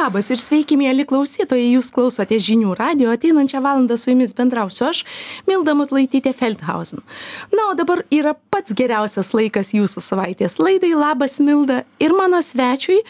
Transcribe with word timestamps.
labas 0.00 0.30
ir 0.32 0.40
sveiki 0.40 0.78
mieli 0.80 1.04
klausytojai. 1.08 1.74
Jūs 1.74 1.90
klausotės 1.94 2.44
žinių 2.46 2.74
radijo 2.78 3.12
ateinančią 3.12 3.60
valandą 3.64 3.98
su 4.00 4.12
jumis 4.12 4.32
bendrausiu 4.36 4.88
aš 4.88 5.02
milda 5.48 5.74
matulaitytė 5.76 6.32
feldhausen. 6.36 7.04
Na 7.52 7.68
o 7.70 7.76
dabar 7.78 8.04
yra 8.14 8.34
pats 8.52 8.76
geriausias 8.76 9.34
laikas 9.36 9.74
jūsų 9.76 10.04
savaitės 10.04 10.58
laidai. 10.62 10.94
Labas 10.96 11.38
milda. 11.44 11.82
Ir 12.00 12.16
mano 12.16 12.40
svečiui 12.44 13.00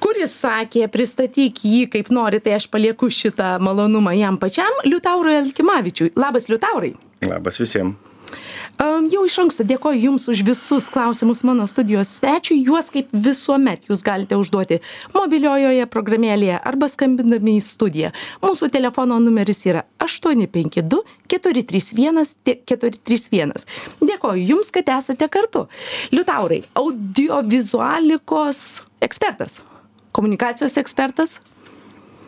kuris 0.00 0.34
sakė 0.42 0.86
pristatyk 0.90 1.62
jį 1.64 1.86
kaip 1.92 2.10
nori 2.14 2.40
tai 2.42 2.56
aš 2.58 2.70
palieku 2.72 3.10
šitą 3.12 3.58
malonumą 3.62 4.16
jam 4.16 4.40
pačiam 4.40 4.84
liutaurui 4.86 5.36
elkimavičiui 5.44 6.14
labas 6.16 6.48
liutaurai. 6.50 6.94
Labas 7.28 7.60
visiem 7.60 7.94
Jau 8.80 9.26
iš 9.26 9.34
anksto 9.42 9.64
dėkoju 9.68 9.98
Jums 10.06 10.24
už 10.32 10.40
visus 10.46 10.86
klausimus 10.92 11.42
mano 11.44 11.66
studijos 11.68 12.08
svečiui. 12.16 12.62
Juos 12.64 12.88
kaip 12.92 13.10
visuomet 13.12 13.84
Jūs 13.90 14.04
galite 14.06 14.38
užduoti 14.40 14.78
mobiliojoje 15.12 15.84
programėlėje 15.92 16.56
arba 16.70 16.88
skambindami 16.88 17.58
į 17.58 17.66
studiją. 17.66 18.12
Mūsų 18.40 18.70
telefono 18.72 19.18
numeris 19.20 19.60
yra 19.68 19.82
852 20.00 21.02
431 21.28 22.24
431. 22.64 23.52
Dėkoju 24.00 24.48
Jums, 24.54 24.72
kad 24.72 24.88
esate 24.96 25.28
kartu. 25.28 25.66
Liutaurai, 26.14 26.62
audiovizualikos 26.80 28.58
ekspertas, 29.04 29.60
komunikacijos 30.16 30.80
ekspertas. 30.80 31.40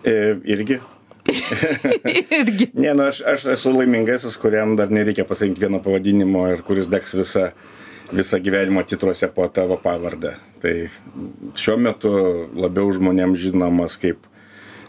E, 0.04 0.36
irgi 0.50 0.82
Irgi. 2.40 2.70
ne, 2.74 2.94
nu 2.94 3.04
aš, 3.06 3.20
aš 3.34 3.44
esu 3.54 3.72
laimingasis, 3.76 4.36
kuriam 4.40 4.74
dar 4.78 4.90
nereikia 4.90 5.24
pasirinkti 5.28 5.62
vieno 5.62 5.78
pavadinimo 5.82 6.48
ir 6.50 6.64
kuris 6.66 6.88
degs 6.90 7.14
visą, 7.14 7.50
visą 8.12 8.40
gyvenimo 8.42 8.82
titruose 8.82 9.28
po 9.34 9.46
tavo 9.48 9.78
pavardę. 9.82 10.34
Tai 10.62 10.74
šiuo 11.58 11.78
metu 11.78 12.12
labiau 12.58 12.90
žmonėms 12.96 13.40
žinomas 13.42 13.96
kaip 14.00 14.26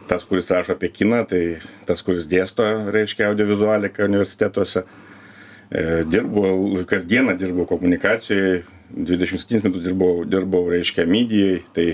tas, 0.08 0.26
kuris 0.28 0.52
rašo 0.52 0.76
apie 0.76 0.90
kiną, 0.92 1.23
tai 1.30 1.42
tas, 1.88 2.02
kuris 2.06 2.28
dėsto, 2.30 2.66
reiškia, 2.94 3.30
audiovizualiką 3.30 4.08
universitetuose. 4.09 4.84
E, 5.73 6.03
dirbau, 6.06 6.84
kasdieną 6.90 7.38
dirbau 7.40 7.66
komunikacijoje, 7.70 8.64
27 8.94 9.64
metus 9.64 9.86
dirbau, 9.86 10.25
dirbau 10.30 10.68
reiškia, 10.70 11.08
medijai, 11.09 11.62
tai 11.73 11.88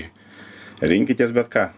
rinkitės 0.80 1.32
bet 1.36 1.48
ką. 1.52 1.68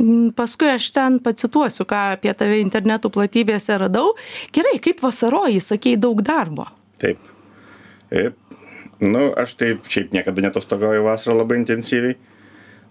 Mm, 0.00 0.30
paskui 0.36 0.70
aš 0.72 0.88
ten 0.96 1.18
pacituosiu, 1.20 1.84
ką 1.88 1.98
apie 2.16 2.32
tave 2.36 2.60
internetų 2.62 3.10
platybėse 3.12 3.76
radau. 3.82 4.14
Gerai, 4.56 4.78
kaip 4.82 5.02
vasaroji, 5.04 5.60
sakei, 5.64 5.98
daug 6.00 6.22
darbo. 6.24 6.70
Taip. 7.02 7.20
Taip. 8.08 8.38
Nu, 9.00 9.30
aš 9.36 9.54
taip 9.60 9.86
šiaip 9.88 10.12
niekada 10.16 10.44
netostogauju 10.44 11.04
vasarą 11.04 11.38
labai 11.40 11.60
intensyviai. 11.60 12.16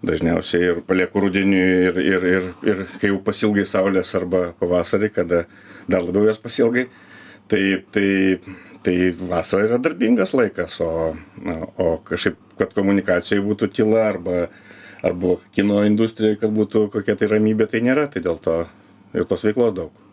Dažniausiai 0.06 0.70
ir 0.70 0.78
palieku 0.88 1.26
rudenį 1.26 1.60
ir, 1.60 2.00
ir, 2.00 2.26
ir, 2.30 2.48
ir 2.64 2.86
kai 3.02 3.12
jau 3.12 3.20
pasilgai 3.26 3.66
saulės 3.68 4.14
arba 4.16 4.54
pavasarį, 4.62 5.10
kada 5.18 5.44
dar 5.92 6.06
labiau 6.06 6.30
jos 6.30 6.40
pasilgai. 6.40 6.86
Tai, 7.52 7.62
tai, 7.92 8.10
tai 8.86 8.96
vasara 9.18 9.66
yra 9.68 9.82
darbingas 9.82 10.32
laikas, 10.38 10.78
o, 10.86 11.12
o 11.82 11.90
kažkaip, 12.06 12.38
kad 12.62 12.74
komunikacijai 12.78 13.42
būtų 13.44 13.72
tyla 13.76 14.06
arba 14.14 14.48
arba 15.06 15.38
kino 15.56 15.84
industrijoj 15.88 16.40
kad 16.42 16.54
būtų 16.56 16.90
kokia 16.94 17.16
tai 17.20 17.32
ramybė 17.32 17.70
tai 17.72 17.84
nėra 17.86 18.10
tai 18.12 18.24
dėl 18.26 18.40
to 18.44 18.62
ir 19.16 19.28
tos 19.30 19.46
veiklos 19.48 19.76
daug. 19.76 20.06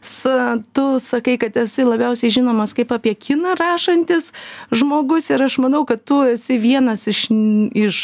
S, 0.00 0.26
tu 0.72 0.84
sakai, 1.02 1.34
kad 1.42 1.56
esi 1.58 1.82
labiausiai 1.82 2.30
žinomas 2.30 2.74
kaip 2.76 2.92
apie 2.94 3.14
kiną 3.18 3.56
rašantis 3.58 4.30
žmogus 4.70 5.26
ir 5.32 5.42
aš 5.42 5.58
manau, 5.62 5.82
kad 5.88 6.04
tu 6.06 6.20
esi 6.22 6.58
vienas 6.62 7.08
iš, 7.10 7.26
iš, 7.74 7.98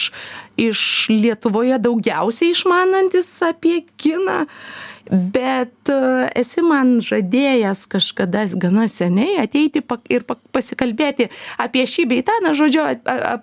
iš 0.58 0.80
Lietuvoje 1.12 1.78
daugiausiai 1.78 2.54
išmanantis 2.54 3.30
apie 3.46 3.84
kiną 3.96 4.44
bet 5.10 5.90
e, 5.92 5.96
esi 6.40 6.62
man 6.64 6.96
žadėjęs 7.04 7.84
kažkada 7.92 8.46
gana 8.60 8.86
seniai 8.90 9.36
ateiti 9.42 9.82
ir 10.12 10.24
pasikalbėti 10.54 11.28
apie 11.60 11.84
šį 11.88 12.06
bei 12.10 12.24
tą, 12.26 12.36
na 12.44 12.54
žodžiu, 12.56 12.86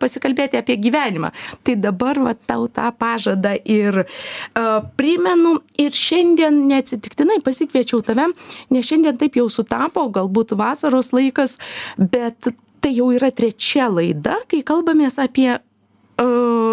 pasikalbėti 0.02 0.60
apie 0.60 0.78
gyvenimą. 0.82 1.32
Tai 1.66 1.78
dabar 1.82 2.20
va 2.22 2.36
tau 2.36 2.68
tą 2.72 2.90
pažadą 2.98 3.54
ir 3.66 4.04
uh, 4.04 4.82
primenu 4.98 5.58
ir 5.82 5.96
šiandien 5.96 6.64
neatsitiktinai 6.70 7.40
pasikviečiau 7.46 8.02
tave, 8.06 8.30
nes 8.74 8.88
šiandien 8.88 9.20
taip 9.22 9.38
jau 9.40 9.48
sutapo, 9.52 10.08
galbūt 10.14 10.56
vasaros 10.60 11.12
laikas, 11.16 11.58
bet 11.98 12.54
tai 12.82 12.96
jau 12.98 13.12
yra 13.14 13.30
trečia 13.34 13.88
laida, 13.92 14.40
kai 14.50 14.64
kalbamės 14.66 15.20
apie 15.22 15.60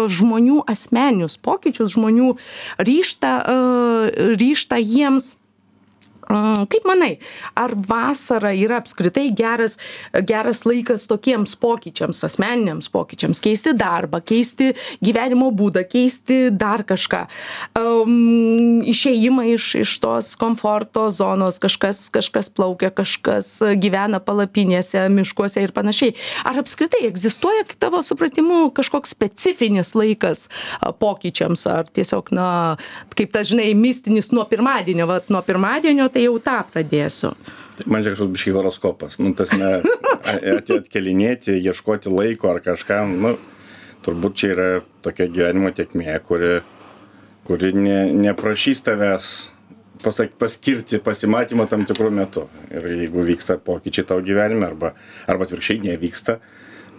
žmonių 0.09 0.63
asmeninius 0.69 1.37
pokyčius, 1.41 1.95
žmonių 1.95 2.35
ryštą, 2.79 3.33
ryštą 4.39 4.79
jiems 4.83 5.38
Kaip 6.29 6.83
manai, 6.85 7.15
ar 7.57 7.71
vasara 7.73 8.51
yra 8.53 8.77
apskritai 8.83 9.31
geras, 9.33 9.79
geras 10.29 10.59
laikas 10.61 11.07
tokiems 11.09 11.55
pokyčiams, 11.57 12.19
asmeniniams 12.27 12.91
pokyčiams, 12.93 13.39
keisti 13.41 13.73
darbą, 13.73 14.19
keisti 14.21 14.75
gyvenimo 15.01 15.47
būdą, 15.49 15.81
keisti 15.89 16.51
dar 16.53 16.83
kažką, 16.85 17.23
um, 17.81 18.83
išėjimą 18.85 19.47
iš, 19.55 19.71
iš 19.81 19.95
tos 20.03 20.29
komforto 20.37 21.07
zonos, 21.09 21.57
kažkas, 21.63 22.03
kažkas 22.13 22.51
plaukia, 22.53 22.91
kažkas 22.93 23.49
gyvena 23.81 24.21
palapinėse, 24.21 25.07
miškuose 25.09 25.65
ir 25.65 25.73
panašiai. 25.73 26.13
Ar 26.45 26.61
apskritai 26.61 27.07
egzistuoja 27.09 27.65
tavo 27.81 28.03
supratimu 28.05 28.67
kažkoks 28.77 29.15
specifinis 29.17 29.95
laikas 29.97 30.45
pokyčiams, 31.01 31.65
ar 31.73 31.89
tiesiog, 31.89 32.29
na, 32.37 32.77
kaip 33.17 33.33
ta, 33.33 33.41
žinai, 33.41 33.71
mistinis 33.73 34.29
nuo 34.29 34.45
pirmadienio, 34.45 35.09
va, 35.09 35.19
nuo 35.33 35.41
pirmadienio 35.49 36.05
tai 36.13 36.18
tai 36.19 36.27
jau 36.27 36.39
tą 36.43 36.57
pradėsiu. 36.73 37.31
Tai 37.79 37.85
man 37.87 38.03
čia 38.03 38.11
kažkoks 38.11 38.33
biškai 38.33 38.55
horoskopas. 38.57 39.19
Nu, 39.23 39.31
tas 39.37 39.53
ne, 39.55 39.77
atkelinėti, 40.75 41.55
ieškoti 41.63 42.11
laiko 42.11 42.51
ar 42.51 42.59
kažką, 42.65 43.05
nu, 43.13 43.37
turbūt 44.03 44.35
čia 44.41 44.49
yra 44.51 44.67
tokia 45.05 45.29
gyvenimo 45.31 45.71
tiekmė, 45.75 46.17
kuri, 46.27 46.57
kuri 47.47 47.71
ne, 47.77 48.01
neprašys 48.27 48.83
tavęs 48.83 49.29
pasak, 50.03 50.35
paskirti 50.41 50.99
pasimatymą 51.03 51.69
tam 51.71 51.85
tikrų 51.87 52.11
metų. 52.19 52.47
Ir 52.73 52.89
jeigu 53.05 53.23
vyksta 53.29 53.55
pokyčiai 53.63 54.09
tavo 54.09 54.25
gyvenime 54.25 54.67
arba, 54.67 54.91
arba 55.31 55.47
atvirkščiai 55.47 55.85
nevyksta, 55.87 56.41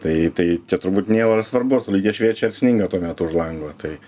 tai, 0.00 0.14
tai 0.32 0.48
čia 0.64 0.80
turbūt 0.80 1.12
nėra 1.12 1.44
svarbu, 1.44 1.82
lygiai 1.92 2.16
šviečia 2.16 2.48
ir 2.48 2.56
sninga 2.56 2.88
tuo 2.88 3.02
metu 3.04 3.28
už 3.28 3.36
lango. 3.36 3.74
Tai, 3.80 3.98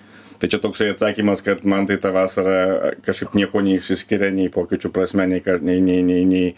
tai 0.42 0.50
čia 0.50 0.58
toksai 0.58 0.90
atsakymas 0.90 1.38
kad 1.46 1.62
man 1.62 1.86
tai 1.86 2.00
ta 2.02 2.10
vasara 2.10 2.92
kažkaip 3.06 3.36
niekuo 3.38 3.62
neišsiskiria 3.62 4.32
nei 4.34 4.50
pokyčių 4.50 4.90
prasme 4.90 5.28
nei 5.30 5.38
nei 5.38 5.78
nei 5.80 6.02
nei 6.02 6.24
nei 6.26 6.48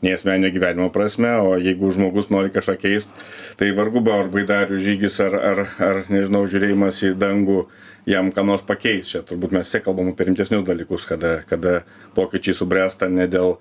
nei 0.00 0.14
asmeninio 0.16 0.48
gyvenimo 0.54 0.88
prasme 0.88 1.34
o 1.44 1.58
jeigu 1.60 1.92
žmogus 1.92 2.32
nori 2.32 2.48
kažką 2.48 2.78
keist 2.80 3.12
tai 3.60 3.68
vargu 3.76 4.00
bau 4.00 4.24
ar 4.24 4.32
baidarių 4.32 4.80
žygis 4.80 5.20
ar 5.20 5.36
ar 5.36 5.60
ar 5.76 6.02
nežinau 6.08 6.46
žiūrėjimas 6.48 7.04
į 7.04 7.12
dangų 7.20 7.66
jam 8.06 8.32
ką 8.32 8.44
nors 8.44 8.64
pakeis. 8.64 9.12
Čia 9.12 9.22
turbūt 9.28 9.52
mes 9.56 9.70
tiek 9.70 9.84
kalbam 9.84 10.12
apie 10.12 10.28
rimtesnius 10.28 10.64
dalykus 10.64 11.04
kada 11.08 11.42
kada 11.48 11.82
pokyčiai 12.16 12.56
subręsta 12.56 13.08
ne 13.12 13.28
dėl 13.28 13.58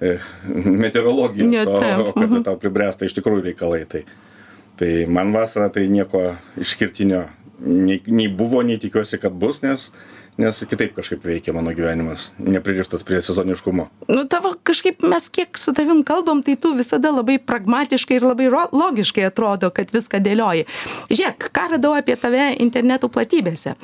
e, 0.00 0.18
meteorologijos 0.84 1.66
o 1.66 1.80
o 2.10 2.12
kada 2.14 2.42
tau 2.50 2.60
pribręsta 2.60 3.06
iš 3.06 3.18
tikrųjų 3.18 3.48
reikalai. 3.50 3.84
Tai 3.90 4.04
tai 4.78 5.06
man 5.06 5.34
vasara 5.34 5.70
tai 5.70 5.86
nieko 5.90 6.34
išskirtinio 6.58 7.28
nei 7.64 8.02
nei 8.06 8.28
buvo 8.28 8.62
nei 8.62 8.78
tikiuosi 8.78 9.18
kad 9.18 9.32
bus 9.32 9.62
nes 9.62 9.90
nes 10.36 10.64
kitaip 10.66 10.96
kažkaip 10.96 11.22
veikia 11.24 11.52
mano 11.54 11.70
gyvenimas 11.74 12.32
nepririštas 12.38 13.04
prie 13.06 13.20
sezoniškumo. 13.22 13.86
Nu 14.08 14.24
tavo 14.26 14.54
kažkaip 14.62 15.02
mes 15.06 15.28
kiek 15.30 15.58
su 15.58 15.72
tavim 15.74 16.02
kalbam 16.04 16.42
tai 16.42 16.56
tu 16.56 16.72
visada 16.74 17.12
labai 17.14 17.38
pragmatiškai 17.38 18.18
ir 18.18 18.26
labai 18.26 18.48
logiškai 18.72 19.28
atrodo 19.28 19.70
kad 19.70 19.94
viską 19.94 20.18
dėlioji. 20.24 20.66
Žiūrėk 21.12 21.48
ką 21.54 21.68
radau 21.76 21.94
apie 21.94 22.18
tave 22.18 22.50
interneto 22.58 23.08
platybėse? 23.08 23.76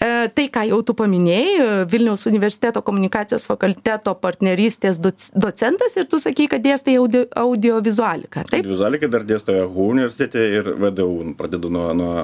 E, 0.00 0.10
tai 0.32 0.48
ką 0.48 0.64
jau 0.70 0.80
tu 0.86 0.96
paminėjai 0.96 1.84
vilniaus 1.92 2.24
universiteto 2.30 2.80
komunikacijos 2.86 3.44
fakulteto 3.50 4.16
partnerystės 4.16 5.02
doc 5.04 5.28
docentas 5.36 5.98
ir 6.00 6.08
tu 6.08 6.18
sakei 6.22 6.48
kad 6.48 6.64
dėstai 6.64 6.96
audio 6.96 7.26
audiovizualiką 7.36 8.46
taip? 8.48 8.62
Audiovizualiką 8.64 9.12
dar 9.12 9.28
dėstau 9.28 9.66
ehu 9.66 9.90
universitete 9.92 10.48
ir 10.56 10.76
vdu 10.80 11.10
pradedu 11.36 11.68
nuo 11.68 11.90
nuo 11.92 12.14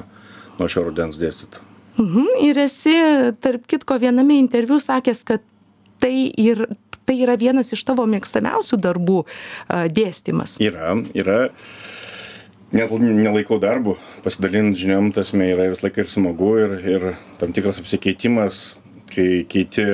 nuo 0.58 0.68
šio 0.70 0.86
rudens 0.88 1.18
dėstyt. 1.20 1.60
Mhm, 1.96 2.26
ir 2.44 2.58
esi, 2.60 2.94
tarp 3.40 3.64
kitko, 3.70 3.96
viename 4.00 4.36
interviu 4.36 4.76
sakęs, 4.82 5.22
kad 5.28 5.44
tai, 6.02 6.28
ir, 6.36 6.66
tai 7.08 7.16
yra 7.24 7.38
vienas 7.40 7.72
iš 7.72 7.84
tavo 7.88 8.04
mėgstamiausių 8.10 8.78
darbų 8.84 9.22
dėstymas. 9.96 10.58
Yra, 10.64 10.92
yra. 11.16 11.46
Net 12.76 12.90
nelaikau 12.98 13.60
darbų, 13.62 13.94
pasidalinti 14.24 14.82
žiniom 14.82 15.12
tasme 15.14 15.46
yra 15.52 15.70
vis 15.70 15.84
laik 15.84 16.00
ir 16.02 16.10
smagu 16.10 16.50
ir, 16.60 16.74
ir 16.82 17.04
tam 17.40 17.54
tikras 17.56 17.78
apsikeitimas, 17.80 18.74
kai 19.12 19.46
keiti 19.48 19.84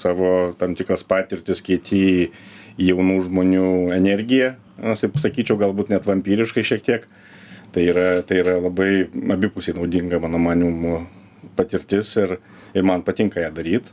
savo 0.00 0.32
tam 0.58 0.72
tikras 0.74 1.04
patirtis, 1.06 1.60
keiti 1.62 2.32
jaunų 2.80 3.18
žmonių 3.28 3.68
energiją, 3.94 4.54
aš 4.80 5.04
taip 5.04 5.20
sakyčiau, 5.22 5.60
galbūt 5.60 5.92
net 5.92 6.08
vampyriškai 6.08 6.64
šiek 6.66 6.88
tiek. 6.88 7.04
Uh, 7.04 7.21
tai 7.72 7.88
yra 7.90 8.22
tai 8.26 8.40
yra 8.44 8.58
labai 8.60 9.08
abipusiai 9.36 9.76
naudinga 9.76 10.20
mano 10.22 10.38
manymu 10.38 11.02
patirtis 11.56 12.16
ir 12.20 12.38
ir 12.74 12.82
man 12.82 13.02
patinka 13.02 13.40
ją 13.40 13.52
daryt. 13.54 13.92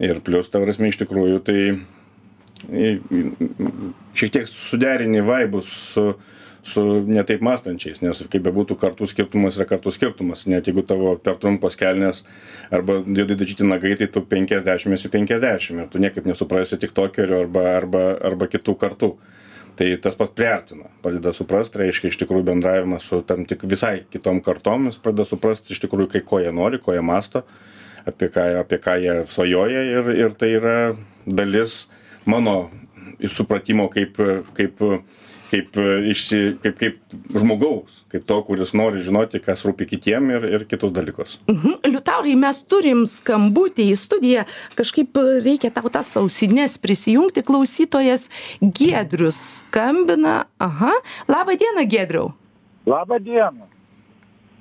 Ir 0.00 0.20
plus, 0.20 0.50
ta 0.52 0.60
prasme, 0.60 0.90
iš 0.92 0.98
tikrųjų, 1.00 1.40
tai 1.44 1.60
šiek 4.16 4.32
tiek 4.32 4.48
suderini 4.48 5.22
vaibus 5.24 5.70
su, 5.92 6.04
su 6.66 6.82
netaip 7.06 7.44
mąstančiais, 7.44 8.02
nes 8.04 8.20
kaip 8.32 8.44
bebūtų 8.44 8.76
kartų 8.80 9.08
skirtumas 9.08 9.56
yra 9.56 9.68
kartų 9.70 9.92
skirtumas. 9.94 10.44
Net 10.50 10.68
jeigu 10.68 10.84
tavo 10.84 11.14
per 11.20 11.38
trumpas 11.40 11.78
kelnes 11.80 12.24
arba 12.74 12.98
didai 13.06 13.38
dažyti 13.38 13.64
nagai, 13.68 13.94
tai 14.00 14.10
tu 14.12 14.24
50 14.24 14.96
esi 14.98 15.12
50 15.12 15.80
ir 15.80 15.88
tu 15.92 16.02
niekaip 16.02 16.28
nesuprasi 16.28 16.80
tik 16.82 16.92
tokerio 16.96 17.44
arba, 17.46 17.68
arba, 17.76 18.04
arba 18.32 18.50
kitų 18.52 18.76
kartų. 18.82 19.14
Tai 19.76 19.86
tas 20.00 20.14
pat 20.16 20.32
priartina, 20.32 20.88
pradeda 21.04 21.34
suprasti, 21.36 21.82
reiškia 21.82 22.08
iš 22.08 22.16
tikrųjų 22.22 22.46
bendravimą 22.48 22.96
su 23.04 23.20
tam 23.28 23.44
tik 23.48 23.66
visai 23.68 24.06
kitom 24.12 24.40
kartom, 24.44 24.88
jis 24.88 24.96
pradeda 25.02 25.26
suprasti 25.28 25.74
iš 25.74 25.82
tikrųjų, 25.84 26.08
kai 26.14 26.22
ko 26.24 26.40
jie 26.40 26.52
nori, 26.56 26.80
ko 26.80 26.94
jie 26.96 27.02
masto, 27.04 27.42
apie 28.08 28.30
ką, 28.32 28.46
apie 28.62 28.78
ką 28.80 28.96
jie 29.02 29.16
svajoja 29.34 29.82
ir, 29.90 30.08
ir 30.16 30.36
tai 30.40 30.54
yra 30.56 30.76
dalis 31.26 31.82
mano 32.24 32.70
supratimo 33.36 33.90
kaip, 33.92 34.16
kaip 34.56 34.80
kaip, 35.50 35.76
e, 35.78 35.94
išsi, 36.12 36.40
kaip, 36.62 36.76
kaip 36.80 37.16
žmogaus, 37.34 38.00
kaip 38.12 38.26
to, 38.28 38.38
kuris 38.46 38.72
nori 38.76 39.02
žinoti, 39.04 39.40
kas 39.44 39.64
rūpi 39.66 39.88
kitiem 39.92 40.30
ir, 40.34 40.46
ir 40.58 40.64
kitus 40.68 40.92
dalykus. 40.94 41.36
Mhm. 41.50 41.78
Liutaurai, 41.90 42.34
mes 42.38 42.62
turim 42.68 43.04
skambutį 43.10 43.88
į 43.92 43.98
studiją, 44.00 44.46
kažkaip 44.78 45.18
reikia 45.44 45.70
tau 45.74 45.90
tas 45.92 46.12
ausinės 46.18 46.78
prisijungti, 46.82 47.44
klausytojas 47.46 48.28
Gedrius 48.60 49.38
skambina. 49.60 50.44
Aha, 50.62 50.94
labą 51.30 51.56
dieną, 51.58 51.86
Gedriau. 51.90 52.32
Labą 52.86 53.18
dieną. 53.22 53.66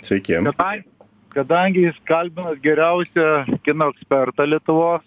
Sveiki. 0.06 0.38
Kadangi, 0.38 0.86
kadangi 1.34 1.88
jis 1.88 1.98
kalbinat 2.10 2.62
geriausią 2.62 3.58
kino 3.66 3.90
ekspertą 3.94 4.46
Lietuvos, 4.50 5.06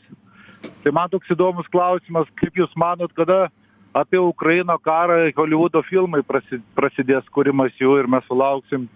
tai 0.82 0.92
man 0.94 1.10
toks 1.12 1.30
įdomus 1.34 1.68
klausimas, 1.70 2.26
kaip 2.40 2.58
jūs 2.58 2.74
manot, 2.78 3.12
kada 3.14 3.46
apie 3.94 4.20
Ukraino 4.20 4.78
karą 4.78 5.30
Holivudo 5.36 5.82
filmai 5.82 6.22
prasi, 6.26 6.60
prasidės 6.76 7.26
kūrimas 7.34 7.74
jų 7.80 7.98
ir 8.02 8.08
mes 8.10 8.24
sulauksim 8.28 8.88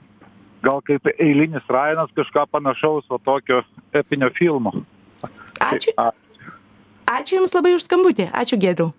gal 0.62 0.83
kaip 0.87 1.09
eilinis 1.19 1.67
Rainas 1.69 2.11
kažką 2.17 2.47
panašaus, 2.50 3.06
o 3.11 3.19
tokio 3.19 3.62
epinio 3.93 4.31
filmo. 4.39 4.73
Ačiū. 5.61 5.94
Ačiū 7.06 7.41
Jums 7.41 7.55
labai 7.55 7.75
už 7.77 7.87
skambutį. 7.89 8.29
Ačiū 8.31 8.59
Gedriu. 8.62 8.93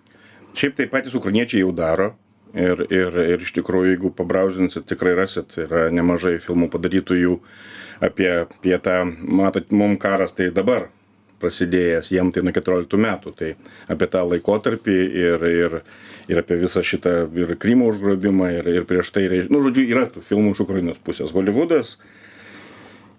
Šiaip 0.54 0.76
tai 0.78 0.86
patys 0.90 1.16
ukrainiečiai 1.16 1.64
jau 1.64 1.72
daro. 1.74 2.12
Ir, 2.54 2.84
ir, 2.86 3.16
ir 3.18 3.40
iš 3.42 3.50
tikrųjų, 3.56 3.96
jeigu 3.96 4.10
pabrausinsit, 4.14 4.84
tikrai 4.86 5.16
rasit, 5.18 5.56
yra 5.58 5.88
nemažai 5.90 6.36
filmų 6.38 6.68
padarytų 6.70 7.16
jų 7.18 7.38
apie, 8.04 8.28
apie 8.44 8.76
tą, 8.78 9.00
matot, 9.26 9.72
mum 9.74 9.96
karas 9.98 10.36
tai 10.38 10.52
dabar 10.54 10.86
prasidėjęs 11.42 12.10
jiem 12.14 12.32
tai 12.34 12.44
nuo 12.44 12.54
keturioliktų 12.54 13.00
metų. 13.04 13.34
Tai 13.38 13.52
apie 13.92 14.08
tą 14.10 14.24
laikotarpį 14.30 14.98
ir 15.24 15.46
ir 15.50 15.78
ir 16.32 16.40
apie 16.40 16.58
visą 16.62 16.82
šitą 16.84 17.14
ir 17.36 17.54
krymo 17.60 17.90
užgrobimą 17.92 18.50
ir 18.58 18.70
ir 18.74 18.88
prieš 18.88 19.12
tai 19.14 19.26
nu 19.50 19.62
žodžiu 19.64 19.86
yra 19.90 20.06
tų 20.12 20.24
filmų 20.28 20.54
iš 20.54 20.64
ukrainos 20.66 21.00
pusės. 21.04 21.34
Holivudas 21.36 21.96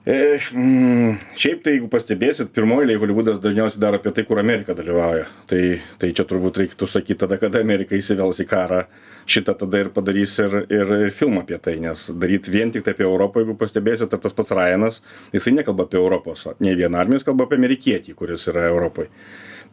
E, 0.06 0.38
mm, 0.54 1.16
šiaip 1.34 1.64
tai 1.66 1.72
jeigu 1.74 1.88
pastebėsit, 1.90 2.52
pirmoji 2.54 2.86
eilė 2.86 3.00
Hollywoodas 3.02 3.40
dažniausiai 3.42 3.82
daro 3.82 3.98
apie 3.98 4.12
tai, 4.14 4.22
kur 4.30 4.38
Amerika 4.38 4.76
dalyvauja. 4.78 5.24
Tai, 5.50 5.62
tai 5.98 6.12
čia 6.14 6.28
turbūt 6.30 6.60
reiktų 6.62 6.86
sakyti 6.86 7.18
tada, 7.24 7.40
kada 7.42 7.64
Amerika 7.66 7.98
įsivels 7.98 8.44
į 8.44 8.46
karą, 8.52 8.84
šitą 9.26 9.56
tada 9.64 9.82
ir 9.82 9.90
padarys 9.96 10.38
ir, 10.44 10.60
ir 10.70 10.94
filmą 11.10 11.42
apie 11.42 11.58
tai, 11.58 11.80
nes 11.82 12.06
daryti 12.22 12.54
vien 12.54 12.70
tik 12.70 12.86
tai 12.86 12.94
apie 12.94 13.08
Europą, 13.08 13.42
jeigu 13.42 13.58
pastebėsit, 13.58 14.12
tai 14.14 14.22
tas 14.22 14.38
pats 14.38 14.54
Ryanas, 14.54 15.02
jisai 15.34 15.56
nekalba 15.58 15.90
apie 15.90 15.98
Europos, 15.98 16.46
ne 16.62 16.78
vieną 16.78 17.02
armiją, 17.02 17.24
jis 17.24 17.30
kalba 17.32 17.50
apie 17.50 17.58
amerikietį, 17.58 18.14
kuris 18.20 18.46
yra 18.54 18.70
Europoje. 18.70 19.10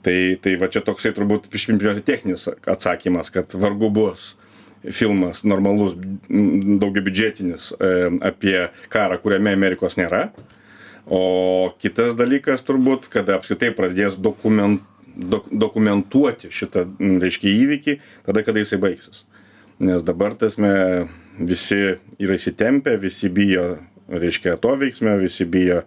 Tai, 0.02 0.16
tai 0.40 0.56
va 0.58 0.72
čia 0.72 0.80
toksai 0.80 1.12
turbūt 1.12 1.52
pirmiausia 1.52 2.00
techninis 2.08 2.48
atsakymas, 2.48 3.28
kad 3.36 3.52
vargu 3.52 3.92
bus 3.92 4.32
filmas 4.90 5.42
normalus 5.46 5.94
daugiabiudžetinis 6.82 7.72
e, 7.72 7.92
apie 8.26 8.56
karą, 8.92 9.18
kuriame 9.22 9.54
Amerikos 9.54 9.96
nėra. 9.98 10.28
O 11.06 11.72
kitas 11.82 12.14
dalykas 12.18 12.62
turbūt, 12.66 13.08
kada 13.10 13.36
apskritai 13.38 13.72
pradės 13.74 14.16
dokument, 14.18 14.82
dok, 15.16 15.48
dokumentuoti 15.50 16.50
šitą, 16.54 16.86
reiškia, 17.22 17.54
įvykį, 17.64 17.96
tada, 18.26 18.44
kada 18.46 18.62
jisai 18.62 18.78
baigsis. 18.82 19.24
Nes 19.82 20.04
dabar 20.06 20.36
tasme 20.38 20.72
visi 21.38 21.80
yra 22.22 22.38
įsitempę, 22.38 22.94
visi 23.02 23.30
bijo, 23.32 23.80
reiškia, 24.12 24.56
to 24.62 24.76
veiksmio, 24.78 25.16
visi 25.22 25.46
bijo 25.48 25.82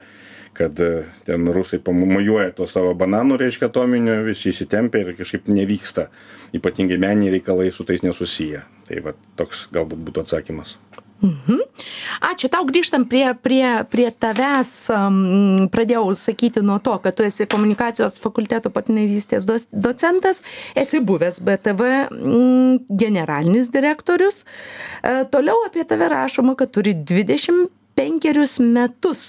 kad 0.56 0.80
e, 0.80 1.06
ten 1.28 1.50
rusai 1.56 1.82
pamojuoja 1.84 2.56
to 2.58 2.68
savo 2.70 2.94
bananų, 2.98 3.40
reiškia, 3.44 3.70
atominių, 3.70 4.22
visi 4.30 4.52
įsitempia 4.54 5.04
ir 5.04 5.14
kažkaip 5.20 5.52
nevyksta. 5.52 6.10
Ypatingai 6.56 7.00
meniniai 7.02 7.38
reikalai 7.38 7.72
su 7.76 7.88
tais 7.88 8.06
nesusiję. 8.06 8.64
Tai 8.88 9.02
va 9.06 9.16
toks 9.40 9.68
galbūt 9.76 10.06
būtų 10.08 10.26
atsakymas. 10.26 10.78
Mhm. 11.24 11.62
Ačiū 12.28 12.50
tau 12.52 12.66
grįžtam 12.68 13.06
prie, 13.08 13.24
prie, 13.40 13.64
prie 13.90 14.08
tavęs. 14.12 14.72
Um, 14.92 15.68
pradėjau 15.72 16.12
sakyti 16.20 16.64
nuo 16.66 16.78
to, 16.84 16.98
kad 17.04 17.16
tu 17.16 17.24
esi 17.26 17.48
komunikacijos 17.50 18.20
fakulteto 18.24 18.70
partnerystės 18.74 19.48
docentas, 19.72 20.44
esi 20.76 21.00
buvęs 21.00 21.40
BTV 21.46 21.90
mm, 22.12 22.98
generalinis 23.00 23.72
direktorius. 23.74 24.44
E, 24.44 25.24
toliau 25.32 25.64
apie 25.70 25.88
tave 25.88 26.12
rašoma, 26.12 26.58
kad 26.60 26.76
turi 26.76 26.94
25 26.94 28.60
metus 28.68 29.26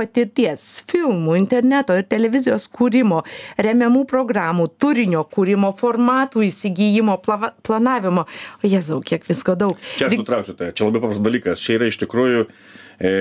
patirties 0.00 0.64
filmų 0.90 1.36
interneto 1.38 1.94
ir 1.98 2.08
televizijos 2.10 2.66
kūrimo 2.72 3.20
remiamų 3.60 4.02
programų 4.10 4.70
turinio 4.80 5.22
kūrimo 5.28 5.70
formatų 5.78 6.44
įsigijimo 6.48 7.20
plava 7.24 7.52
planavimo. 7.66 8.26
O 8.64 8.70
jėzau 8.72 9.00
kiek 9.04 9.28
visko 9.28 9.56
daug. 9.60 9.78
Čia 10.00 10.08
aš 10.08 10.18
nutrauksiu 10.24 10.56
tave. 10.56 10.74
Čia 10.74 10.88
labai 10.88 11.04
paprastas 11.04 11.26
dalykas. 11.28 11.64
Čia 11.64 11.78
yra 11.78 11.90
iš 11.92 12.00
tikrųjų 12.02 12.46
e, 12.98 13.16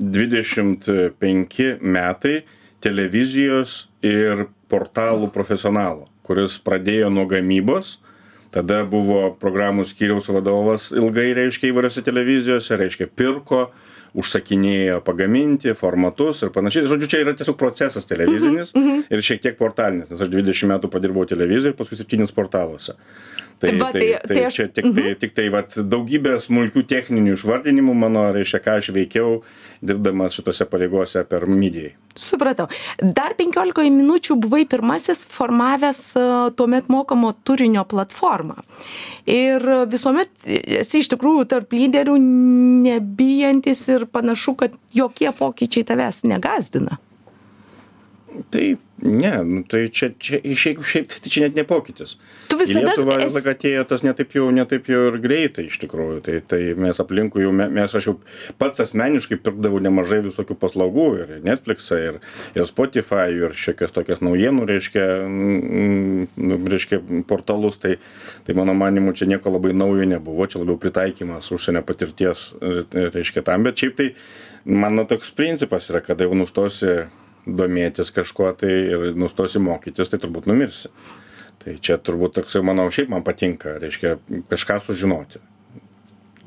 25 0.00 1.70
metai 1.82 2.36
televizijos 2.84 3.86
ir 4.06 4.46
portalų 4.70 5.32
profesionalo 5.34 6.06
kuris 6.26 6.58
pradėjo 6.62 7.10
nuo 7.12 7.26
gamybos. 7.30 7.96
Tada 8.54 8.82
buvo 8.88 9.34
programų 9.40 9.84
skyriaus 9.86 10.30
vadovas 10.32 10.88
ilgai 10.94 11.28
reiškia 11.36 11.70
įvairiose 11.70 12.02
televizijose 12.06 12.78
reiškia 12.80 13.08
pirko 13.18 13.66
užsakinėjo 14.16 15.00
pagaminti 15.06 15.74
formatus 15.76 16.42
ir 16.46 16.52
panašiai 16.54 16.88
žodžiu 16.90 17.08
čia 17.12 17.22
yra 17.24 17.34
tiesiog 17.36 17.58
procesas 17.60 18.08
televizinis 18.08 18.72
Mhm, 18.74 18.84
mhm. 18.86 19.06
ir 19.12 19.24
šiek 19.28 19.42
tiek 19.44 19.58
portalinis 19.60 20.10
nes 20.10 20.20
aš 20.24 20.32
dvidešim 20.32 20.72
metų 20.72 20.90
padirbau 20.92 21.26
televizijoj 21.28 21.76
paskui 21.78 21.98
septynis 22.00 22.32
portaluose 22.36 22.96
tai 23.58 23.72
Va, 23.80 23.90
tai 23.92 24.00
tai- 24.00 24.18
tai 24.28 24.34
tai 24.36 24.42
aš- 24.46 24.54
čia 24.58 24.66
tiktai 24.68 25.14
tiktai 25.20 25.48
vat 25.50 25.70
daugybė 25.76 26.34
smulkių 26.44 26.82
techninių 26.86 27.36
išvardinimų 27.38 27.94
mano 27.96 28.26
reiškia 28.36 28.60
ką 28.60 28.74
aš 28.82 28.90
veikiau 28.92 29.42
dirbdamas 29.82 30.34
šitose 30.36 30.64
pareigose 30.68 31.22
per 31.28 31.46
midijai 31.46 31.94
supratau. 32.16 32.66
Dar 33.00 33.34
penkiolikoje 33.36 33.90
minučių 33.92 34.36
buvai 34.40 34.62
pirmasis 34.68 35.26
formavęs 35.28 36.00
a, 36.16 36.50
tuomet 36.56 36.88
mokamo 36.88 37.34
turinio 37.44 37.84
platformą. 37.84 38.56
Ir 39.26 39.60
visuomet 39.92 40.28
esi 40.46 40.98
iš 41.02 41.10
tikrųjų 41.12 41.44
tarp 41.50 41.72
lyderių 41.76 42.16
nebijantis 42.86 43.88
ir 43.92 44.06
panašu 44.06 44.54
kad 44.56 44.72
jokie 44.96 45.28
pokyčiai 45.32 45.84
tavęs 45.84 46.22
negąsdina. 46.24 46.96
Tai 48.50 48.76
ne 49.02 49.42
nu 49.44 49.62
tai 49.62 49.88
čia 49.92 50.10
čia 50.18 50.40
šiaip 50.40 50.80
šiaip 50.80 51.08
tai 51.12 51.30
čia 51.30 51.42
net 51.46 51.56
ne 51.58 51.64
pokytis. 51.68 52.16
Tu 52.48 52.56
į 52.56 52.62
visada 52.62 52.94
lietuvą 52.94 53.18
esi 53.26 53.42
atėjo 53.52 53.82
tas 53.90 54.04
ne 54.06 54.14
taip 54.16 54.32
jau 54.32 54.46
ne 54.54 54.64
taip 54.68 54.88
jau 54.88 55.02
ir 55.10 55.18
greitai 55.20 55.66
iš 55.68 55.76
tikrųjų. 55.82 56.22
Tai 56.24 56.36
tai 56.48 56.60
mes 56.80 57.00
aplinkui 57.02 57.44
jau 57.44 57.52
me 57.56 57.68
mes 57.72 57.92
aš 57.92 58.08
jau 58.08 58.14
pats 58.60 58.80
asmeniškai 58.86 59.38
pirkdavau 59.44 59.82
nemažai 59.84 60.22
visokių 60.24 60.56
paslaugų 60.62 61.06
ir 61.20 61.34
netfliksą 61.44 62.00
ir 62.06 62.18
ir 62.56 62.68
spotify 62.70 63.28
ir 63.34 63.56
šiokias 63.58 63.92
tokias 63.96 64.24
naujienų 64.24 64.64
reiškia 64.72 65.04
mm, 65.26 66.26
nu, 66.40 66.60
reiškia 66.72 67.02
portalus. 67.28 67.76
Tai 67.82 67.98
tai 68.48 68.56
mano 68.56 68.72
manymu 68.78 69.12
čia 69.12 69.28
nieko 69.28 69.52
labai 69.52 69.74
naujo 69.76 70.08
nebuvo 70.08 70.48
čia 70.48 70.62
labiau 70.62 70.80
pritaikymas 70.80 71.52
užsienio 71.52 71.84
patirties 71.84 72.48
e, 72.62 73.10
reiškia 73.12 73.44
tam. 73.44 73.68
Bet 73.68 73.76
šiaip 73.76 74.00
tai 74.00 74.10
mano 74.64 75.04
toks 75.04 75.36
principas 75.36 75.90
yra 75.92 76.00
kada 76.00 76.24
jau 76.24 76.34
nustosi 76.38 77.04
domėtis 77.46 78.12
kažkuo 78.14 78.50
tai 78.60 78.72
ir 78.72 79.06
nustosi 79.18 79.62
mokytis 79.62 80.10
tai 80.10 80.20
turbūt 80.22 80.48
numirsi. 80.50 80.90
Tai 81.62 81.76
čia 81.82 81.98
turbūt 81.98 82.36
toksai 82.40 82.62
mano 82.66 82.86
šiaip 82.94 83.10
man 83.12 83.24
patinka 83.26 83.76
reiškia 83.82 84.16
kažką 84.50 84.80
sužinoti 84.86 85.42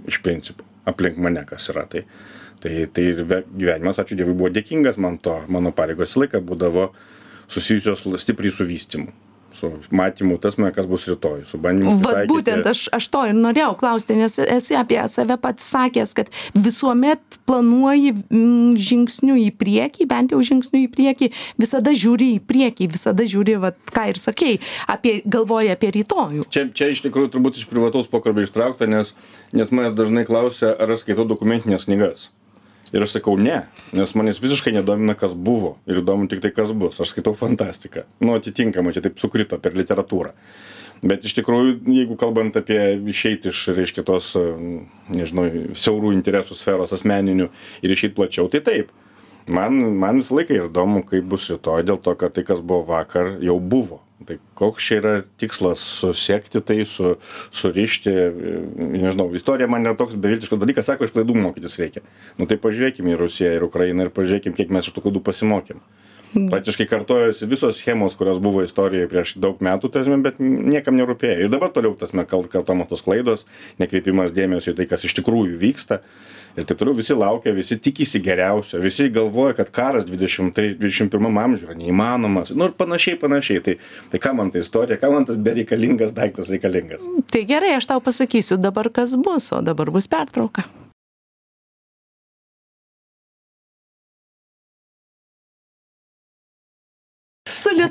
iš 0.07 0.21
principo 0.23 0.67
aplink 0.89 1.17
mane 1.19 1.45
kas 1.47 1.69
yra. 1.73 1.85
Tai 1.89 2.05
tai 2.59 2.85
tai 2.91 3.07
gyvenimas 3.15 4.01
ačiū 4.01 4.19
dievui 4.19 4.35
buvo 4.35 4.51
dėkingas 4.51 4.99
man 4.99 5.17
to. 5.23 5.35
Mano 5.47 5.71
pareigos 5.75 6.17
laiką 6.19 6.43
būdavo 6.43 6.89
susijusios 7.47 8.03
stipriai 8.21 8.51
su 8.53 8.67
vystymu 8.67 9.28
su 9.53 9.71
matymu 9.91 10.37
tasme 10.41 10.71
kas 10.75 10.87
bus 10.89 11.07
rytoj 11.09 11.43
su 11.49 11.57
bandymu 11.61 11.97
vat 12.03 12.27
būtent 12.29 12.67
aš 12.69 12.87
aš 12.95 13.07
to 13.13 13.23
ir 13.29 13.37
norėjau 13.37 13.73
klausti 13.79 14.17
nes 14.19 14.39
esi 14.43 14.77
apie 14.79 14.99
save 15.11 15.37
pats 15.41 15.65
sakęs 15.73 16.13
kad 16.17 16.31
visuomet 16.53 17.39
planuoji 17.49 18.13
mm, 18.15 18.77
žingsniu 18.89 19.37
į 19.41 19.49
priekį 19.61 20.09
bent 20.09 20.35
jau 20.35 20.41
žingsniu 20.45 20.83
į 20.85 20.89
priekį 20.95 21.31
visada 21.61 21.93
žiūri 22.03 22.31
į 22.37 22.41
priekį 22.51 22.89
visada 22.95 23.27
žiūri 23.29 23.59
vat 23.63 23.79
ką 23.93 24.09
ir 24.13 24.21
sakei 24.21 24.59
apie 24.87 25.19
galvoji 25.25 25.73
apie 25.73 25.93
rytojų. 25.99 26.47
Čia 26.53 26.67
čia 26.73 26.91
iš 26.93 27.03
tikrųjų 27.05 27.33
turbūt 27.35 27.61
iš 27.61 27.69
privataus 27.69 28.09
pokalbio 28.11 28.47
ištraukta 28.47 28.89
nes 28.89 29.15
nes 29.53 29.71
manęs 29.73 29.97
dažnai 29.97 30.27
klausia 30.29 30.75
ar 30.77 30.93
aš 30.93 31.05
skaitau 31.05 31.25
dokumentines 31.29 31.89
knygas 31.89 32.29
ir 32.93 33.03
aš 33.05 33.17
sakau 33.17 33.35
ne 33.39 33.61
nes 33.95 34.13
manęs 34.17 34.41
visiškai 34.41 34.73
nedomina 34.75 35.15
kas 35.17 35.33
buvo. 35.33 35.77
Ir 35.89 36.01
įdomu 36.01 36.29
tiktai 36.31 36.51
kas 36.55 36.73
bus. 36.75 36.99
Aš 37.01 37.13
skaitau 37.13 37.35
fantastiką. 37.37 38.05
Nu 38.23 38.35
atitinkamai 38.37 38.93
čia 38.95 39.03
taip 39.05 39.21
sukrito 39.21 39.59
per 39.61 39.77
literatūrą. 39.77 40.33
Bet 40.99 41.23
iš 41.25 41.37
tikrųjų 41.37 41.77
jeigu 41.95 42.17
kalbant 42.19 42.57
apie 42.59 42.79
išeit 43.07 43.47
iš 43.49 43.69
reiškia 43.77 44.03
tos 44.07 44.33
nežinau 45.07 45.47
siaurų 45.79 46.11
interesų 46.17 46.57
sferos 46.59 46.93
asmeninių 46.95 47.47
ir 47.85 47.95
išeit 47.95 48.17
plačiau 48.17 48.49
tai 48.51 48.63
taip. 48.65 48.91
Man 49.49 49.79
man 50.01 50.19
visą 50.19 50.35
laiką 50.37 50.59
įdomu 50.67 51.05
kaip 51.07 51.25
bus 51.31 51.47
rytoj 51.49 51.87
dėl 51.87 52.01
to 52.03 52.13
kad 52.19 52.35
tai 52.35 52.43
kas 52.45 52.59
buvo 52.59 52.83
vakar 52.91 53.37
jau 53.41 53.57
buvo 53.59 54.03
tai 54.27 54.37
koks 54.59 54.83
čia 54.83 54.97
yra 54.99 55.13
tikslas 55.39 55.83
susekti 56.01 56.61
tai 56.65 56.81
su 56.89 57.13
surišti 57.55 58.13
nežinau 58.75 59.29
istorija 59.37 59.69
man 59.71 59.87
yra 59.87 59.95
toks 59.99 60.17
beviltiškas 60.19 60.59
dalykas 60.59 60.89
sako 60.89 61.07
iš 61.07 61.15
klaidų 61.15 61.37
mokytis 61.39 61.79
reikia. 61.79 62.03
Nu 62.37 62.49
tai 62.49 62.59
pažiūrėkim 62.61 63.07
į 63.13 63.19
rusiją 63.23 63.55
ir 63.55 63.65
ukrainą 63.67 64.07
ir 64.07 64.13
pažiūrėkim 64.15 64.57
kiek 64.57 64.73
mes 64.75 64.89
iš 64.89 64.95
tų 64.95 65.07
klaidų 65.07 65.23
pasimokėm 65.29 65.83
praktiškai 66.33 66.87
kartojasi 66.89 67.47
visos 67.49 67.77
schemos 67.77 68.15
kurios 68.15 68.39
buvo 68.41 68.63
istorijoj 68.63 69.07
prieš 69.11 69.35
daug 69.41 69.61
metų 69.63 69.89
ta 69.89 69.99
prasme 69.99 70.19
bet 70.23 70.39
niekam 70.39 70.97
nerūpėjo. 70.99 71.45
Ir 71.45 71.53
dabar 71.53 71.71
toliau 71.73 71.95
ta 71.95 72.05
prasme 72.05 72.25
kal 72.29 72.45
kartojamos 72.49 72.89
tos 72.91 73.03
klaidos 73.05 73.45
nekreipimas 73.81 74.33
dėmesio 74.35 74.73
į 74.73 74.79
tai 74.79 74.89
kas 74.91 75.05
iš 75.07 75.15
tikrųjų 75.19 75.57
vyksta 75.61 76.01
ir 76.57 76.67
taip 76.69 76.79
toliau. 76.79 76.97
Visi 76.99 77.17
laukia 77.17 77.53
visi 77.55 77.79
tikisi 77.79 78.21
geriausio 78.25 78.81
visi 78.83 79.09
galvoja 79.13 79.57
kad 79.57 79.71
karas 79.73 80.05
dvidešimtai 80.09 80.73
dvidešim 80.75 81.09
pirmam 81.13 81.37
amžiuj 81.41 81.69
yra 81.69 81.77
neįmanomas. 81.79 82.53
Nu 82.55 82.69
ir 82.69 82.75
panašiai 82.77 83.19
panašiai. 83.21 83.63
Tai 83.65 83.77
tai 84.11 84.21
kam 84.21 84.39
man 84.41 84.51
ta 84.53 84.61
istorija 84.61 84.99
kam 85.01 85.17
man 85.17 85.25
tas 85.29 85.39
bereikalingas 85.39 86.13
daiktas 86.17 86.51
reikalingas? 86.53 87.07
Tai 87.31 87.45
gerai 87.49 87.75
aš 87.77 87.89
tau 87.89 88.03
pasakysiu 88.03 88.59
dabar 88.61 88.91
kas 88.93 89.17
bus 89.17 89.51
o 89.53 89.63
dabar 89.65 89.91
bus 89.93 90.09
pertrauka 90.09 90.67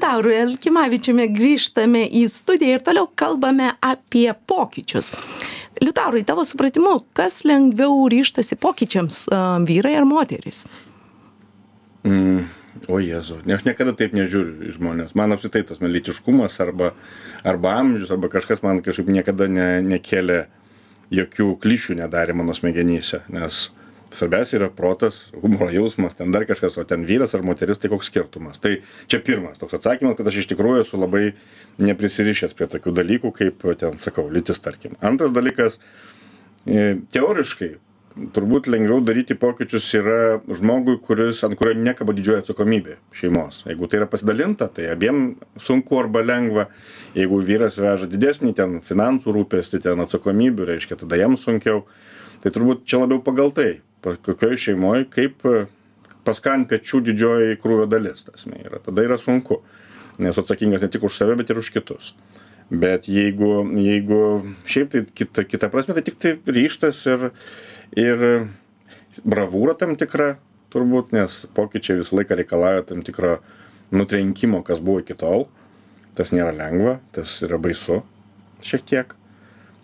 liutauru 0.09 0.31
elkimavičiumi 0.33 1.27
grįžtame 1.37 2.07
į 2.17 2.23
studiją 2.33 2.79
ir 2.79 2.85
toliau 2.85 3.11
kalbame 3.12 3.75
apie 3.85 4.31
pokyčius 4.49 5.12
liutaurai 5.83 6.23
tavo 6.25 6.47
supratimu 6.49 6.95
kas 7.12 7.43
lengviau 7.45 8.09
ryžtasi 8.09 8.57
pokyčiams 8.57 9.27
vyrai 9.69 9.99
ar 10.00 10.07
moterys 10.09 10.65
Mm, 12.09 12.47
o 12.88 13.00
Jėzau, 13.03 13.43
aš 13.43 13.65
niekada 13.67 13.93
taip 13.93 14.15
nežiūriu 14.15 14.69
į 14.71 14.77
žmonės. 14.79 15.11
Man 15.19 15.35
apsitai 15.35 15.65
tas 15.67 15.83
lytiškumas 15.83 16.55
arba, 16.62 16.93
arba 17.45 17.73
amžius, 17.83 18.12
arba 18.15 18.31
kažkas 18.33 18.62
man 18.62 18.79
kažkaip 18.87 19.11
niekada 19.11 19.49
ne, 19.50 19.83
nekėlė 19.83 20.45
jokių 21.12 21.50
klišių 21.61 21.99
nedarė 21.99 22.38
mano 22.38 22.55
smegenyse, 22.55 23.25
nes 23.35 23.67
svarbiausia 24.15 24.59
yra 24.59 24.69
protas, 24.75 25.21
humoro 25.43 25.69
jausmas, 25.73 26.17
ten 26.19 26.33
dar 26.35 26.47
kažkas, 26.49 26.79
o 26.81 26.85
ten 26.88 27.05
vyras 27.09 27.35
ar 27.37 27.45
moteris, 27.47 27.81
tai 27.81 27.91
koks 27.93 28.11
skirtumas. 28.11 28.61
Tai 28.62 28.79
čia 29.11 29.21
pirmas 29.25 29.61
toks 29.61 29.79
atsakymas, 29.79 30.17
kad 30.19 30.31
aš 30.31 30.43
iš 30.43 30.53
tikrųjų 30.53 30.85
esu 30.85 31.00
labai 31.00 31.25
neprisirišęs 31.83 32.57
prie 32.59 32.71
tokių 32.73 32.95
dalykų, 33.00 33.35
kaip 33.37 33.69
ten 33.81 34.00
sakau, 34.03 34.29
lytis 34.33 34.62
tarkim. 34.65 34.97
Antras 35.05 35.35
dalykas, 35.37 35.79
e, 36.67 36.97
teoriškai 37.15 37.77
turbūt 38.35 38.69
lengviau 38.71 39.00
daryti 39.05 39.37
pokyčius 39.38 39.87
yra 39.95 40.19
žmogui 40.59 40.97
kuris 41.05 41.43
ant 41.47 41.55
kurio 41.59 41.77
nekaba 41.79 42.15
didžioji 42.17 42.43
atsakomybė 42.43 42.97
šeimos 43.15 43.62
jeigu 43.69 43.88
tai 43.88 44.00
yra 44.00 44.09
pasidalinta 44.11 44.69
tai 44.75 44.88
abiem 44.93 45.37
sunku 45.62 45.99
arba 46.00 46.25
lengva 46.25 46.67
jeigu 47.17 47.41
vyras 47.45 47.79
veža 47.79 48.09
didesnį 48.11 48.55
ten 48.59 48.79
finansų 48.85 49.35
rūpestį 49.37 49.83
ten 49.87 50.03
atsakomybių 50.05 50.71
reiškia 50.73 50.99
tada 51.05 51.21
jam 51.21 51.37
sunkiau 51.38 51.85
tai 52.43 52.53
turbūt 52.55 52.87
čia 52.88 53.05
labiau 53.05 53.23
pagal 53.23 53.55
tai 53.55 53.69
pa 54.05 54.14
kokioj 54.17 54.59
šeimoj 54.64 55.09
kaip 55.12 55.45
pas 56.26 56.40
ką 56.45 56.55
ant 56.59 56.69
pečių 56.71 57.00
didžioji 57.09 57.59
krūvio 57.62 57.87
dalis 57.90 58.25
ta 58.25 58.35
prasme 58.35 58.61
yra. 58.64 58.83
Tada 58.85 59.05
yra 59.07 59.19
sunku 59.21 59.62
nes 60.19 60.38
atsakingas 60.38 60.83
ne 60.83 60.90
tik 60.93 61.07
už 61.07 61.14
save 61.14 61.37
bet 61.38 61.50
ir 61.50 61.59
už 61.59 61.71
kitus. 61.75 62.12
Bet 62.71 63.09
jeigu 63.09 63.64
jeigu 63.81 64.21
šiaip 64.69 64.90
tai 64.93 65.05
kita 65.07 65.45
kita 65.49 65.71
prasme 65.73 65.97
tai 65.97 66.05
tiktai 66.05 66.37
ryžtas 66.47 67.00
ir 67.09 67.31
ir 67.97 68.25
bravūra 69.25 69.78
tam 69.78 69.97
tikra 69.97 70.37
turbūt 70.75 71.14
nes 71.17 71.40
pokyčiai 71.57 72.02
visą 72.02 72.19
laiką 72.19 72.37
reikalauja 72.37 72.85
tam 72.90 73.02
tikro 73.07 73.38
nutrenkimo 73.90 74.62
kas 74.67 74.83
buvo 74.85 75.00
iki 75.00 75.17
tol. 75.17 75.49
Tas 76.19 76.35
nėra 76.35 76.52
lengva 76.52 76.99
tas 77.14 77.38
yra 77.47 77.61
baisu 77.62 78.02
šiek 78.67 78.85
tiek 78.85 79.18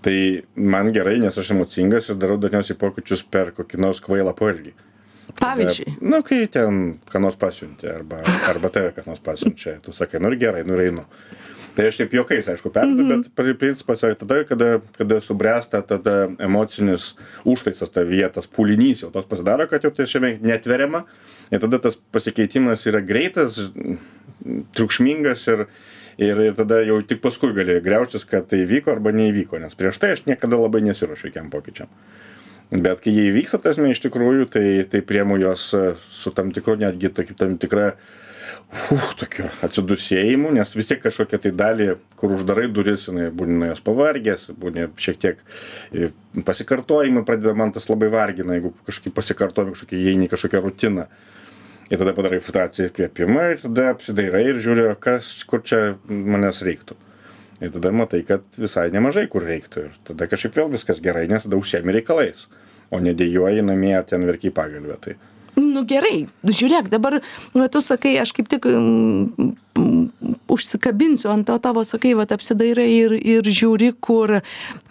tai 0.04 0.44
man 0.54 0.92
gerai 0.92 1.16
nes 1.23 1.38
aš 1.40 1.54
emocingas 1.54 2.11
ir 2.11 2.18
darau 2.20 2.37
dažniausiai 2.40 2.76
pokyčius 2.80 3.25
per 3.25 3.54
kokį 3.56 3.80
nors 3.80 4.02
kvailą 4.04 4.34
poelgį. 4.37 4.75
Pavyzdžiui? 5.34 5.96
nu 6.04 6.20
kai 6.23 6.44
ten 6.52 6.99
ką 7.11 7.20
nors 7.25 7.38
pasiunti 7.40 7.88
arba 7.90 8.20
arba 8.46 8.70
tave 8.70 8.92
kas 8.94 9.08
nors 9.08 9.23
pasiunčia 9.25 9.80
tu 9.82 9.92
sakai 9.96 10.20
nu 10.23 10.30
ir 10.30 10.38
gerai 10.38 10.62
nu 10.68 10.76
ir 10.76 10.90
einu. 10.90 11.06
Tai 11.75 11.88
aš 11.90 11.96
taip 11.99 12.12
juokais 12.14 12.46
aišku 12.52 12.70
perdedu 12.70 13.06
bet 13.08 13.30
pri 13.34 13.56
principas 13.58 14.04
yra 14.06 14.14
tada 14.18 14.44
kada 14.46 14.68
kada 14.99 15.18
subręsta 15.25 15.80
tada 15.82 16.28
emocinis 16.38 17.14
užtaisas 17.42 17.90
tavyje 17.90 18.28
tas 18.37 18.46
pūlinys 18.46 19.02
jau 19.02 19.11
toks 19.14 19.26
pasidaro 19.32 19.66
kad 19.70 19.82
jau 19.82 19.90
tai 19.90 20.06
šiame 20.11 20.37
netveriama. 20.44 21.02
Ir 21.50 21.64
tada 21.64 21.80
tas 21.82 21.99
pasikeitimas 22.14 22.87
yra 22.87 23.02
greitas 23.02 23.58
triukšmingas 24.76 25.49
ir 25.50 25.66
ir 26.18 26.40
ir 26.49 26.59
tada 26.59 26.80
jau 26.87 27.00
tik 27.02 27.23
paskui 27.25 27.54
gali 27.56 27.80
griaužtis 27.85 28.26
kad 28.28 28.49
tai 28.50 28.64
įvyko 28.64 28.92
arba 28.94 29.14
neįvyko 29.14 29.61
nes 29.62 29.78
prieš 29.78 30.00
tai 30.02 30.14
aš 30.16 30.25
niekada 30.28 30.61
labai 30.61 30.83
nesiruošiu 30.87 31.30
jokiem 31.30 31.50
pokyčiam. 31.52 31.90
Bet 32.71 33.04
kai 33.04 33.12
jie 33.12 33.28
įvyksta 33.30 33.61
ta 33.61 33.68
prasme 33.68 33.90
iš 33.92 34.02
tikrųjų 34.06 34.49
tai 34.50 34.66
tai 34.90 35.02
priimu 35.04 35.38
juos 35.42 35.71
su 36.11 36.35
tam 36.37 36.52
tikru 36.54 36.78
netgi 36.80 37.12
tokiu 37.12 37.37
tam 37.38 37.59
tikra 37.61 37.92
uch 38.94 39.12
tokiu 39.21 39.47
atsidūsėjimu 39.64 40.50
nes 40.56 40.73
vis 40.75 40.88
tiek 40.88 41.00
kažkokią 41.02 41.40
tai 41.44 41.52
dalį 41.54 41.88
kur 42.18 42.35
uždarai 42.37 42.66
duris 42.73 43.06
jinai 43.09 43.28
nuo 43.30 43.68
jos 43.68 43.83
pavargęs 43.85 44.49
būni 44.61 44.88
šiek 45.00 45.21
tiek 45.23 45.44
i 45.94 46.11
pasikartojimai 46.47 47.25
pradeda 47.28 47.54
man 47.59 47.73
tas 47.76 47.87
labai 47.90 48.11
vargina 48.12 48.56
jeigu 48.56 48.75
kažkaip 48.88 49.14
pasikartojimai 49.16 49.76
kažkokie 49.76 50.00
įeini 50.00 50.30
kažkokią 50.33 50.62
rutiną 50.64 51.06
ir 51.91 52.00
tada 52.00 52.14
padarai 52.17 52.41
tą 52.45 52.67
atsikvėpimą 52.67 53.47
ir 53.53 53.64
tada 53.64 53.88
apsidairai 53.95 54.45
ir 54.50 54.61
žiūri 54.64 54.91
kas 55.00 55.37
kur 55.49 55.64
čia 55.67 55.97
manęs 56.09 56.62
reiktų. 56.67 56.97
Ir 57.62 57.71
tada 57.76 57.93
matai 57.95 58.25
kad 58.26 58.45
visai 58.59 58.91
nemažai 58.93 59.29
kur 59.31 59.45
reiktų. 59.47 59.88
Ir 59.88 59.99
tada 60.11 60.29
kažkaip 60.29 60.57
vėl 60.59 60.73
viskas 60.75 61.00
gerai 61.05 61.29
nes 61.31 61.47
tada 61.47 61.61
užsiemi 61.61 61.95
reikalais 61.95 62.49
o 62.91 63.00
ne 63.00 63.14
dejuoji 63.14 63.62
namie 63.62 63.95
ar 63.97 64.05
ten 64.09 64.25
verki 64.29 64.50
į 64.50 64.55
pagalvę. 64.55 64.97
Tai 65.03 65.14
nu 65.61 65.84
gerai 65.87 66.26
žiūrėk 66.44 66.88
dabar 66.92 67.20
va 67.54 67.68
tu 67.68 67.82
sakai 67.84 68.16
aš 68.23 68.32
kaip 68.37 68.49
tik 68.50 68.66
mm, 68.66 69.52
mm, 69.78 70.34
užsikabinsiu 70.50 71.30
ant 71.30 71.46
to 71.46 71.56
tavo 71.62 71.84
sakai 71.87 72.14
vat 72.18 72.32
apsidairai 72.34 72.87
ir 72.90 73.14
ir 73.18 73.49
žiūri 73.49 73.92
kur 74.00 74.40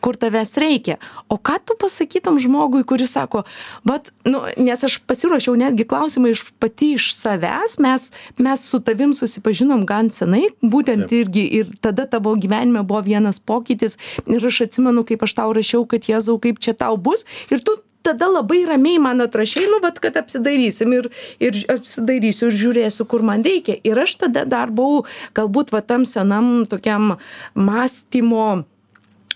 kur 0.03 0.17
tavęs 0.20 0.55
reikia. 0.60 0.98
O 1.32 1.38
ką 1.38 1.58
tu 1.65 1.77
pasakytum 1.79 2.39
žmogui 2.43 2.84
kuris 2.88 3.15
sako 3.15 3.43
vat 3.88 4.12
nu 4.27 4.43
nes 4.58 4.84
aš 4.84 5.00
pasiruošiau 5.08 5.55
netgi 5.60 5.88
klausimą 5.88 6.34
iš 6.34 6.46
pati 6.60 6.93
iš 6.98 7.12
savęs 7.15 7.79
mes 7.84 8.12
mes 8.38 8.67
su 8.70 8.79
tavim 8.79 9.15
susipažinom 9.17 9.86
gan 9.89 10.12
senai 10.12 10.50
būtent 10.62 11.12
irgi 11.12 11.48
ir 11.62 11.72
tada 11.82 12.08
tavo 12.10 12.36
gyvenime 12.36 12.84
buvo 12.84 13.03
vienas 13.08 13.39
pokytis 13.39 13.98
ir 14.27 14.51
aš 14.51 14.67
atsimenu 14.67 15.05
kaip 15.08 15.24
aš 15.24 15.39
tau 15.39 15.55
rašiau 15.55 15.88
kad 15.88 16.12
jėzau 16.12 16.39
kaip 16.39 16.60
čia 16.60 16.74
tau 16.74 16.98
bus 16.98 17.27
ir 17.51 17.63
tu 17.63 17.79
tada 18.04 18.28
labai 18.28 18.64
ramiai 18.68 19.00
man 19.00 19.24
atrašei 19.24 19.66
nu 19.72 19.80
vat 19.84 20.00
kad 20.04 20.18
apsidairysim 20.20 20.94
ir 21.00 21.10
ir 21.40 21.60
apsidairysiu 21.76 22.50
ir 22.52 22.60
žiūrėsiu 22.64 23.08
kur 23.10 23.24
man 23.26 23.46
reikia. 23.48 23.80
Ir 23.84 24.00
aš 24.06 24.18
tada 24.26 24.46
dar 24.46 24.72
buvau 24.72 25.06
galbūt 25.38 25.74
va 25.76 25.82
tam 25.82 26.06
senam 26.10 26.66
tokiam 26.70 27.16
mąstymo 27.56 28.66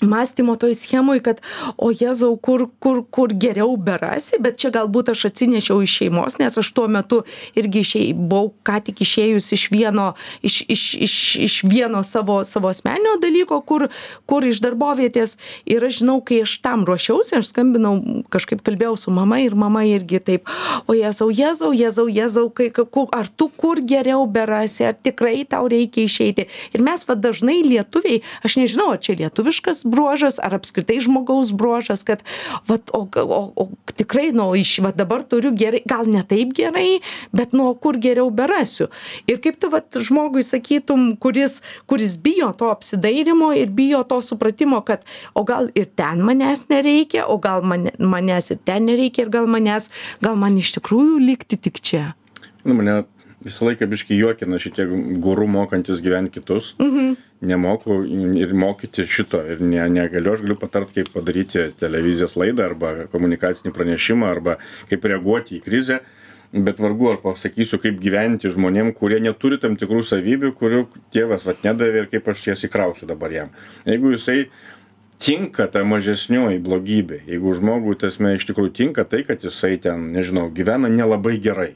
mąstymo 0.02 0.56
toj 0.56 0.76
schemoj 0.76 1.22
kad 1.26 1.42
o 1.78 1.92
jėzau 1.92 2.38
kur 2.42 2.68
kur 2.80 3.04
kur 3.12 3.34
geriau 3.34 3.78
berasi? 3.78 4.40
Bet 4.40 4.60
čia 4.62 4.72
galbūt 4.76 5.12
aš 5.14 5.28
atsinešiau 5.32 5.82
iš 5.86 5.96
šeimos 6.02 6.38
nes 6.42 6.58
aš 6.58 6.72
tuo 6.74 6.88
metu 6.88 7.24
irgi 7.58 7.84
išei 7.86 8.14
buvau 8.14 8.52
ką 8.68 8.80
tik 8.90 9.02
išėjus 9.06 9.52
iš 9.58 9.68
vieno 9.74 10.14
iš 10.42 10.62
iš 10.68 10.84
iš 11.08 11.16
iš 11.48 11.56
vieno 11.64 12.04
savo 12.04 12.44
savo 12.44 12.70
asmeninio 12.70 13.18
dalyko 13.22 13.62
kur 13.62 13.88
kur 14.26 14.46
iš 14.46 14.62
darbovietės. 14.62 15.38
Ir 15.66 15.84
aš 15.84 16.02
žinau 16.02 16.20
kai 16.22 16.42
aš 16.46 16.58
tam 16.62 16.86
ruošiausi 16.88 17.38
aš 17.40 17.52
skambinau 17.54 18.24
kažkaip 18.34 18.62
kalbėjau 18.66 18.96
su 18.98 19.12
mama 19.12 19.40
ir 19.42 19.56
mama 19.56 19.84
irgi 19.88 20.20
taip 20.20 20.50
o 20.88 20.96
jėzau 20.98 21.30
jėzau 21.34 21.74
jėzau 21.74 22.08
jėzau 22.12 22.48
kai 22.54 22.70
ku 22.72 23.08
ar 23.14 23.28
tu 23.28 23.50
kur 23.50 23.82
geriau 23.82 24.26
berasi 24.28 24.88
ar 24.90 24.96
tikrai 24.96 25.46
tau 25.50 25.68
reikia 25.68 26.06
išeiti? 26.08 26.48
Ir 26.74 26.84
mes 26.86 27.04
vat 27.08 27.22
dažnai 27.24 27.62
lietuviai 27.66 28.22
aš 28.46 28.58
nežinau 28.62 28.92
ar 28.94 29.02
čia 29.02 29.18
lietuviškas 29.20 29.87
bruožas 29.92 30.40
ar 30.44 30.58
apskritai 30.58 31.00
žmogaus 31.04 31.52
bruožas 31.52 32.04
kad 32.08 32.24
vat 32.68 32.92
o 32.94 33.08
o 33.16 33.42
o 33.56 33.68
tikrai 33.96 34.32
nu 34.36 34.50
iš 34.56 34.78
va 34.86 34.92
dabar 34.92 35.24
turiu 35.24 35.52
gerai 35.56 35.82
gal 35.86 36.08
ne 36.08 36.24
taip 36.24 36.54
gerai 36.58 37.00
bet 37.32 37.54
nu 37.54 37.70
o 37.70 37.74
kur 37.74 37.98
geriau 37.98 38.30
berasiu? 38.30 38.88
Ir 39.28 39.42
kaip 39.44 39.60
tu 39.62 39.72
vat 39.74 40.00
žmogui 40.10 40.44
sakytum 40.44 41.16
kuris 41.18 41.62
kuris 41.88 42.18
bijo 42.22 42.52
to 42.58 42.72
apsidairymo 42.72 43.52
ir 43.58 43.70
bijo 43.70 44.04
to 44.04 44.22
supratimo 44.22 44.82
kad 44.82 45.04
o 45.34 45.44
gal 45.44 45.70
ir 45.76 45.90
ten 45.96 46.24
manęs 46.30 46.68
nereikia 46.70 47.28
o 47.28 47.38
gal 47.38 47.62
mane 47.62 47.92
manęs 48.00 48.52
ir 48.52 48.60
ten 48.66 48.86
nereikia 48.86 49.26
ir 49.26 49.34
gal 49.34 49.48
manęs 49.48 49.92
gal 50.22 50.36
man 50.36 50.58
iš 50.58 50.76
tikrųjų 50.78 51.20
likti 51.24 51.58
tik 51.58 51.82
čia? 51.82 52.14
Nu 52.64 52.76
mane 52.78 53.04
visą 53.48 53.70
laiką 53.70 53.88
biškį 53.90 54.18
juokina 54.20 54.60
šitie 54.62 54.86
guru 55.24 55.48
mokantys 55.50 56.04
gyvent 56.04 56.34
kitus. 56.34 56.74
Mhm. 56.84 57.16
Nemoku 57.48 58.00
ir 58.42 58.54
mokyti 58.58 59.06
šito 59.06 59.44
ir 59.46 59.62
ne, 59.62 59.84
negaliu, 59.94 60.34
aš 60.34 60.44
galiu 60.46 60.58
patart, 60.58 60.94
kaip 60.96 61.12
padaryti 61.14 61.68
televizijos 61.78 62.34
laidą 62.40 62.66
arba 62.66 62.94
komunikacinį 63.14 63.74
pranešimą 63.76 64.32
arba 64.32 64.58
kaip 64.90 65.06
reaguoti 65.06 65.60
į 65.60 65.66
krizę, 65.68 66.00
bet 66.54 66.82
vargu 66.82 67.12
ar 67.12 67.20
pasakysiu, 67.22 67.78
kaip 67.84 68.00
gyventi 68.02 68.50
žmonėm, 68.54 68.90
kurie 68.98 69.20
neturi 69.22 69.60
tam 69.62 69.78
tikrų 69.78 70.02
savybių, 70.08 70.54
kurių 70.58 70.88
tėvas 71.14 71.46
vat 71.46 71.62
nedavė 71.68 72.06
ir 72.06 72.10
kaip 72.16 72.32
aš 72.34 72.48
jas 72.50 72.66
įkrausiu 72.66 73.10
dabar 73.10 73.36
jam. 73.36 73.54
Jeigu 73.86 74.16
jisai 74.16 74.48
tinka 75.22 75.68
ta 75.70 75.84
mažesnioji 75.86 76.62
blogybė, 76.64 77.22
jeigu 77.30 77.54
žmogui 77.58 77.98
tasme 78.02 78.34
iš 78.38 78.50
tikrųjų 78.50 78.74
tinka 78.82 79.06
tai, 79.06 79.22
kad 79.28 79.46
jisai 79.46 79.76
ten, 79.82 80.10
nežinau, 80.16 80.50
gyvena 80.54 80.90
nelabai 80.90 81.38
gerai 81.42 81.76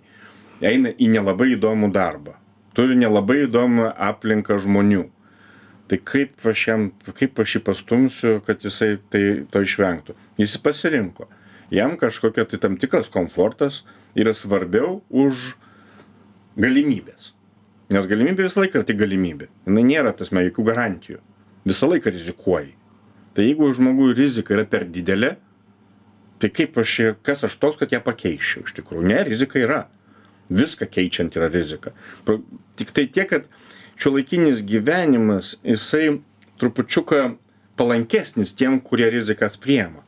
eina 0.61 0.93
į 0.93 1.09
nelabai 1.15 1.51
įdomų 1.55 1.91
darbą, 1.95 2.35
turi 2.77 2.97
nelabai 2.99 3.43
įdomią 3.47 3.91
aplinką 4.09 4.59
žmonių. 4.61 5.07
Tai 5.91 5.97
kaip 6.07 6.45
aš 6.47 6.67
jam, 6.69 6.85
kaip 7.17 7.39
aš 7.43 7.57
jį 7.57 7.61
pastumsiu, 7.67 8.37
kad 8.45 8.63
jisai 8.63 8.93
tai 9.11 9.43
to 9.51 9.63
išvengtų. 9.65 10.15
Jis 10.39 10.55
pasirinko. 10.63 11.27
Jam 11.71 11.97
kažkokia 11.99 12.45
tai 12.47 12.61
tam 12.63 12.77
tikras 12.79 13.11
komfortas 13.11 13.81
yra 14.15 14.31
svarbiau 14.35 15.01
už 15.09 15.53
galimybės. 16.59 17.33
Nes 17.91 18.07
galimybė 18.07 18.47
visą 18.47 18.63
laiką 18.63 18.79
yra 18.79 18.87
tik 18.87 19.01
galimybė. 19.01 19.49
Jis 19.67 19.87
nėra 19.89 20.15
tasme 20.15 20.45
jokių 20.47 20.67
garantijų. 20.71 21.19
Visą 21.67 21.91
laiką 21.91 22.13
rizikuoji. 22.15 22.73
Tai 23.35 23.43
jeigu 23.43 23.67
žmogui 23.75 24.13
rizika 24.15 24.55
yra 24.55 24.63
per 24.67 24.87
didelė, 24.87 25.35
tai 26.39 26.49
kaip 26.51 26.79
aš, 26.81 26.95
kas 27.23 27.43
aš 27.47 27.55
toks, 27.59 27.79
kad 27.79 27.91
ją 27.91 27.99
pakeičiau 28.03 28.63
iš 28.63 28.75
tikrųjų. 28.79 29.07
Ne, 29.11 29.19
rizika 29.27 29.59
yra 29.59 29.85
viską 30.51 30.87
keičiant 30.91 31.35
yra 31.39 31.49
rizika. 31.51 31.95
Tik 32.79 32.93
tai 32.95 33.07
tiek, 33.07 33.29
kad 33.31 33.47
šiuolaikinis 34.01 34.63
gyvenimas, 34.67 35.55
jisai 35.63 36.19
trupučiuką 36.61 37.35
palankesnis 37.79 38.53
tiem, 38.57 38.79
kurie 38.83 39.09
rizikas 39.13 39.57
priema. 39.61 40.05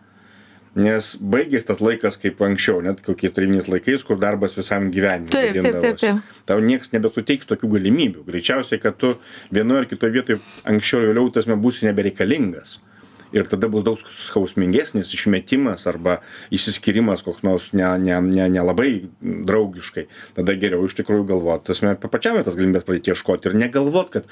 Nes 0.74 1.12
baigės 1.22 1.68
tas 1.68 1.84
laikas 1.86 2.16
kaip 2.18 2.40
anksčiau, 2.42 2.80
net 2.82 3.04
kokiais 3.06 3.34
tarybiniais 3.36 3.68
laikais, 3.70 4.02
kur 4.06 4.18
darbas 4.18 4.56
visam 4.58 4.88
gyvenimui. 4.94 5.30
Taip, 5.30 5.60
taip, 5.62 5.78
taip, 5.84 6.00
taip. 6.02 6.32
Tau 6.50 6.64
niekas 6.66 6.90
nebesuteiks 6.96 7.50
tokių 7.50 7.76
galimybių. 7.76 8.24
Greičiausiai, 8.26 8.82
kad 8.82 8.98
tu 8.98 9.14
vienoje 9.54 9.84
ar 9.84 9.90
kitoje 9.92 10.18
vietoje 10.18 10.40
anksčiau 10.66 11.04
ir 11.04 11.12
vėliau 11.12 11.30
tasme 11.36 11.60
būsi 11.62 11.86
nebereikalingas. 11.90 12.80
Mhm 12.80 12.93
ir 13.34 13.48
tada 13.50 13.70
bus 13.72 13.84
daug 13.86 14.02
skausmingesnis 14.18 15.14
išmetimas 15.18 15.88
arba 15.90 16.20
išsiskyrimas 16.54 17.26
koks 17.26 17.44
nors 17.44 17.72
ne 17.74 17.90
ne 18.00 18.20
ne 18.22 18.50
nelabai 18.54 18.92
draugiškai. 19.22 20.06
Tada 20.38 20.56
geriau 20.60 20.86
iš 20.88 20.98
tikrųjų 21.02 21.26
galvot 21.34 21.66
ta 21.66 21.74
prasme 21.74 21.96
pačiam 22.04 22.40
tas 22.44 22.58
galimybes 22.60 22.86
pradėt 22.88 23.12
ieškot 23.14 23.50
ir 23.50 23.58
negalvot 23.58 24.14
kad 24.14 24.30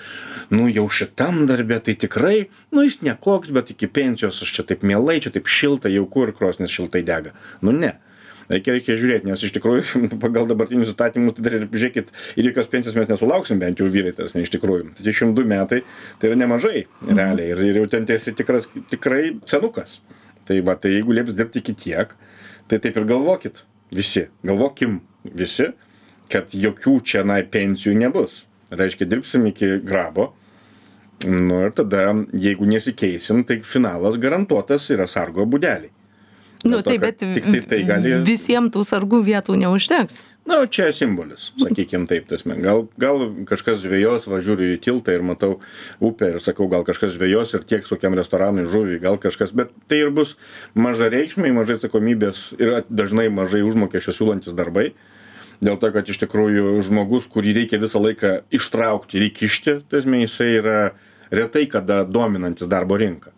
nu 0.54 0.70
jau 0.70 0.88
šitam 0.90 1.46
darbe 1.50 1.80
tai 1.80 1.98
tikrai 2.06 2.38
nu 2.72 2.86
jis 2.86 3.02
nekoks 3.02 3.52
bet 3.56 3.74
iki 3.74 3.90
pensijos 3.90 4.44
aš 4.46 4.56
čia 4.60 4.68
taip 4.70 4.86
mielai 4.86 5.20
čia 5.24 5.34
taip 5.34 5.50
šilta 5.50 5.92
jauku 5.92 6.28
ir 6.28 6.36
krosnis 6.38 6.74
šiltai 6.74 7.04
dega. 7.08 7.36
Nu 7.62 7.74
ne 7.76 7.98
reikia 8.52 8.76
reikia 8.76 8.98
žiūrėt 9.00 9.28
nes 9.28 9.44
iš 9.46 9.54
tikrųjų 9.56 10.08
pagal 10.24 10.48
dabartinius 10.50 10.92
įstatymus 10.94 11.38
tai 11.38 11.46
dar 11.46 11.58
ir 11.60 11.68
žiūrėkit 11.70 12.12
ir 12.38 12.50
jokios 12.50 12.70
pensijos 12.72 12.98
mes 12.98 13.10
nesulauksim 13.12 13.62
bent 13.62 13.80
jau 13.82 13.90
vyrai 13.92 14.14
ta 14.16 14.26
prasme 14.26 14.44
iš 14.46 14.54
tikrųjų. 14.56 14.90
Trisdešim 14.98 15.36
du 15.38 15.46
metai 15.48 15.82
tai 16.20 16.32
yra 16.32 16.40
nemažai 16.40 16.86
realiai. 17.08 17.52
Ir 17.54 17.64
ir 17.70 17.82
jau 17.82 17.88
ten 17.92 18.08
esi 18.16 18.36
tikras 18.38 18.68
tikrai 18.92 19.38
senukas. 19.50 20.00
Tai 20.48 20.58
va 20.68 20.76
tai 20.80 20.96
jeigu 20.98 21.16
lieps 21.16 21.38
dirbt 21.38 21.58
iki 21.60 21.76
tiek 21.78 22.14
tai 22.72 22.82
taip 22.82 22.98
ir 22.98 23.08
galvokit 23.08 23.64
visi. 23.94 24.28
Galvokim 24.48 25.00
visi 25.26 25.72
kad 26.32 26.54
jokių 26.56 27.00
čionai 27.04 27.42
pensijų 27.52 27.98
nebus. 28.00 28.46
Reiškia 28.72 29.08
dirbsim 29.10 29.50
iki 29.50 29.78
grabo. 29.84 30.32
Nu 31.28 31.66
ir 31.68 31.74
tada 31.78 32.08
jeigu 32.34 32.66
nesikeisim 32.66 33.44
tai 33.46 33.60
finalas 33.62 34.16
garantuotas 34.18 34.88
yra 34.96 35.06
sargo 35.12 35.46
būdelėj 35.46 35.92
Nu 36.68 36.82
taip, 36.86 37.02
bet 37.02 37.22
tiktai 37.22 37.62
tai 37.70 37.80
gali. 37.88 38.18
Visiems 38.28 38.74
tų 38.74 38.84
sargų 38.86 39.22
vietų 39.26 39.58
neužteks. 39.62 40.22
Na, 40.42 40.58
nu, 40.58 40.68
čia 40.74 40.88
simbolis, 40.94 41.52
sakykim 41.62 42.08
taip, 42.10 42.26
tasme. 42.30 42.56
Gal, 42.64 42.88
gal 43.00 43.28
kažkas 43.46 43.84
žvėjos, 43.84 44.26
važiuoju 44.30 44.72
į 44.74 44.80
tiltą 44.82 45.14
ir 45.14 45.26
matau 45.26 45.60
upę 46.02 46.32
ir 46.34 46.42
sakau, 46.42 46.66
gal 46.72 46.82
kažkas 46.88 47.14
žvėjos 47.14 47.54
ir 47.54 47.66
tiek 47.70 47.86
kokiam 47.86 48.18
restoranui 48.18 48.66
žuvį, 48.72 48.98
gal 49.04 49.20
kažkas, 49.22 49.54
bet 49.54 49.70
tai 49.86 50.02
ir 50.02 50.10
bus 50.14 50.34
maža 50.74 51.12
reikšmė, 51.14 51.54
mažai 51.54 51.78
atsakomybės 51.78 52.48
ir 52.58 52.80
dažnai 52.90 53.28
mažai 53.30 53.62
užmokesčio 53.68 54.18
siūlantis 54.18 54.58
darbai. 54.58 54.92
Dėl 55.62 55.78
to, 55.78 55.92
kad 55.94 56.10
iš 56.10 56.18
tikrųjų 56.24 56.74
žmogus, 56.88 57.30
kurį 57.30 57.54
reikia 57.60 57.78
visą 57.78 58.02
laiką 58.02 58.40
ištraukti 58.50 59.20
ir 59.20 59.28
įkišti, 59.30 59.78
tai 59.92 60.02
esmė 60.02 60.24
jisai 60.24 60.56
yra 60.58 60.80
retai 61.30 61.68
kada 61.70 62.02
dominantis 62.02 62.66
darbo 62.68 62.98
rinką 62.98 63.30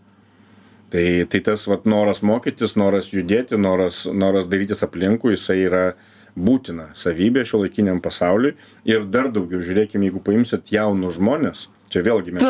tai 0.94 1.06
tai 1.30 1.44
tas 1.50 1.68
vat 1.70 1.88
noras 1.90 2.24
mokytis 2.26 2.78
noras 2.80 3.12
judėti 3.14 3.60
noras 3.60 4.06
noras 4.06 4.50
dairytis 4.50 4.86
aplinkui 4.86 5.36
jisai 5.36 5.60
yra 5.66 5.86
būtina 6.34 6.92
savybė 6.98 7.44
šiuolaikiniam 7.50 8.02
pasauliui 8.02 8.56
ir 8.90 9.06
dar 9.14 9.30
daugiau 9.34 9.62
žiūrėkim 9.62 10.06
jeigu 10.06 10.22
paimsit 10.26 10.72
jaunus 10.74 11.20
žmones 11.20 11.68
čia 11.94 12.02
vėlgi 12.06 12.34
mes 12.34 12.44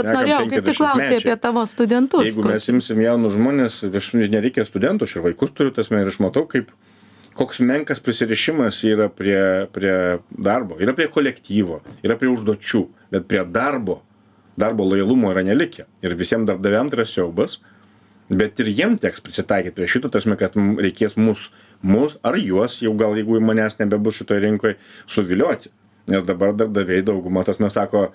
klausti 0.78 1.20
apie 1.20 1.36
tavo 1.42 1.66
studentus. 1.68 2.24
Jeigu 2.30 2.46
mes 2.48 2.70
imsim 2.72 3.02
jaunus 3.04 3.36
žmonės, 3.36 3.82
aš 4.00 4.14
nereikia 4.16 4.66
studentų, 4.68 5.08
aš 5.08 5.18
ir 5.18 5.26
vaikus 5.28 5.54
turiu, 5.56 5.74
tas 5.76 5.92
ir 5.92 6.12
aš 6.12 6.20
matau, 6.24 6.46
kaip 6.50 6.72
koks 7.38 7.60
menkas 7.66 8.02
prisirišimas 8.04 8.80
yra 8.88 9.10
prie, 9.12 9.68
prie 9.76 9.96
darbo, 10.32 10.78
yra 10.82 10.96
prie 10.98 11.10
kolektyvo, 11.12 11.82
yra 12.06 12.18
prie 12.20 12.32
užduočių, 12.32 12.84
bet 13.14 13.28
prie 13.30 13.44
darbo, 13.50 14.02
darbo 14.60 14.86
lojalumo 14.88 15.34
yra 15.34 15.44
nelikę. 15.46 15.88
Ir 16.06 16.16
visiems 16.20 16.48
darbdaviam 16.50 16.92
tai 16.92 17.02
yra 17.02 17.10
siaubas, 17.10 17.60
bet 18.30 18.60
ir 18.64 18.72
jiem 18.72 18.98
teks 19.00 19.24
prisitaikyt 19.24 19.76
prie 19.76 19.88
šito 19.90 20.10
ta 20.10 20.20
prasme 20.20 20.38
kad 20.40 20.56
reikės 20.56 21.18
mus 21.20 21.50
mus 21.84 22.18
ar 22.24 22.38
juos 22.40 22.80
jau 22.82 22.94
gal 22.98 23.18
jeigu 23.20 23.40
manęs 23.44 23.80
nebebus 23.80 24.22
šitoj 24.22 24.44
rinkoj 24.46 24.78
suvilioti. 25.08 25.72
Nes 26.08 26.24
dabar 26.28 26.54
darbdaviai 26.56 27.04
dauguma 27.06 27.44
ta 27.44 27.52
prasme 27.52 27.70
sako 27.72 28.08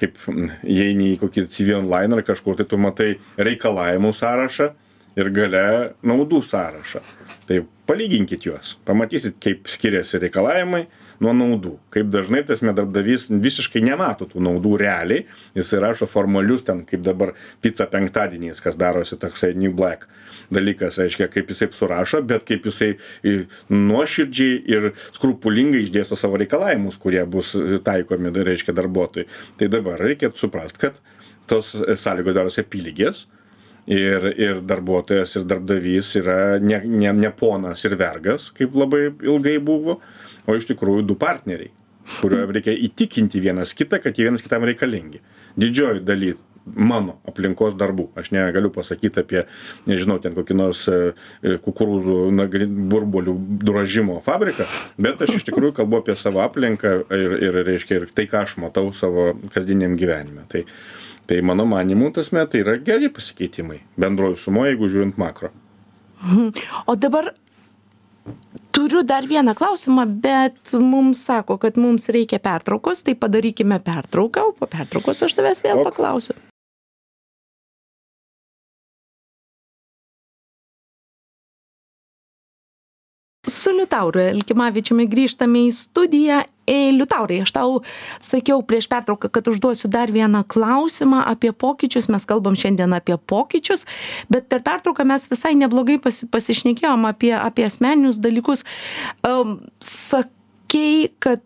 kaip 0.00 0.18
įeini 0.28 1.14
į 1.14 1.20
kokį 1.22 1.46
cv 1.52 1.78
onlain 1.80 2.12
ar 2.12 2.22
kažkur 2.26 2.58
tai 2.58 2.66
tu 2.68 2.78
matai 2.80 3.14
reikalavimų 3.38 4.12
sąrašą 4.14 4.70
ir 5.16 5.30
gale 5.32 5.66
naudų 6.06 6.42
sąrašą. 6.44 7.02
Tai 7.48 7.62
palyginkit 7.88 8.46
juos. 8.46 8.76
Pamatysit 8.84 9.38
kaip 9.42 9.70
skiriasi 9.70 10.20
reikalavimai 10.26 10.84
nuo 11.22 11.32
naudų. 11.36 11.76
Kaip 11.94 12.10
dažnai 12.12 12.42
ta 12.42 12.52
prasme 12.52 12.74
darbdavys 12.76 13.28
visiškai 13.30 13.82
nemato 13.84 14.28
tų 14.30 14.42
naudų 14.44 14.76
realiai. 14.82 15.26
Jisai 15.56 15.82
rašo 15.84 16.08
formalius 16.10 16.64
ten 16.66 16.84
kaip 16.88 17.04
dabar 17.06 17.34
pica 17.64 17.88
penktadieniais 17.90 18.62
kas 18.64 18.78
darosi 18.78 19.18
toksai 19.20 19.54
new 19.56 19.74
black 19.76 20.08
dalykas 20.52 20.98
reiškia 21.00 21.28
kaip 21.32 21.50
jisai 21.50 21.68
surašo 21.74 22.22
bet 22.26 22.46
kaip 22.48 22.66
jisai 22.68 22.92
nuoširdžiai 23.72 24.58
ir 24.70 24.90
skrupulingai 25.16 25.84
išdėsto 25.86 26.18
savo 26.18 26.38
reikalavimus 26.40 26.98
kurie 27.02 27.24
bus 27.26 27.54
taikomi 27.86 28.32
reiškia 28.36 28.74
darbuotojui. 28.76 29.28
Tai 29.58 29.70
dabar 29.72 30.02
reikėtų 30.02 30.44
suprast 30.44 30.78
kad 30.82 31.00
tos 31.50 31.74
sąlygos 31.74 32.36
darosi 32.36 32.62
apylygės 32.64 33.26
ir 33.86 34.24
ir 34.34 34.60
darbuotojas 34.66 35.36
ir 35.38 35.46
darbdavys 35.46 36.12
yra 36.20 36.58
ne 36.58 36.80
ne 36.84 37.12
ne 37.12 37.30
ponas 37.30 37.84
ir 37.84 37.96
vergas 37.96 38.50
kaip 38.50 38.74
labai 38.74 39.12
ilgai 39.22 39.58
buvo 39.58 40.00
o 40.46 40.56
iš 40.56 40.70
tikrųjų 40.72 41.06
du 41.06 41.18
partneriai 41.20 41.72
kuriuo 42.20 42.46
reikia 42.54 42.74
įtikinti 42.86 43.40
vienas 43.42 43.74
kitą 43.76 44.00
kad 44.02 44.18
jie 44.18 44.28
vienas 44.28 44.44
kitam 44.44 44.66
reikalingi. 44.66 45.22
Didžiojoj 45.58 46.02
daly 46.06 46.34
mano 46.66 47.20
aplinkos 47.30 47.76
darbų 47.78 48.08
aš 48.18 48.32
negaliu 48.34 48.72
pasakyt 48.74 49.20
apie 49.22 49.44
nežinau 49.86 50.18
ten 50.22 50.34
kokį 50.34 50.56
nors 50.58 50.82
e, 50.90 50.96
e, 51.42 51.54
kukurūzų 51.62 52.16
nagri 52.34 52.66
burbuolių 52.66 53.36
drožimo 53.62 54.18
fabriką 54.24 54.66
bet 54.98 55.22
aš 55.22 55.36
iš 55.38 55.46
tikrųjų 55.46 55.76
kalbu 55.78 56.00
apie 56.00 56.16
savo 56.18 56.42
aplinką 56.42 56.96
ir 57.14 57.36
ir 57.38 57.60
reiškia 57.68 58.00
ir 58.00 58.08
tai 58.14 58.26
ką 58.30 58.42
aš 58.48 58.56
matau 58.62 58.90
savo 58.90 59.32
kasdieniam 59.54 59.94
gyvenime. 60.00 60.46
Tai 60.50 60.64
tai 61.26 61.40
mano 61.42 61.66
manymu 61.70 62.10
ta 62.10 62.20
prasme 62.20 62.42
tai 62.50 62.64
yra 62.64 62.76
geri 62.82 63.12
pasikeitimai 63.14 63.80
bendroj 63.98 64.34
sumoj 64.42 64.72
jeigu 64.72 64.90
žiūrint 64.90 65.22
makro. 65.22 65.54
O 66.86 66.96
dabar 66.98 67.34
turiu 68.76 69.02
dar 69.02 69.26
vieną 69.28 69.54
klausimą 69.54 70.04
bet 70.06 70.72
mums 70.80 71.24
sako 71.24 71.56
kad 71.58 71.76
mums 71.80 72.08
reikia 72.08 72.38
pertraukos 72.38 73.02
tai 73.06 73.14
padarykime 73.14 73.78
pertrauką 73.80 74.48
o 74.50 74.52
po 74.52 74.66
pertraukos 74.66 75.22
aš 75.22 75.34
tavęs 75.38 75.62
vėl 75.64 75.80
Ok. 75.80 75.90
paklausiu 75.90 76.34
su 83.46 83.72
liutauru 83.74 84.20
elkimavičiumi 84.20 85.06
grįžtame 85.10 85.66
į 85.68 85.72
studiją. 85.74 86.42
Ei 86.66 86.90
liutaurai 86.90 87.38
aš 87.44 87.52
tau 87.54 87.74
sakiau 88.18 88.58
prieš 88.66 88.88
pertrauką 88.90 89.30
kad 89.30 89.46
užduosiu 89.46 89.86
dar 89.90 90.10
vieną 90.10 90.42
klausimą 90.50 91.20
apie 91.30 91.52
pokyčius. 91.54 92.08
Mes 92.10 92.26
kalbam 92.26 92.58
šiandien 92.58 92.96
apie 92.96 93.14
pokyčius 93.16 93.86
bet 94.32 94.48
per 94.50 94.64
pertrauką 94.66 95.06
mes 95.06 95.28
visai 95.30 95.54
neblogai 95.58 96.00
pasi 96.02 96.26
pasišnekėjom 96.26 97.06
apie 97.06 97.30
apie 97.38 97.68
asmeninius 97.68 98.18
dalykus. 98.18 98.66
Am 99.22 99.60
sakei 99.78 101.12
kad 101.22 101.44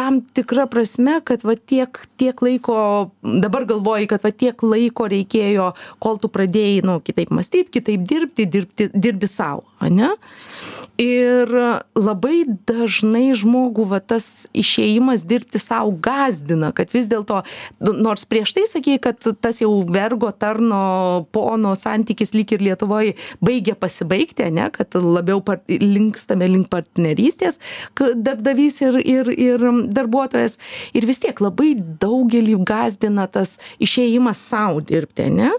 tam 0.00 0.20
tikra 0.32 0.64
prasme 0.70 1.18
kad 1.24 1.44
va 1.44 1.54
tiek 1.72 1.98
tiek 2.20 2.40
laiko 2.44 2.76
dabar 3.44 3.66
galvoji 3.68 4.08
kad 4.08 4.24
va 4.24 4.32
tiek 4.32 4.62
laiko 4.64 5.08
reikėjo 5.12 5.72
kol 6.00 6.20
tu 6.22 6.30
pradėjai 6.32 6.80
nu 6.88 6.96
kitaip 7.04 7.32
mąstyt 7.36 7.68
kitaip 7.74 8.06
dirbti 8.08 8.48
dirbti 8.48 8.88
dirbi 8.94 9.28
sau 9.28 9.66
ane? 9.80 10.14
Ir 11.00 11.48
labai 11.96 12.42
dažnai 12.68 13.30
žmogų 13.40 13.86
va 13.88 14.02
tas 14.04 14.46
išėjimas 14.52 15.24
dirbti 15.28 15.60
sau 15.62 15.94
gąsdina 16.04 16.74
kad 16.76 16.92
vis 16.92 17.08
dėlto 17.08 17.40
nu 17.80 17.94
nors 18.04 18.26
prieš 18.28 18.52
tai 18.56 18.66
sakei 18.68 19.00
kad 19.00 19.20
tas 19.40 19.62
jau 19.62 19.70
vergo 19.88 20.28
tarno 20.32 20.80
pono 21.32 21.72
santykis 21.76 22.34
lyg 22.36 22.52
ir 22.56 22.64
lietuvoj 22.68 23.14
baigia 23.40 23.76
pasibaigti 23.80 24.48
ane 24.48 24.68
kad 24.76 24.96
labiau 24.96 25.40
linkstame 25.68 26.48
link 26.52 26.68
partnerystės 26.72 27.60
k 27.96 28.12
darbdavys 28.16 28.80
ir 28.84 29.00
ir 29.00 29.32
ir 29.32 29.66
darbuotojas 29.94 30.58
ir 30.96 31.06
vis 31.08 31.20
tiek 31.22 31.40
labai 31.42 31.72
daugelį 31.76 32.56
gąsdina 32.68 33.26
tas 33.32 33.58
išėjimas 33.82 34.40
sau 34.50 34.80
dirbti 34.84 35.28
ane? 35.30 35.50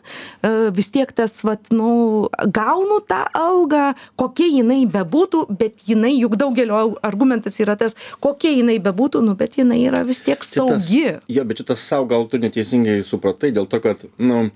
E, 0.42 0.54
vis 0.76 0.92
tiek 0.94 1.12
tas 1.16 1.40
vat 1.48 1.72
nu 1.76 2.30
gaunu 2.46 3.02
tą 3.08 3.24
algą 3.38 3.92
kokia 4.20 4.50
jinai 4.50 4.84
bebūtų 4.90 5.46
bet 5.50 5.88
jinai 5.88 6.14
juk 6.18 6.38
daugelio 6.40 6.84
argumentas 7.06 7.60
yra 7.64 7.78
tas 7.80 7.98
kokia 8.24 8.54
jinai 8.58 8.80
bebūtų 8.84 9.24
nu 9.26 9.36
bet 9.40 9.58
jinai 9.60 9.82
yra 9.88 10.04
vis 10.08 10.24
tiek 10.26 10.44
saugi. 10.46 11.18
Jo 11.32 11.46
bet 11.48 11.64
šitas 11.64 11.86
sau 11.88 12.06
gal 12.10 12.28
tu 12.32 12.42
neteisingai 12.42 13.02
supratai 13.08 13.54
dėl 13.56 13.70
to 13.70 13.82
kad 13.84 14.06
nu 14.18 14.50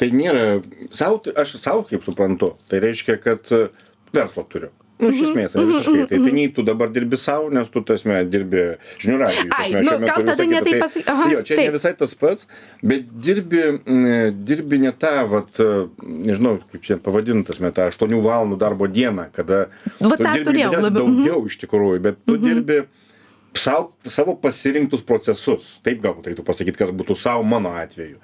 tai 0.00 0.10
nėra 0.14 0.60
sau 0.90 1.20
aš 1.38 1.56
sau 1.62 1.82
kaip 1.86 2.04
suprantu 2.06 2.54
tai 2.70 2.82
reiškia 2.82 3.18
kad 3.22 3.52
e, 3.54 3.68
verslą 4.14 4.46
turiu 4.50 4.72
nu 5.02 5.10
iš 5.12 5.20
esmės 5.28 5.56
ane 5.56 5.66
visiškai. 5.72 6.06
Tai 6.12 6.20
tai 6.24 6.32
nei 6.36 6.48
tu 6.56 6.64
dabar 6.66 6.90
dirbi 6.94 7.18
sau 7.20 7.50
nes 7.52 7.68
tu 7.68 7.82
ta 7.82 7.92
prasme 7.92 8.20
dirbi 8.30 8.64
žinių 9.02 9.18
radijuj 9.22 9.50
ta 9.50 9.58
Ai, 9.58 9.68
prasme, 9.74 9.98
nu, 9.98 10.06
gal 10.08 10.24
tada 10.30 10.46
ne 10.46 10.62
taip 10.62 10.70
Tai- 10.72 10.80
pasaky- 10.84 11.06
aha, 11.12 11.28
jo 11.32 11.42
čia 11.42 11.56
taip. 11.58 11.64
ne 11.66 11.76
visai 11.76 11.92
tas 11.98 12.14
pats 12.22 12.48
bet 12.82 13.06
dirbi 13.28 13.62
mm, 13.74 14.40
dirbi 14.48 14.80
ne 14.86 14.92
tą 15.04 15.12
vat 15.34 15.62
nežinau 16.00 16.56
kaip 16.72 16.82
čia 16.88 16.96
pavadint 17.02 17.46
ta 17.46 17.52
prasme 17.52 17.72
tą 17.76 17.88
aštuonių 17.92 18.22
valandų 18.24 18.58
darbo 18.62 18.88
dieną 18.88 19.28
kada 19.36 19.64
Va 20.00 20.16
tu 20.16 20.24
dirbi 20.24 20.48
turėjau 20.50 20.72
labiau, 20.78 21.06
mhm. 21.06 21.22
daugiau 21.22 21.46
iš 21.50 21.58
tikrųjų 21.66 22.02
bet 22.08 22.22
tu 22.26 22.38
dirbi 22.40 22.82
sau 23.54 23.92
savo 24.08 24.32
pasirinktus 24.40 25.02
procesus. 25.04 25.78
Taip 25.84 26.00
galbūt 26.00 26.30
reiktų 26.30 26.44
pasakyt 26.46 26.78
kas 26.80 26.90
būtų 26.96 27.16
sau 27.20 27.42
mano 27.44 27.74
atveju. 27.76 28.16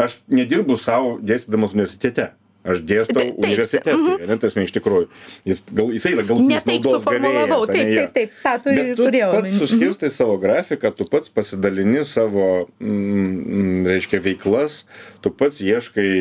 Aš 0.00 0.20
nedirbu 0.32 0.76
sau 0.80 1.18
dėstydamas 1.20 1.74
universitete 1.76 2.30
aš 2.64 2.82
dėstau 2.84 3.26
universitetui 3.40 4.16
ane 4.20 4.34
ta 4.34 4.40
prasme 4.44 4.66
iš 4.66 4.74
tikrųjų 4.76 5.08
jis 5.48 5.62
gal 5.72 5.92
jisai 5.94 6.14
yra 6.16 6.24
ne 6.24 6.28
galutinis 6.32 6.66
taip 6.68 6.88
suformulavau 6.90 7.62
gavėjas 7.70 8.10
taip 8.12 8.16
taip 8.16 8.18
taip 8.20 8.42
tą 8.44 8.56
turi 8.64 8.84
tu 8.94 9.06
turėjau 9.06 9.30
pats. 9.36 9.52
Mhm. 9.52 9.60
suskirstai 9.62 10.10
savo 10.10 10.36
grafiką, 10.40 10.92
tu 10.96 11.06
pats 11.10 11.32
pasidalini 11.32 12.04
savo, 12.04 12.68
mm, 12.80 13.86
reiškia, 13.88 14.20
veiklas, 14.24 14.84
tu 15.24 15.32
pats 15.32 15.62
ieškai 15.64 16.12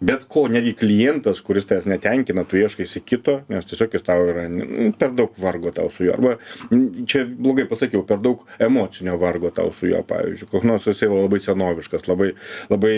bet 0.00 0.22
ko, 0.32 0.46
netgi 0.48 0.72
klientas, 0.80 1.42
kuris 1.44 1.66
tavęs 1.68 1.84
netenkina, 1.90 2.46
tu 2.48 2.56
ieškaisi 2.56 3.02
kito, 3.04 3.34
nes 3.52 3.66
tiesiog 3.68 3.96
jis 3.96 4.04
tau 4.06 4.24
yra 4.30 4.46
mm, 4.48 4.94
per 5.00 5.12
daug 5.16 5.34
vargo 5.40 5.72
tau 5.76 5.90
su 5.92 6.06
juo. 6.06 6.14
Arba 6.16 6.38
mm, 6.70 7.04
čia 7.10 7.26
blogai 7.28 7.66
pasakiau, 7.68 8.06
per 8.08 8.22
daug 8.24 8.46
emocinio 8.64 9.18
vargo 9.20 9.52
tau 9.54 9.74
su 9.76 9.90
juo, 9.90 10.00
pavyzdžiui. 10.08 10.48
Koks 10.54 10.68
nors 10.70 10.88
jisai 10.88 11.10
labai 11.12 11.42
senoviškas, 11.44 12.08
labai, 12.08 12.32
labai 12.72 12.94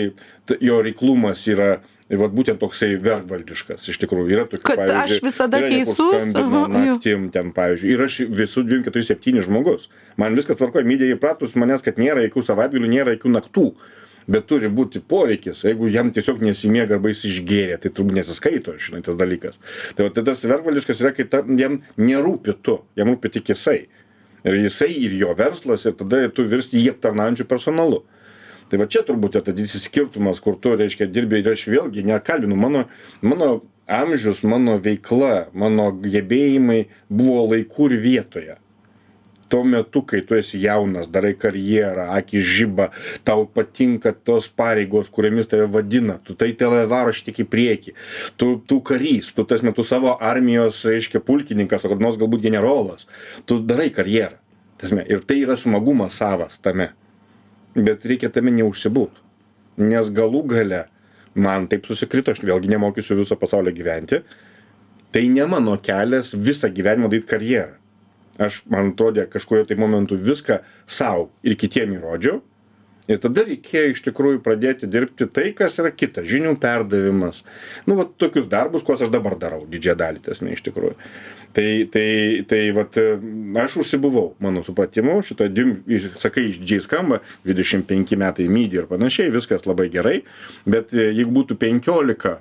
jo 0.63 0.79
reiklumas 0.85 1.43
yra 1.51 1.73
Vat 2.11 2.33
būtent 2.35 2.59
toksai 2.59 2.97
vergvaldiškas, 2.99 3.85
iš 3.87 3.97
tikrųjų 4.01 4.35
yra 4.35 4.43
tokių. 4.51 4.65
Kad 4.67 4.89
aš 4.91 5.21
visada 5.23 5.61
teisus, 5.63 6.33
naktim 6.35 7.29
ten, 7.31 7.53
pavyzdžiui, 7.55 7.93
ir 7.95 8.03
aš 8.03 8.17
visų 8.27 8.65
247 8.67 9.45
žmogus. 9.47 9.87
Man 10.19 10.35
viskas 10.35 10.59
tvarkoja, 10.59 10.83
mydė 10.87 11.13
įpratus 11.15 11.55
manęs, 11.55 11.85
kad 11.85 12.01
nėra 12.01 12.25
jokių 12.27 12.43
savaitgalių, 12.49 12.91
nėra 12.91 13.15
jokių 13.15 13.31
naktų. 13.37 13.67
Bet 14.27 14.45
turi 14.47 14.69
būti 14.71 15.01
poreikis, 15.03 15.65
jeigu 15.67 15.89
jam 15.91 16.11
tiesiog 16.15 16.43
nesimiega 16.43 16.95
arba 16.95 17.11
jis 17.11 17.25
išgėrė, 17.27 17.79
tai 17.83 17.91
turbūt 17.91 18.19
nesiskaito, 18.21 18.75
žinai, 18.79 19.01
tas 19.03 19.17
dalykas. 19.19 19.59
Tai, 19.97 20.05
va, 20.05 20.13
tai 20.15 20.23
tas 20.27 20.43
vergvališkas 20.47 21.01
yra, 21.03 21.11
kai 21.15 21.25
ta, 21.27 21.41
jam 21.59 21.81
nerūpi 21.99 22.55
tu, 22.63 22.77
jam 22.99 23.11
rūpi 23.11 23.33
tik 23.35 23.51
jisai. 23.51 23.81
Ir 24.47 24.59
jisai 24.61 24.91
ir 24.95 25.15
jo 25.19 25.35
verslas, 25.39 25.83
ir 25.87 25.95
tada 25.99 26.23
tu 26.31 26.47
virsti 26.47 26.79
jį 26.79 26.95
aptarnaujančių 26.95 27.47
personalu. 27.51 28.03
Tai 28.73 28.79
va 28.81 28.87
čia 28.89 29.03
turbūt 29.05 29.35
yra 29.37 29.45
tas 29.45 29.53
didysis 29.53 29.83
skirtumas, 29.85 30.39
kur 30.41 30.55
tu, 30.57 30.71
reiškia, 30.73 31.05
dirbi 31.13 31.43
ir 31.43 31.51
aš 31.51 31.67
vėlgi 31.69 32.01
nekalbinu, 32.09 32.55
mano, 32.57 32.79
mano 33.21 33.49
amžius, 33.85 34.39
mano 34.49 34.79
veikla, 34.81 35.51
mano 35.53 35.91
gebėjimai 35.93 36.79
buvo 37.05 37.43
laikų 37.51 37.91
ir 37.91 37.93
vietoje. 38.01 38.55
Tuo 39.53 39.59
metu, 39.61 40.01
kai 40.09 40.23
tu 40.25 40.39
esi 40.39 40.57
jaunas, 40.63 41.05
darai 41.05 41.35
karjerą, 41.37 42.07
akis 42.15 42.49
žyba, 42.55 42.89
tau 43.21 43.45
patinka 43.45 44.15
tos 44.15 44.49
pareigos, 44.49 45.13
kuriamis 45.13 45.51
tave 45.53 45.69
vadina, 45.69 46.17
tu 46.25 46.33
tai 46.33 46.49
tave 46.57 46.87
varo 46.89 47.13
šiek 47.13 47.43
į 47.45 47.47
priekį, 47.53 47.95
tu, 48.41 48.55
tu 48.57 48.79
karys, 48.81 49.29
tu 49.37 49.45
tas 49.45 49.61
metu 49.61 49.85
savo 49.85 50.17
armijos, 50.17 50.81
reiškia, 50.89 51.21
pulkininkas, 51.21 51.85
o 51.85 51.93
kad 51.93 52.01
nors 52.01 52.17
galbūt 52.17 52.49
generolas, 52.49 53.05
tu 53.45 53.61
darai 53.61 53.91
karjerą. 53.93 54.41
Tasme, 54.81 55.05
ir 55.05 55.21
tai 55.29 55.43
yra 55.45 55.61
smagumas 55.61 56.17
savas 56.17 56.57
tame 56.57 56.89
bet 57.75 58.05
reikia 58.05 58.29
tame 58.33 58.53
neužsibūt. 58.53 59.21
Nes 59.81 60.09
galų 60.13 60.43
gale 60.51 60.85
man 61.33 61.67
taip 61.69 61.87
susikrito, 61.89 62.33
aš 62.33 62.43
vėlgi 62.45 62.69
nemokysiu 62.69 63.17
viso 63.17 63.37
pasaulio 63.39 63.73
gyventi, 63.73 64.21
tai 65.13 65.27
ne 65.29 65.45
mano 65.49 65.77
kelias 65.81 66.33
visą 66.37 66.69
gyvenimą 66.73 67.09
daryti 67.09 67.29
karjerą. 67.29 67.73
Aš, 68.41 68.63
man 68.69 68.93
atrodė, 68.93 69.27
kažkurio 69.29 69.65
tai 69.69 69.77
momentu 69.77 70.17
viską 70.17 70.59
savo 70.89 71.27
ir 71.45 71.57
kitiem 71.59 71.93
įrodžiau. 71.99 72.39
Ir 73.11 73.19
tada 73.19 73.43
reikėjo 73.43 73.91
iš 73.91 74.01
tikrųjų 74.05 74.39
pradėti 74.45 74.87
dirbti 74.87 75.27
tai, 75.27 75.49
kas 75.55 75.75
yra 75.81 75.91
kita- 75.91 76.23
žinių 76.31 76.55
perdavimas. 76.59 77.43
Nu, 77.85 77.97
va, 77.99 78.05
tokius 78.05 78.47
darbus, 78.47 78.83
kuriuos 78.83 79.03
aš 79.03 79.11
dabar 79.11 79.35
darau, 79.35 79.65
didžiąją 79.67 79.97
dalį 79.99 80.23
tasme 80.23 80.53
iš 80.53 80.63
tikrųjų. 80.63 80.95
Tai, 81.53 81.67
tai, 81.91 82.45
tai, 82.47 82.61
vat, 82.71 82.95
aš 83.65 83.75
užsibuvau, 83.83 84.35
mano 84.39 84.63
supratimu, 84.63 85.19
šito, 85.21 85.49
sakai, 86.17 86.47
išdžiai 86.53 86.81
skamba, 86.81 87.19
25 87.45 88.15
metai 88.15 88.47
mydį 88.47 88.81
ir 88.81 88.87
panašiai, 88.87 89.29
viskas 89.35 89.67
labai 89.67 89.89
gerai, 89.89 90.23
bet 90.65 90.93
e, 90.93 91.11
jeigu 91.11 91.31
būtų 91.31 91.59
15 91.59 92.39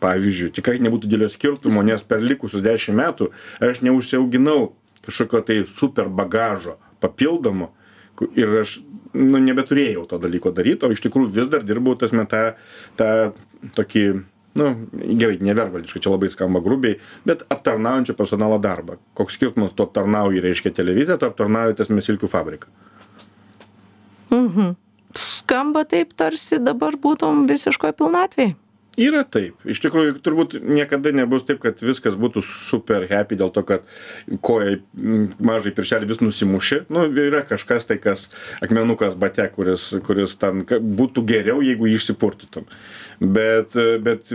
pavyzdžiui, 0.00 0.52
tikrai 0.56 0.78
nebūtų 0.80 1.10
didelio 1.10 1.28
skirtumo, 1.28 1.82
nes 1.84 2.02
per 2.02 2.24
likusius 2.24 2.64
10 2.64 2.96
metų 2.96 3.30
aš 3.60 3.82
neužsiauginau 3.84 4.72
kažkokio 5.04 5.42
tai 5.44 5.58
super 5.68 6.08
bagažo 6.08 6.78
papildomo 7.00 7.70
ir 8.38 8.52
aš 8.62 8.80
nu, 9.14 9.40
nebeturėjau 9.42 10.04
to 10.10 10.18
dalyko 10.22 10.52
daryti, 10.54 10.86
o 10.86 10.92
iš 10.94 11.02
tikrųjų 11.06 11.32
vis 11.38 11.48
dar 11.52 11.64
dirbau 11.66 11.96
tas 11.98 12.14
metą 12.16 12.42
tą 12.98 13.10
tokį, 13.76 14.04
nu, 14.60 14.68
gerai, 15.20 15.40
nevervaldiškai, 15.44 16.02
čia 16.04 16.12
labai 16.12 16.30
skamba 16.32 16.62
grubiai, 16.64 17.00
bet 17.28 17.44
aptarnaujančio 17.52 18.16
personalo 18.18 18.60
darbą. 18.62 19.00
Koks 19.18 19.38
skirtumas, 19.38 19.74
tu 19.76 19.86
aptarnauji, 19.86 20.42
reiškia 20.44 20.74
televiziją, 20.76 21.18
tu 21.20 21.28
aptarnauji 21.28 21.78
tas 21.80 21.92
mesilkių 21.92 22.30
fabriką. 22.30 22.70
skamba 25.18 25.82
taip 25.90 26.14
tarsi 26.14 26.60
dabar 26.62 26.94
būtum 27.00 27.46
visiškoj 27.50 27.96
pilnatvėj 27.98 28.54
yra 28.98 29.22
taip. 29.28 29.58
Iš 29.68 29.80
tikrųjų 29.84 30.16
turbūt 30.24 30.56
niekada 30.64 31.12
nebus 31.14 31.44
taip 31.46 31.60
kad 31.62 31.80
viskas 31.82 32.16
būtų 32.18 32.42
super 32.46 33.06
happy 33.10 33.38
dėl 33.38 33.52
to 33.54 33.62
kad 33.66 33.84
koja 34.44 34.78
mažąjį 34.94 35.74
pirštelį 35.76 36.08
vis 36.10 36.22
nusimuši 36.24 36.82
nu 36.92 37.06
yra 37.22 37.42
kažkas 37.46 37.86
tai 37.88 38.00
kas 38.02 38.28
akmenukas 38.64 39.14
bate 39.20 39.46
kuris 39.54 39.90
kuris 40.06 40.36
ten 40.40 40.64
būtų 40.64 41.24
geriau 41.28 41.62
jeigu 41.64 41.90
jį 41.90 42.00
išsipurtytum. 42.00 42.66
Bet 43.20 43.76
bet 44.04 44.32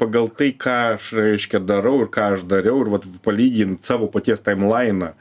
pagal 0.00 0.30
tai 0.30 0.52
ką 0.54 0.78
aš 0.94 1.12
reiškia 1.18 1.60
darau 1.64 1.98
ir 2.04 2.12
ką 2.14 2.32
aš 2.36 2.46
dariau 2.48 2.80
ir 2.84 2.94
vat 2.94 3.08
palygint 3.24 3.84
savo 3.86 4.08
paties 4.12 4.40
taimlainą 4.44 5.12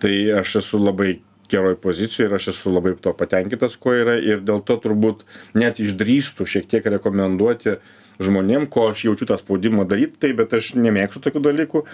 tai 0.00 0.14
aš 0.38 0.60
esu 0.62 0.80
labai 0.80 1.18
geroj 1.50 1.76
pozicijoj 1.82 2.28
ir 2.28 2.34
aš 2.38 2.50
esu 2.54 2.72
labai 2.72 2.94
tuo 3.02 3.12
patenkintas 3.16 3.76
kuo 3.80 3.94
yra. 3.96 4.16
Ir 4.22 4.42
dėl 4.46 4.62
to 4.66 4.76
turbūt 4.80 5.24
net 5.58 5.80
išdrįstu 5.82 6.46
šiek 6.46 6.68
tiek 6.70 6.86
rekomenduoti 6.94 7.78
žmonėm 8.20 8.66
ko 8.70 8.90
aš 8.92 9.04
jaučiu 9.08 9.28
tą 9.28 9.38
spaudimą 9.40 9.86
daryt 9.88 10.18
tai 10.20 10.32
bet 10.36 10.52
aš 10.56 10.74
nemėgstu 10.76 11.22
tokių 11.24 11.42
dalykų 11.48 11.84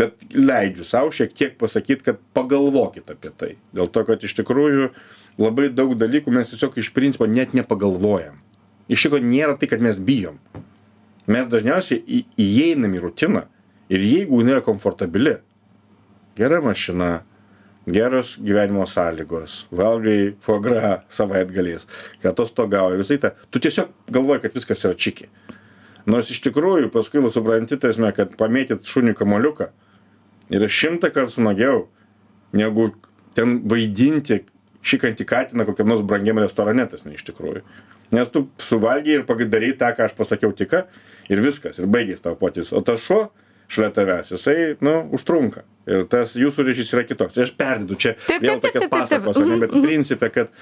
bet 0.00 0.26
leidžiu 0.34 0.86
sau 0.88 1.12
šiek 1.14 1.34
tiek 1.36 1.56
pasakyt 1.60 2.04
kad 2.06 2.20
pagalvokit 2.36 3.10
apie 3.12 3.32
tai. 3.36 3.50
Dėl 3.76 3.90
to 3.92 4.04
kad 4.08 4.24
iš 4.24 4.36
tikrųjų 4.40 4.90
labai 5.40 5.68
daug 5.72 5.96
dalykų 6.00 6.32
mes 6.34 6.52
tiesiog 6.54 6.78
iš 6.80 6.92
principo 6.96 7.28
net 7.28 7.54
nepagalvojam. 7.56 8.40
Iš 8.88 9.06
tikro 9.06 9.20
nėra 9.20 9.58
tai 9.60 9.68
kad 9.70 9.84
mes 9.84 10.00
bijom. 10.00 10.40
Mes 11.28 11.46
dažniausiai 11.48 12.24
įeinam 12.36 12.96
į 12.96 13.04
rutiną 13.06 13.46
ir 13.92 14.00
jeigu 14.04 14.40
jinai 14.40 14.58
yra 14.58 14.64
komfortabili 14.64 15.38
gera 16.36 16.60
mašina 16.64 17.22
geros 17.86 18.36
gyvenimo 18.40 18.86
sąlygos 18.88 19.66
valgai 19.72 20.34
fogra 20.40 21.02
savaitgaliais 21.12 21.86
kai 22.22 22.30
atostogauji 22.32 23.00
visai 23.00 23.18
ta 23.20 23.34
tu 23.50 23.60
tiesiog 23.60 23.92
galvoji 24.10 24.44
kad 24.46 24.56
viskas 24.56 24.84
yra 24.84 24.96
čiki 24.96 25.28
nors 26.10 26.30
iš 26.30 26.42
tikrųjų 26.44 26.90
paskui 26.94 27.22
supranti 27.32 27.76
ta 27.76 27.88
prasme 27.88 28.12
kad 28.16 28.36
pamėtyt 28.40 28.88
šuniui 28.88 29.16
kamuoliuką 29.18 29.70
yra 30.54 30.68
šimtąkart 30.68 31.32
smagiau 31.32 31.86
negu 32.52 32.90
ten 33.34 33.60
vaidinti 33.68 34.42
šykantį 34.84 35.26
katiną 35.28 35.66
kokiam 35.68 35.88
nors 35.88 36.04
brangiam 36.04 36.38
restorane 36.42 36.84
tas 36.90 37.06
ne 37.06 37.16
iš 37.16 37.24
tikrųjų. 37.30 37.64
Nes 38.14 38.28
tu 38.30 38.44
suvalgei 38.62 39.16
ir 39.18 39.24
padarei 39.28 39.72
tą 39.78 39.90
ką 39.96 40.08
aš 40.08 40.14
pasakiau 40.18 40.52
tik 40.52 40.76
ir 41.32 41.40
viskas 41.40 41.80
ir 41.80 41.88
baigės 41.88 42.20
tavo 42.20 42.36
potyris. 42.36 42.72
O 42.72 42.82
tas 42.84 43.00
šuo 43.00 43.30
šalia 43.72 43.92
tavęs. 43.94 44.32
Jisai 44.34 44.56
nu 44.84 44.96
užtrunka. 45.16 45.64
Ir 45.90 46.06
tas 46.08 46.32
jūsų 46.38 46.64
ryšys 46.68 46.94
yra 46.96 47.04
kitoks. 47.08 47.38
Aš 47.44 47.52
perdedu. 47.58 47.98
Čia 48.00 48.14
vėl 48.40 48.62
tokias 48.64 48.88
pasakos 48.92 49.40
ane 49.42 49.60
bet 49.62 49.76
principe 49.76 50.30
kad 50.32 50.52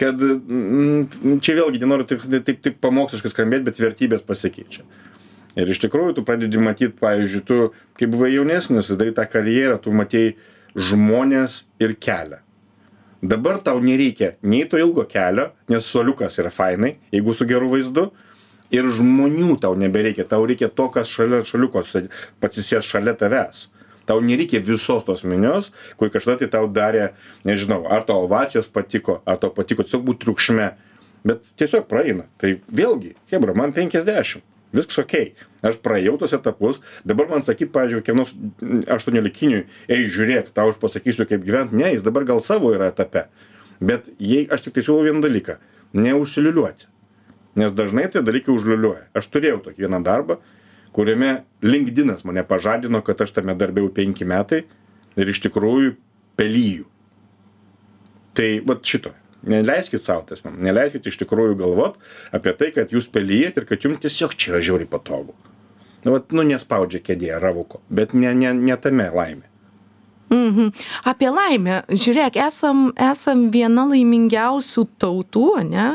kad 0.00 0.20
mm, 0.22 1.40
čia 1.44 1.56
vėlgi 1.58 1.82
nenoriu 1.82 2.06
taip, 2.08 2.22
taip, 2.46 2.60
taip 2.64 2.78
pamoksliškai 2.80 3.32
skambėti, 3.32 3.66
bet 3.66 3.80
vertybės 3.82 4.22
pasikeičia. 4.24 4.86
Ir 5.60 5.68
iš 5.68 5.82
tikrųjų 5.82 6.16
tu 6.16 6.24
pradedi 6.24 6.60
matyti, 6.60 6.96
pavyzdžiui, 7.00 7.42
tu, 7.44 7.58
kai 7.98 8.08
buvai 8.08 8.30
jaunesnis, 8.32 8.88
darai 8.96 9.12
tą 9.16 9.26
karjerą, 9.28 9.76
tu 9.84 9.92
matėjai 9.92 10.32
žmonės 10.72 11.62
ir 11.82 11.92
kelią. 12.00 12.40
Dabar 13.22 13.60
tau 13.62 13.78
nereikia 13.84 14.32
nei 14.42 14.64
to 14.66 14.80
ilgo 14.80 15.04
kelio, 15.06 15.50
nes 15.70 15.86
soliukas 15.86 16.40
yra 16.42 16.50
fainai, 16.50 16.96
jeigu 17.12 17.36
su 17.36 17.46
geru 17.46 17.68
vaizdu, 17.70 18.08
ir 18.72 18.88
žmonių 18.96 19.58
tau 19.62 19.76
nebereikia, 19.78 20.26
tau 20.28 20.46
reikia 20.48 20.70
to, 20.72 20.88
kas 20.92 21.10
šalia 21.12 21.42
šaliukos 21.46 21.94
patsisės 22.42 22.88
šalia 22.88 23.14
tavęs. 23.18 23.68
Tau 24.08 24.18
nereikia 24.24 24.58
visos 24.64 25.04
tos 25.06 25.22
minios 25.22 25.70
kur 25.96 26.10
kažkada 26.10 26.42
tai 26.42 26.48
tau 26.56 26.66
darė 26.66 27.12
nežinau 27.46 27.84
ar 27.86 28.02
tau 28.08 28.24
ovacijos 28.24 28.66
patiko 28.66 29.20
ar 29.26 29.38
tau 29.38 29.52
patiko 29.54 29.86
tiesiog 29.86 30.02
būt 30.08 30.24
triukšme. 30.24 30.72
Bet 31.22 31.44
tiesiog 31.54 31.86
praeina. 31.86 32.26
Tai 32.42 32.56
vėlgi 32.66 33.14
chebra 33.30 33.54
man 33.54 33.74
penkiasdešim 33.76 34.42
viskas 34.72 35.02
okei 35.04 35.34
aš 35.62 35.78
praėjau 35.84 36.16
tuos 36.18 36.34
etapus. 36.34 36.80
Dabar 37.06 37.28
man 37.30 37.46
sakyt 37.46 37.70
pavyzdžiui 37.74 38.02
kokiam 38.02 38.22
nors 38.22 38.34
aštuoniolikiniui 38.96 39.66
ei 39.86 40.08
žiūrėk 40.10 40.50
tau 40.56 40.72
aš 40.72 40.80
pasakysiu 40.82 41.28
kaip 41.30 41.44
gyvent. 41.46 41.76
Ne 41.76 41.94
jis 41.94 42.02
dabar 42.02 42.26
gal 42.26 42.42
savo 42.42 42.72
yra 42.74 42.90
etape. 42.90 43.28
Bet 43.78 44.10
jei 44.18 44.48
aš 44.50 44.66
tiktai 44.66 44.82
siūlau 44.86 45.06
vieną 45.06 45.22
dalyką. 45.22 45.60
Neužsiliūliuoti 45.94 46.91
nes 47.58 47.72
dažnai 47.76 48.08
tie 48.12 48.22
dalykai 48.24 48.54
užliūliuoja 48.54 49.10
aš 49.18 49.28
turėjau 49.32 49.62
tokį 49.66 49.86
vieną 49.86 50.02
darbą 50.06 50.38
kuriame 50.92 51.42
linkdinas 51.64 52.24
mane 52.28 52.44
pažadino 52.46 53.02
kad 53.04 53.20
aš 53.24 53.34
tame 53.38 53.56
darbe 53.58 53.84
jau 53.84 53.92
penki 53.92 54.28
metai 54.28 54.64
ir 55.16 55.28
iš 55.28 55.42
tikrųjų 55.46 55.96
pelyju. 56.36 56.86
Tai 58.36 58.48
vat 58.68 58.84
šito. 58.88 59.12
Neleiskit 59.42 60.04
savo 60.06 60.22
tas, 60.28 60.44
neleiskit 60.46 61.08
iš 61.10 61.16
tikrųjų 61.24 61.56
galvot 61.58 61.96
apie 62.34 62.52
tai, 62.58 62.70
kad 62.76 62.92
jūs 62.94 63.08
pelyjat 63.10 63.58
ir 63.58 63.66
kad 63.66 63.82
jums 63.82 63.98
tiesiog 64.04 64.36
čia 64.38 64.52
yra 64.52 64.60
žiauriai 64.62 64.90
patogu. 64.90 65.34
Nu, 66.04 66.14
vat, 66.14 66.30
nu 66.34 66.44
nespaudžia 66.46 67.02
kėdėje 67.02 67.40
ravuko, 67.42 67.80
bet 67.90 68.14
ne, 68.14 68.30
ne, 68.38 68.52
ne 68.54 68.76
tame 68.78 69.08
laimė. 69.10 69.48
Mhm. 70.32 70.70
Apie 71.10 71.28
laimę. 71.30 71.82
Žiūrėk, 71.90 72.38
esam, 72.46 72.86
esam 73.10 73.48
viena 73.54 73.84
laimingiausių 73.90 74.86
tautų, 75.02 75.48
ne? 75.68 75.88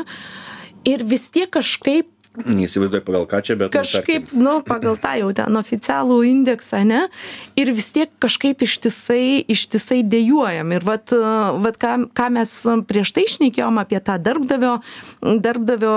Ir 0.88 1.04
vis 1.04 1.28
tiek 1.32 1.50
kažkaip 1.52 2.08
Neįsivaizduoju 2.38 3.02
pagal 3.02 3.24
ką 3.26 3.38
čia, 3.42 3.54
bet... 3.58 3.72
Nu, 3.72 3.74
kažkaip, 3.74 4.32
nu, 4.36 4.52
pagal 4.66 4.98
tą 5.00 5.14
jau 5.18 5.30
ten 5.34 5.58
oficialų 5.58 6.18
indeksą, 6.28 6.84
ne? 6.86 7.00
Ir 7.58 7.72
vis 7.74 7.88
tiek 7.94 8.12
kažkaip 8.22 8.62
ištisai, 8.62 9.40
ištisai 9.50 10.04
dėjuojam. 10.06 10.70
Ir 10.76 10.86
vat, 10.86 11.14
vat 11.64 11.80
ką, 11.82 11.94
ką 12.14 12.28
mes 12.36 12.52
prieš 12.90 13.14
tai 13.16 13.26
išnekėjom 13.26 13.82
apie 13.82 13.98
tą 14.06 14.20
darbdavio, 14.22 14.76
darbdavio 15.18 15.96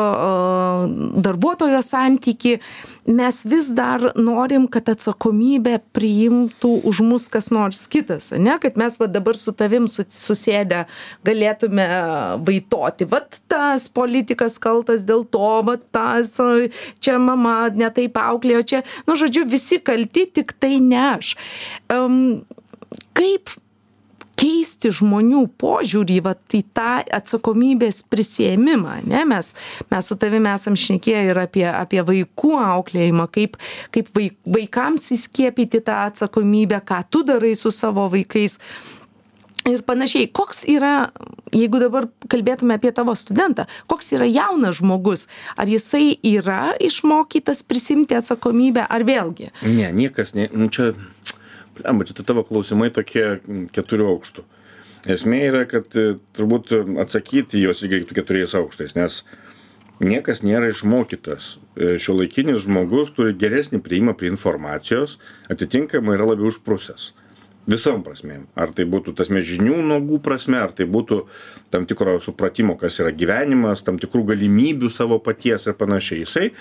darbuotojo 1.22 1.84
santyki, 1.86 2.58
mes 3.06 3.42
vis 3.46 3.68
dar 3.74 4.12
norim 4.16 4.68
kad 4.72 4.90
atsakomybę 4.92 5.80
priimtų 5.96 6.74
už 6.88 7.02
mus 7.06 7.28
kas 7.32 7.50
nors 7.54 7.84
kitas 7.92 8.32
ane? 8.36 8.58
Kad 8.62 8.78
mes 8.80 8.98
va 9.02 9.08
dabar 9.12 9.38
su 9.40 9.54
tavim 9.58 9.88
su 9.92 10.06
susėdę 10.06 10.84
galėtume 11.28 11.88
vaitoti 12.46 13.08
vat 13.10 13.42
tas 13.52 13.88
politikas 13.90 14.60
kaltas 14.62 15.06
dėl 15.08 15.26
to 15.34 15.52
vat 15.68 15.88
tas 15.92 16.36
čia 17.02 17.18
mama 17.22 17.72
ne 17.74 17.90
taip 17.94 18.18
auklėjo 18.22 18.64
čia 18.74 18.84
nu 19.10 19.18
žodžiu 19.20 19.48
visi 19.50 19.82
kalti 19.82 20.28
tiktai 20.30 20.78
ne 20.84 21.02
aš. 21.16 21.36
Am 21.92 22.44
kaip 23.18 23.52
keisti 24.42 24.92
žmonių 24.98 25.44
požiūrį 25.62 26.20
vat 26.26 26.56
į 26.58 26.64
tą 26.76 26.94
atsakomybės 27.20 28.02
prisiėmimą 28.12 28.96
ane 29.02 29.26
mes 29.30 29.54
mes 29.92 30.10
su 30.10 30.18
tavim 30.22 30.48
esam 30.52 30.78
šnekėję 30.80 31.26
ir 31.32 31.42
apie 31.44 31.68
apie 31.70 32.02
vaikų 32.08 32.56
auklėjimą 32.62 33.28
kaip 33.36 33.60
kaip 33.94 34.10
vai 34.18 34.32
vaikams 34.58 35.12
įskiepyti 35.18 35.84
tą 35.86 36.00
atsakomybę 36.08 36.82
ką 36.88 37.04
tu 37.10 37.24
darai 37.28 37.54
su 37.60 37.72
savo 37.76 38.08
vaikais 38.12 38.58
ir 39.70 39.84
panašiai. 39.86 40.30
Koks 40.34 40.64
yra 40.70 41.12
jeigu 41.54 41.82
dabar 41.82 42.08
kalbėtume 42.32 42.78
apie 42.78 42.92
tavo 42.96 43.14
studentą 43.20 43.68
koks 43.92 44.14
yra 44.16 44.28
jaunas 44.30 44.80
žmogus? 44.80 45.28
Ar 45.60 45.70
jisai 45.70 46.16
yra 46.26 46.74
išmokytas 46.82 47.62
prisiimti 47.68 48.18
atsakomybę 48.18 48.88
ar 48.88 49.06
vėlgi? 49.08 49.52
Ne 49.68 49.92
niekas 49.94 50.34
ne 50.38 50.50
nu 50.54 50.70
čia 50.74 50.92
blemba 51.78 52.08
čia 52.08 52.26
tavo 52.26 52.44
klausimai 52.48 52.90
tokie 52.94 53.40
keturių 53.76 54.10
aukštų. 54.16 54.46
Esmė 55.12 55.40
yra, 55.48 55.64
kad 55.70 55.96
e, 55.98 56.12
turbūt 56.38 56.74
atsakyti 57.02 57.62
juos 57.62 57.82
reikėtų 57.82 58.20
keturiais 58.20 58.54
aukštais, 58.58 58.94
nes 58.94 59.24
niekas 60.04 60.44
nėra 60.46 60.70
išmokytas. 60.70 61.56
E, 61.74 61.96
Šio 62.02 62.20
laikinis 62.20 62.68
žmogus 62.68 63.14
turi 63.16 63.34
geresnį 63.34 63.82
prieimą 63.82 64.14
prie 64.18 64.30
informacijos, 64.30 65.18
atitinkamai 65.50 66.20
yra 66.20 66.30
labiau 66.34 66.52
užprusęs 66.54 67.12
visom 67.70 68.02
prasmėm. 68.06 68.48
Ar 68.58 68.72
tai 68.76 68.86
būtų 68.90 69.14
tas 69.18 69.30
žinių 69.30 69.82
nuogų 69.86 70.22
prasme 70.24 70.58
ar 70.62 70.72
tai 70.74 70.86
būtų 70.90 71.22
tam 71.74 71.86
tikro 71.86 72.18
supratimo 72.24 72.78
kas 72.80 73.00
yra 73.00 73.12
gyvenimas 73.12 73.84
tam 73.86 74.00
tikrų 74.02 74.24
galimybių 74.34 74.90
savo 74.90 75.20
paties 75.20 75.68
ir 75.68 75.78
panašiai. 75.78 76.24
Jisai 76.26 76.52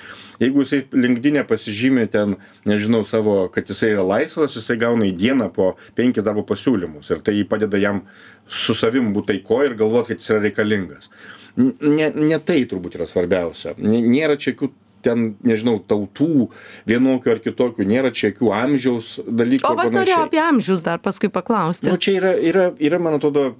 jeigu 0.40 0.64
jisai 0.64 0.82
linkdine 0.92 1.44
pasižymi 1.48 2.06
ten 2.12 2.36
nežinau 2.68 3.04
savo 3.04 3.48
kad 3.52 3.68
jisai 3.68 3.94
yra 3.94 4.04
laisvas 4.04 4.56
jisai 4.58 4.78
gauna 4.80 5.08
į 5.08 5.16
dieną 5.16 5.50
po 5.54 5.74
penkis 5.96 6.26
darbo 6.26 6.44
pasiūlymus 6.44 7.10
ir 7.14 7.24
tai 7.24 7.38
padeda 7.48 7.80
jam 7.80 8.04
su 8.46 8.74
savim 8.74 9.14
būt 9.16 9.32
taikoj 9.32 9.70
ir 9.70 9.78
galvot 9.80 10.10
kad 10.10 10.20
jis 10.20 10.34
yra 10.34 10.44
reikalingas. 10.48 11.10
Ne 11.56 12.12
ne 12.14 12.38
tai 12.38 12.62
turbūt 12.68 13.00
yra 13.00 13.08
svarbiausia. 13.10 13.74
Nėra 13.80 14.36
čia 14.38 14.52
jokių 14.52 14.70
ten 15.04 15.34
nežinau 15.46 15.78
tautų 15.90 16.48
vienokių 16.90 17.34
ar 17.34 17.42
kitokių 17.44 17.86
nėra 17.88 18.12
čia 18.14 18.30
jokių 18.30 18.52
amžiaus 18.56 19.12
dalykų 19.26 19.70
o 19.70 19.76
vat 19.78 19.94
norėjau 19.94 20.24
apie 20.26 20.42
amžius 20.42 20.84
dar 20.86 21.00
paskui 21.02 21.30
paklausti. 21.32 21.88
Nu 21.90 22.00
čia 22.00 22.16
yra 22.18 22.34
yra 22.36 22.66
yra 22.78 23.00
man 23.02 23.18
atrodo 23.18 23.50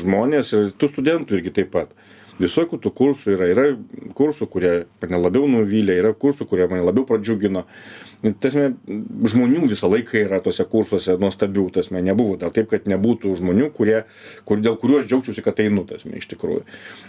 žmonės 0.00 0.54
ir 0.56 0.72
tų 0.80 0.92
studentų 0.94 1.40
irgi 1.40 1.54
taip 1.60 1.74
pat 1.76 1.94
visokių 2.40 2.78
tų 2.82 2.92
kursų 2.96 3.34
yra. 3.36 3.48
Yra 3.50 3.64
kursų 4.16 4.48
kurie 4.50 4.72
mane 5.02 5.20
labiau 5.20 5.48
nuvylė 5.50 5.98
yra 6.00 6.12
kursų 6.16 6.46
kurie 6.50 6.66
mane 6.70 6.84
labiau 6.86 7.06
pradžiugino. 7.08 7.64
Tasme 8.42 8.74
žmonių 9.32 9.68
visą 9.70 9.88
laiką 9.88 10.18
yra 10.26 10.40
tuose 10.44 10.64
kursuose 10.68 11.16
nuostabių 11.20 11.66
tasme 11.76 12.02
nebuvo 12.04 12.36
dar 12.40 12.52
taip 12.52 12.68
kad 12.72 12.88
nebūtų 12.90 13.32
žmonių 13.38 13.70
kurie 13.76 14.02
kur 14.48 14.60
dėl 14.60 14.76
kurių 14.80 15.00
aš 15.00 15.08
džiaugčiausi 15.08 15.44
kad 15.46 15.62
einu 15.64 15.86
tasme 15.88 16.20
iš 16.20 16.28
tikrųjų. 16.34 16.66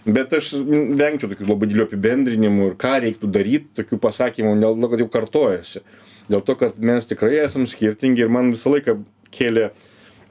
Bet 0.07 0.35
aš 0.37 0.53
vengčiau 0.61 1.27
tokių 1.31 1.49
labai 1.49 1.67
didelių 1.71 1.87
apibendrinimų 1.89 2.71
ir 2.71 2.79
ką 2.79 2.95
reiktų 3.07 3.31
daryt 3.31 3.71
tokių 3.79 3.99
pasakymų 4.07 4.55
dėl 4.63 4.79
to 4.79 4.91
kad 4.93 5.03
jau 5.03 5.11
kartojasi. 5.17 5.83
Dėl 6.31 6.43
to 6.47 6.55
kad 6.59 6.79
mes 6.79 7.09
tikrai 7.09 7.41
esam 7.43 7.67
skirtingi 7.67 8.23
ir 8.23 8.31
man 8.31 8.53
visą 8.55 8.71
laiką 8.71 9.01
kėlė 9.35 9.71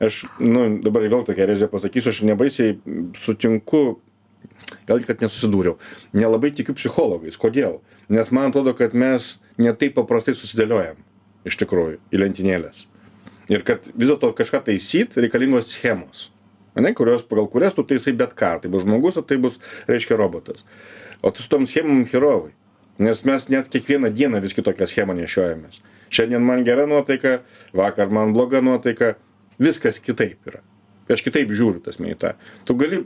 aš 0.00 0.24
nu 0.40 0.62
dabar 0.80 1.04
vėl 1.04 1.26
tokią 1.28 1.44
ereziją 1.44 1.68
pasakysiu 1.72 2.12
aš 2.14 2.22
nebaisiai 2.24 2.78
sutinku 3.20 4.00
gal 4.88 5.02
kad 5.06 5.22
nesusidūriau. 5.24 5.78
Nelabai 6.16 6.52
tikiu 6.54 6.74
psichologais. 6.78 7.38
Kodėl? 7.40 7.80
Nes 8.12 8.30
man 8.34 8.50
atrodo 8.50 8.74
kad 8.78 8.94
mes 8.94 9.38
ne 9.58 9.72
taip 9.76 9.96
paprastai 9.98 10.36
susidėliojam 10.38 11.00
iš 11.48 11.56
tikrųjų 11.62 11.98
į 12.12 12.24
lentynėles 12.24 12.86
ir 13.50 13.64
kad 13.66 13.88
vis 13.90 14.10
dėlto 14.10 14.30
kažką 14.38 14.62
taisyt 14.68 15.16
reikalingos 15.18 15.74
schemos. 15.74 16.28
Ane 16.78 16.92
kurios 16.94 17.24
pagal 17.26 17.48
kurias 17.50 17.74
tu 17.74 17.82
taisai 17.82 18.14
bet 18.14 18.36
ką. 18.38 18.52
Tai 18.62 18.70
bus 18.70 18.84
žmogus 18.86 19.18
ar 19.18 19.26
tai 19.26 19.40
bus 19.42 19.58
reiškia 19.90 20.18
robotas. 20.20 20.62
O 21.20 21.32
tu 21.34 21.42
su 21.42 21.50
tom 21.50 21.66
schemom 21.66 22.04
herojai 22.06 22.54
nes 23.00 23.24
mes 23.24 23.48
net 23.48 23.68
kiekvieną 23.72 24.12
dieną 24.12 24.40
vis 24.44 24.54
kitokią 24.54 24.86
schemą 24.86 25.16
nešiojamės. 25.16 25.80
Šiandien 26.12 26.44
man 26.44 26.64
gera 26.68 26.86
nuotaika 26.86 27.40
vakar 27.72 28.12
man 28.12 28.34
bloga 28.36 28.60
nuotaika. 28.60 29.14
Viskas 29.60 29.98
kitaip 30.00 30.46
yra 30.48 30.62
aš 31.16 31.24
kitaip 31.26 31.52
žiūriu 31.52 31.80
ta 31.80 31.90
prasme 31.90 32.12
į 32.12 32.18
tą. 32.20 32.32
Tu 32.68 32.76
gali 32.80 33.00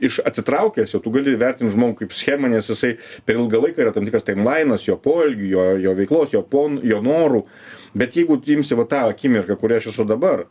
iš 0.00 0.20
atsitraukęs 0.26 0.94
jau 0.94 1.02
tu 1.04 1.12
gali 1.14 1.36
vertint 1.40 1.72
žmogų 1.74 2.02
kaip 2.02 2.14
schemą 2.16 2.50
nes 2.52 2.70
jisai 2.72 2.94
per 3.26 3.38
ilgą 3.38 3.60
laiką 3.66 3.84
yra 3.84 3.94
tam 3.94 4.06
tikras 4.08 4.26
taimlainas 4.26 4.86
jo 4.88 4.96
poelgių 5.00 5.50
jo 5.50 5.66
jo 5.84 5.94
veiklos 5.98 6.34
jo 6.36 6.42
pon 6.42 6.80
jo 6.84 7.02
norų. 7.04 7.44
Bet 7.94 8.16
jeigu 8.16 8.38
tu 8.40 8.54
imsi 8.54 8.78
va 8.78 8.86
tą 8.88 9.06
akimirką 9.10 9.58
kurioj 9.60 9.82
aš 9.82 9.90
esu 9.94 10.06
dabar 10.08 10.46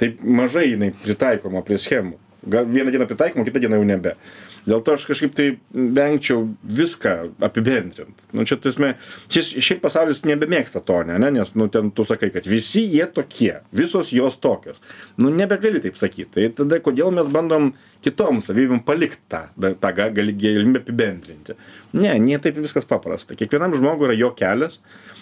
tai 0.00 0.14
mažai 0.20 0.70
jinai 0.72 0.92
pritaikoma 1.04 1.64
prie 1.66 1.80
schemų. 1.80 2.18
Gal 2.46 2.68
vieną 2.68 2.92
dieną 2.94 3.08
pritaikoma 3.10 3.46
kitą 3.46 3.62
dieną 3.64 3.80
jau 3.80 3.88
nebe 3.88 4.14
dėl 4.66 4.82
to 4.84 4.96
aš 4.96 5.06
kažkaip 5.08 5.34
tai 5.36 5.46
vengčiau 5.72 6.44
viską 6.62 7.14
apibendrint. 7.46 8.14
Nu 8.34 8.44
čia 8.46 8.58
ta 8.58 8.68
prasme 8.68 8.92
čia 9.32 9.42
šiaip 9.46 9.82
pasaulis 9.84 10.24
nebemėgsta 10.26 10.82
to 10.86 10.98
ane 11.02 11.30
nes 11.38 11.54
nu 11.54 11.68
ten 11.72 11.92
tu 11.94 12.04
sakai 12.06 12.32
kad 12.34 12.48
visi 12.50 12.82
jie 12.90 13.06
tokie 13.06 13.60
visos 13.72 14.12
jos 14.14 14.38
tokios. 14.42 14.80
Nu 15.16 15.30
nebegali 15.30 15.82
taip 15.84 15.98
sakyt. 16.00 16.32
Tai 16.34 16.48
tada 16.60 16.80
kodėl 16.82 17.14
mes 17.14 17.30
bandom 17.32 17.72
kitom 18.04 18.42
savybėm 18.44 18.82
palikt 18.86 19.22
tą 19.32 19.46
tą 19.56 19.92
ga 19.96 20.10
gali 20.14 20.36
galimybę 20.36 20.84
apibendrinti? 20.84 21.56
Ne 21.94 22.18
ne 22.20 22.38
taip 22.42 22.58
viskas 22.62 22.88
paprasta. 22.88 23.38
Kiekvienam 23.38 23.74
žmogui 23.78 24.10
yra 24.10 24.18
jo 24.18 24.32
kelias. 24.36 24.80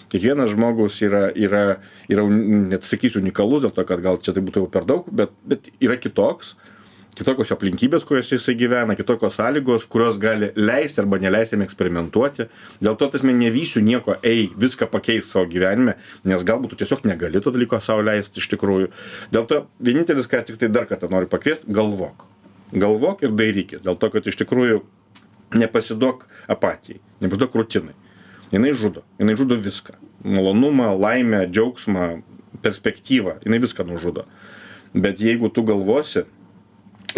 Kiekvienas 0.09 0.53
žmogus 0.53 1.01
yra 1.05 1.27
yra 1.33 1.65
yra 2.09 2.25
net 2.29 2.85
sakysiu 2.85 3.21
unikalus 3.21 3.65
dėl 3.65 3.73
to 3.73 3.85
kad 3.85 4.01
gal 4.01 4.21
čia 4.21 4.35
tai 4.35 4.43
būtų 4.45 4.65
jau 4.65 4.71
per 4.71 4.85
daug 4.89 5.09
bet 5.09 5.33
bet 5.45 5.69
yra 5.81 5.97
kitoks 5.97 6.55
kitokios 7.15 7.49
jo 7.51 7.55
aplinkybės 7.55 8.03
kuriose 8.07 8.35
jisai 8.35 8.55
gyvena 8.59 8.95
kitokios 8.97 9.37
sąlygos 9.39 9.87
kurios 9.91 10.19
gali 10.21 10.51
leisti 10.55 11.01
arba 11.03 11.19
neleisti 11.21 11.55
jam 11.55 11.63
eksperimentuoti. 11.65 12.47
Dėl 12.81 12.97
to 12.97 13.05
ta 13.05 13.11
prasme 13.13 13.33
nevysiu 13.35 13.83
nieko 13.85 14.17
ei 14.23 14.49
viską 14.59 14.89
pakeist 14.91 15.31
savo 15.31 15.47
gyvenime 15.51 15.95
nes 16.27 16.45
galbūt 16.47 16.75
tu 16.75 16.81
tiesiog 16.83 17.07
negali 17.07 17.41
to 17.41 17.53
dalyko 17.55 17.79
sau 17.83 18.03
leist 18.03 18.37
iš 18.37 18.49
tikrųjų. 18.55 18.91
Dėl 19.31 19.47
to 19.49 19.63
vienintelis 19.79 20.29
ką 20.31 20.43
tiktai 20.49 20.71
dar 20.71 20.89
kartą 20.91 21.09
noriu 21.11 21.31
pakviest 21.31 21.67
galvok. 21.71 22.27
Galvok 22.75 23.23
ir 23.23 23.35
dairykis 23.35 23.85
dėl 23.85 23.99
to 23.99 24.11
kad 24.11 24.27
iš 24.27 24.39
tikrųjų 24.43 24.83
nepasiduok 25.55 26.27
apatijai 26.51 26.99
nepasiduok 27.21 27.55
rutinai. 27.55 27.95
Jinai 28.51 28.73
žudo. 28.77 29.03
Jinai 29.19 29.35
žudo 29.37 29.57
viską. 29.57 29.95
Malonumą 30.23 30.91
laimę 30.99 31.45
džiaugsmą 31.47 32.21
perspektyvą. 32.61 33.39
Jinai 33.45 33.59
viską 33.59 33.85
nužudo. 33.87 34.25
Bet 34.93 35.19
jeigu 35.19 35.49
tu 35.49 35.63
galvosi 35.63 36.23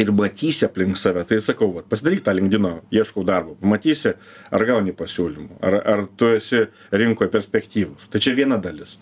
ir 0.02 0.12
matysi 0.12 0.66
aplink 0.68 0.98
save. 0.98 1.24
Tai 1.28 1.40
sakau 1.44 1.72
vat 1.76 1.88
pasidaryk 1.90 2.24
tą 2.26 2.34
linkdino 2.38 2.74
ieškau 2.94 3.26
darbo 3.28 3.58
pamatysi 3.62 4.14
ar 4.52 4.66
gauni 4.70 4.96
pasiūlymų 4.98 5.62
ar 5.68 5.80
ar 5.84 6.08
tu 6.18 6.32
esi 6.38 6.66
rinkoj 6.92 7.32
perspektyvus. 7.34 8.10
Tai 8.12 8.22
čia 8.24 8.36
viena 8.38 8.60
dalis. 8.62 8.98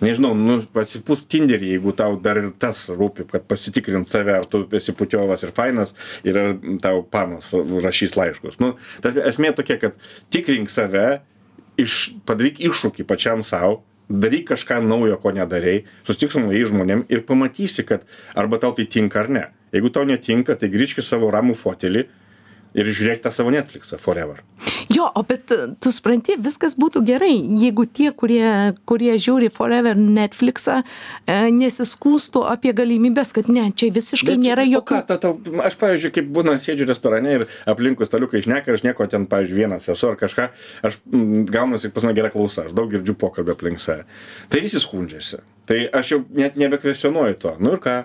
Nežinau 0.00 0.32
nu 0.36 0.58
pasipūsk 0.74 1.26
tinderį 1.30 1.74
jeigu 1.74 1.92
tau 1.96 2.16
dar 2.20 2.40
ir 2.40 2.50
tas 2.60 2.86
rūpi 2.88 3.26
kad 3.30 3.44
pasitikrint 3.48 4.08
save 4.10 4.32
ar 4.38 4.46
tu 4.48 4.62
esi 4.76 4.94
putiovas 4.96 5.44
ir 5.44 5.52
fainas 5.56 5.94
ir 6.24 6.38
ar 6.40 6.54
tau 6.82 7.02
panos 7.04 7.52
rašys 7.84 8.16
laiškus. 8.16 8.60
Nu 8.62 8.74
ta 9.04 9.12
esmė 9.28 9.52
tokia 9.56 9.78
kad 9.82 9.98
tikrink 10.34 10.72
save 10.72 11.20
iš 11.80 12.14
padaryk 12.26 12.62
iššūkį 12.64 13.06
pačiam 13.08 13.44
sau 13.46 13.82
daryk 14.20 14.48
kažką 14.52 14.80
naujo 14.84 15.18
ko 15.22 15.32
nedarei 15.34 15.84
susitik 16.06 16.32
su 16.32 16.42
naujais 16.42 16.70
žmonėm 16.70 17.04
ir 17.12 17.24
pamatysi 17.28 17.84
kad 17.86 18.04
arba 18.34 18.60
tau 18.62 18.74
tai 18.76 18.86
tinka 18.86 19.20
ar 19.24 19.30
ne. 19.30 19.44
Jeigu 19.74 19.90
tau 19.90 20.06
netinka 20.06 20.54
tai 20.58 20.70
grįžk 20.70 21.02
į 21.02 21.06
savo 21.06 21.30
ramų 21.34 21.56
fotelį 21.58 22.06
ir 22.74 22.90
žiūrėk 22.90 23.22
tą 23.24 23.32
savo 23.34 23.52
netfliksą 23.54 23.98
forever. 24.02 24.42
Jo 24.92 25.06
o 25.14 25.22
bet 25.26 25.50
tu 25.80 25.92
supranti 25.94 26.36
viskas 26.40 26.76
būtų 26.78 27.02
gerai 27.06 27.32
jeigu 27.34 27.86
tie 27.86 28.10
kurie 28.12 28.74
kurie 28.88 29.14
žiūri 29.20 29.50
forever 29.54 29.96
netfliksą 29.98 30.80
e, 30.82 31.36
nesiskųstų 31.54 32.44
apie 32.50 32.74
galimybes 32.76 33.32
kad 33.36 33.48
ne 33.52 33.70
čia 33.72 33.90
visiškai 33.94 34.36
nėra 34.40 34.66
o 34.66 34.72
jokių 34.76 34.94
ką 34.94 35.00
ta 35.08 35.18
tau 35.22 35.38
aš 35.64 35.78
pavyzdžiui 35.80 36.12
kaip 36.18 36.30
būna 36.36 36.56
sėdžiu 36.62 36.88
restorane 36.90 37.38
ir 37.38 37.46
aplinkui 37.70 38.08
staliukai 38.08 38.42
šneka 38.44 38.70
ir 38.70 38.80
aš 38.80 38.86
nieko 38.86 39.08
ten 39.10 39.28
pavyzdžiui 39.30 39.60
vienas 39.64 39.88
esu 39.92 40.10
ar 40.10 40.18
kažką 40.20 40.50
aš 40.90 40.98
mm, 41.04 41.46
gaunasi 41.50 41.92
pas 41.94 42.06
mane 42.06 42.18
gera 42.18 42.32
klausa 42.34 42.66
aš 42.68 42.76
daug 42.76 42.92
girdžiu 42.92 43.16
pokalbių 43.18 43.54
aplink 43.54 43.82
save. 43.82 44.04
Tai 44.50 44.62
visi 44.64 44.80
skundžiasi. 44.82 45.40
Tai 45.68 45.80
aš 46.00 46.12
jau 46.14 46.20
net 46.36 46.58
nebekvestionuoju 46.60 47.40
to. 47.40 47.56
Nu 47.62 47.74
ir 47.76 47.82
ką 47.84 48.02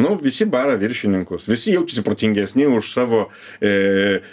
nu 0.00 0.18
visi 0.22 0.44
bara 0.44 0.74
viršininkus. 0.74 1.48
Visi 1.48 1.74
jaučiasi 1.74 2.02
protingesni 2.02 2.66
už 2.66 2.92
savo 2.92 3.28
e, 3.60 3.68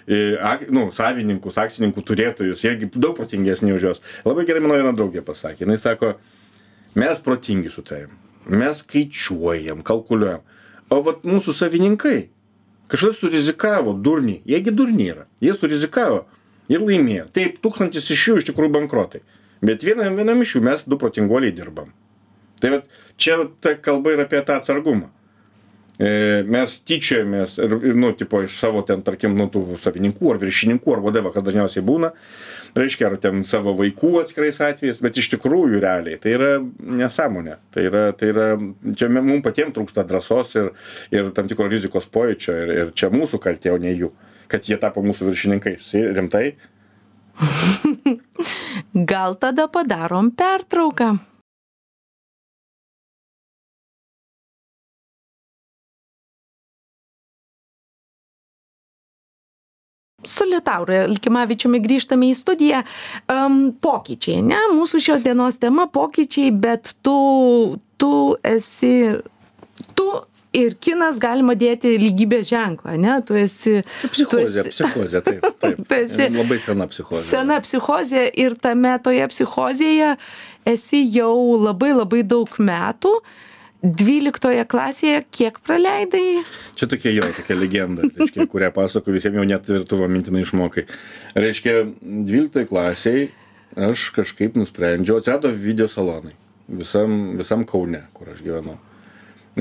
e, 0.08 0.38
ak, 0.42 0.68
nu, 0.72 0.88
savininkus 0.96 1.58
akcininkų 1.60 2.04
turėtojus. 2.08 2.64
Jie 2.64 2.76
gi 2.80 2.90
daug 2.96 3.18
protingesni 3.18 3.74
už 3.76 3.88
juos. 3.90 4.02
Labai 4.26 4.48
gerai 4.48 4.64
mano 4.64 4.78
viena 4.80 4.94
draugė 4.96 5.24
pasakė. 5.28 5.66
Jinai 5.66 5.80
sako 5.82 6.14
mes 6.96 7.20
protingi 7.24 7.74
su 7.74 7.84
tavim. 7.84 8.16
Mes 8.48 8.80
skaičiuojam 8.86 9.84
kalkuliuojam. 9.88 10.46
O 10.88 11.02
vat 11.04 11.28
mūsų 11.28 11.56
savininkai 11.58 12.30
kažkada 12.88 13.18
surizikavo 13.20 13.92
durniai 14.00 14.40
jie 14.48 14.62
gi 14.64 14.72
durniai 14.72 15.12
yra. 15.18 15.28
Jie 15.44 15.58
surizikavo 15.60 16.24
ir 16.72 16.80
laimėjo. 16.84 17.28
Taip 17.36 17.60
tūkstantis 17.64 18.08
iš 18.16 18.24
jų 18.30 18.38
iš 18.40 18.50
tikrųjų 18.54 18.72
bankrotai. 18.80 19.26
Bet 19.60 19.84
vienam 19.84 20.16
vienam 20.16 20.40
iš 20.46 20.56
jų 20.56 20.64
mes 20.70 20.88
du 20.88 20.96
protinguoliai 21.02 21.52
dirbam. 21.52 21.92
Tai 22.62 22.74
vat 22.78 22.98
čia 23.20 23.42
ta 23.62 23.76
kalba 23.76 24.16
ir 24.16 24.24
apie 24.24 24.40
tą 24.48 24.62
atsargumą 24.62 25.12
mes 25.98 26.74
tyčiojamės 26.86 27.58
ir, 27.58 27.72
ir, 27.90 27.96
nu, 27.98 28.12
tipo, 28.18 28.44
iš 28.46 28.60
savo 28.60 28.84
ten, 28.86 29.02
tarkim, 29.06 29.34
nu, 29.38 29.48
tų 29.50 29.80
savininkų 29.82 30.30
ar 30.34 30.40
viršininkų 30.44 30.94
ar 30.94 31.02
vadovą, 31.02 31.32
kas 31.34 31.46
dažniausiai 31.48 31.84
būna, 31.86 32.12
reiškia, 32.78 33.08
ar 33.10 33.18
ten 33.22 33.42
savo 33.50 33.74
vaikų 33.80 34.12
atskirais 34.22 34.62
atvejais, 34.62 35.02
bet 35.02 35.18
iš 35.18 35.32
tikrųjų 35.34 35.82
realiai 35.82 36.20
tai 36.22 36.36
yra 36.36 36.52
nesąmonė. 36.62 37.58
Tai 37.74 37.86
yra, 37.90 38.04
tai 38.18 38.32
yra 38.34 38.48
čia 38.98 39.10
mums 39.16 39.42
patiems 39.46 39.74
trūksta 39.74 40.06
drąsos 40.08 40.54
ir, 40.62 40.72
ir 41.16 41.32
tam 41.38 41.50
tikro 41.50 41.70
rizikos 41.72 42.10
pojūčio 42.14 42.58
ir, 42.64 42.74
ir 42.78 42.94
čia 42.98 43.10
mūsų 43.14 43.42
kaltė, 43.42 43.74
o 43.74 43.82
ne 43.82 43.96
jų, 43.96 44.12
kad 44.52 44.70
jie 44.70 44.78
tapo 44.82 45.02
mūsų 45.06 45.32
viršininkais. 45.32 45.96
Rimtai? 46.18 46.52
gal 49.12 49.36
tada 49.42 49.68
padarom 49.70 50.32
pertrauką 50.38 51.18
su 60.28 60.46
liutauru 60.50 60.94
elkimavičiumi 61.08 61.80
grįžtame 61.84 62.30
į 62.32 62.38
studiją 62.42 62.84
am 63.32 63.60
pokyčiai 63.84 64.42
ane 64.44 64.62
mūsų 64.76 65.02
šios 65.10 65.26
dienos 65.28 65.60
tema 65.62 65.88
pokyčiai 65.92 66.52
bet 66.52 66.94
tu 67.06 67.18
tu 67.98 68.12
esi 68.46 68.94
tu 69.98 70.08
ir 70.58 70.74
kinas 70.82 71.20
galima 71.22 71.54
dėti 71.60 71.96
lygybės 72.02 72.48
ženklą 72.50 72.94
ane 72.98 73.16
tu 73.28 73.36
esi 73.38 73.80
Psichozė, 74.10 74.64
esi- 74.64 74.72
psichozė, 74.74 75.22
taip. 75.26 75.44
taip. 75.64 75.82
Tu 75.90 75.98
esi 76.04 76.30
Labai 76.34 76.58
sena 76.64 76.88
psichozė. 76.90 77.24
sena 77.28 77.58
psichozė 77.66 78.24
ir 78.46 78.56
tame 78.64 78.94
toje 79.06 79.28
psichozėje 79.34 80.14
esi 80.68 81.04
jau 81.14 81.34
labai 81.62 81.92
labai 81.98 82.24
daug 82.28 82.50
metų 82.60 83.12
dvyliktoje 83.84 84.64
klasėje 84.70 85.22
kiek 85.34 85.60
praleidai 85.66 86.42
Čia 86.80 86.90
tokia 86.90 87.14
jo, 87.14 87.28
tokia 87.38 87.58
legenda, 87.60 88.08
reiškia, 88.08 88.48
kurią 88.50 88.72
pasako 88.76 89.14
visiems 89.16 89.38
jau 89.38 89.46
net 89.48 89.70
virtuvą 89.70 90.10
mintinai 90.12 90.44
išmokai. 90.46 90.88
Reiškia, 91.38 91.78
12 92.02 92.68
klasiai 92.70 93.30
aš 93.78 94.10
kažkaip 94.16 94.58
nusprendžiau, 94.58 95.22
atsirado 95.22 95.54
video 95.54 95.90
salonai 95.92 96.34
visam, 96.68 97.38
visam 97.38 97.66
Kaune, 97.68 98.04
kur 98.14 98.32
aš 98.34 98.44
gyvenau. 98.44 98.78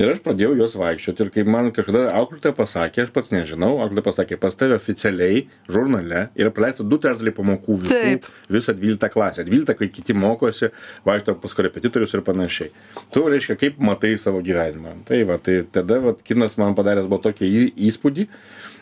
Ir 0.01 0.11
aš 0.13 0.19
pradėjau 0.25 0.55
juos 0.59 0.75
vaikščiot 0.77 1.21
ir 1.23 1.31
kaip 1.33 1.49
man 1.51 1.69
kažkada 1.75 2.03
auklėtoja 2.19 2.55
pasakė 2.57 3.03
aš 3.05 3.13
pats 3.15 3.31
nežinau 3.33 3.73
auklėtoja 3.83 4.05
pasakė 4.07 4.39
pas 4.41 4.57
tave 4.57 4.77
oficialiai 4.77 5.45
žurnale 5.69 6.27
yra 6.37 6.53
praleista 6.53 6.85
du 6.85 6.99
trečdaliai 7.01 7.35
pamokų 7.37 7.79
visų 7.85 7.97
Taip. 7.97 8.29
visą 8.53 8.75
dvyliktą 8.77 9.09
klasę. 9.13 9.45
Dvyliktą 9.47 9.77
kai 9.79 9.89
kiti 9.93 10.15
mokosi 10.17 10.71
vaikšto 11.07 11.37
pas 11.41 11.57
korepetitorius 11.57 12.13
ir 12.13 12.23
panašiai. 12.27 12.71
Tu 13.13 13.25
reiškia 13.33 13.57
kaip 13.59 13.81
matai 13.81 14.15
savo 14.21 14.43
gyvenimą? 14.45 14.99
Tai 15.09 15.23
va 15.29 15.39
tai 15.41 15.59
tada 15.71 15.99
vat 16.03 16.21
kinas 16.27 16.57
man 16.61 16.77
padaręs 16.77 17.09
buvo 17.09 17.23
tokį 17.27 17.51
įspūdį 17.89 18.27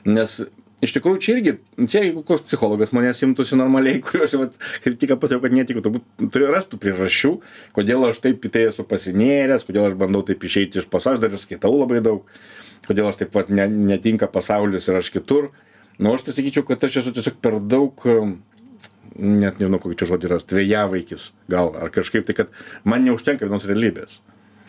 nes 0.05 0.39
iš 0.83 0.95
tikrųjų 0.95 1.21
čia 1.23 1.35
irgi 1.35 1.53
čia 1.87 2.03
jeigu 2.03 2.23
koks 2.27 2.47
psichologas 2.49 2.91
manęs 2.95 3.21
imtųsi 3.25 3.57
normaliai 3.59 4.01
kuriuo 4.05 4.27
aš 4.27 4.35
vat 4.41 4.57
kaip 4.83 4.97
tik 4.99 5.13
ką 5.13 5.19
pasakiau 5.21 5.45
kad 5.45 5.55
netikiu 5.55 5.83
turbūt 5.85 6.27
turiu 6.33 6.51
rast 6.51 6.71
tų 6.73 6.81
priežasčių 6.83 7.31
kodėl 7.77 8.09
aš 8.09 8.19
taip 8.25 8.43
į 8.43 8.51
tai 8.55 8.65
esu 8.71 8.85
pasinėręs 8.87 9.67
kodėl 9.67 9.89
aš 9.89 9.97
bandau 9.99 10.25
taip 10.27 10.43
išeiti 10.43 10.81
iš 10.81 10.89
pasaulio 10.91 11.23
dar 11.23 11.35
ir 11.35 11.41
skaitau 11.41 11.73
labai 11.77 12.01
daug 12.05 12.27
kodėl 12.87 13.09
aš 13.09 13.21
taip 13.21 13.35
vat 13.35 13.49
ne 13.49 13.67
netinka 13.71 14.29
pasaulis 14.31 14.89
ir 14.89 14.99
aš 14.99 15.11
kitur. 15.13 15.49
Nu 15.97 16.13
aš 16.15 16.25
tai 16.27 16.35
sakyčiau 16.35 16.65
kad 16.67 16.83
aš 16.83 16.99
esu 17.01 17.15
tiesiog 17.15 17.39
per 17.41 17.57
daug 17.63 18.03
net 19.15 19.59
nežinau 19.61 19.79
kokį 19.79 19.97
čia 20.01 20.09
žodį 20.11 20.31
rast 20.33 20.51
vėjavaikis 20.51 21.29
gal 21.51 21.71
ar 21.79 21.91
kažkaip 21.95 22.25
tai 22.27 22.35
kad 22.35 22.57
man 22.83 23.05
neužtenka 23.07 23.47
vienos 23.47 23.67
realybės 23.67 24.19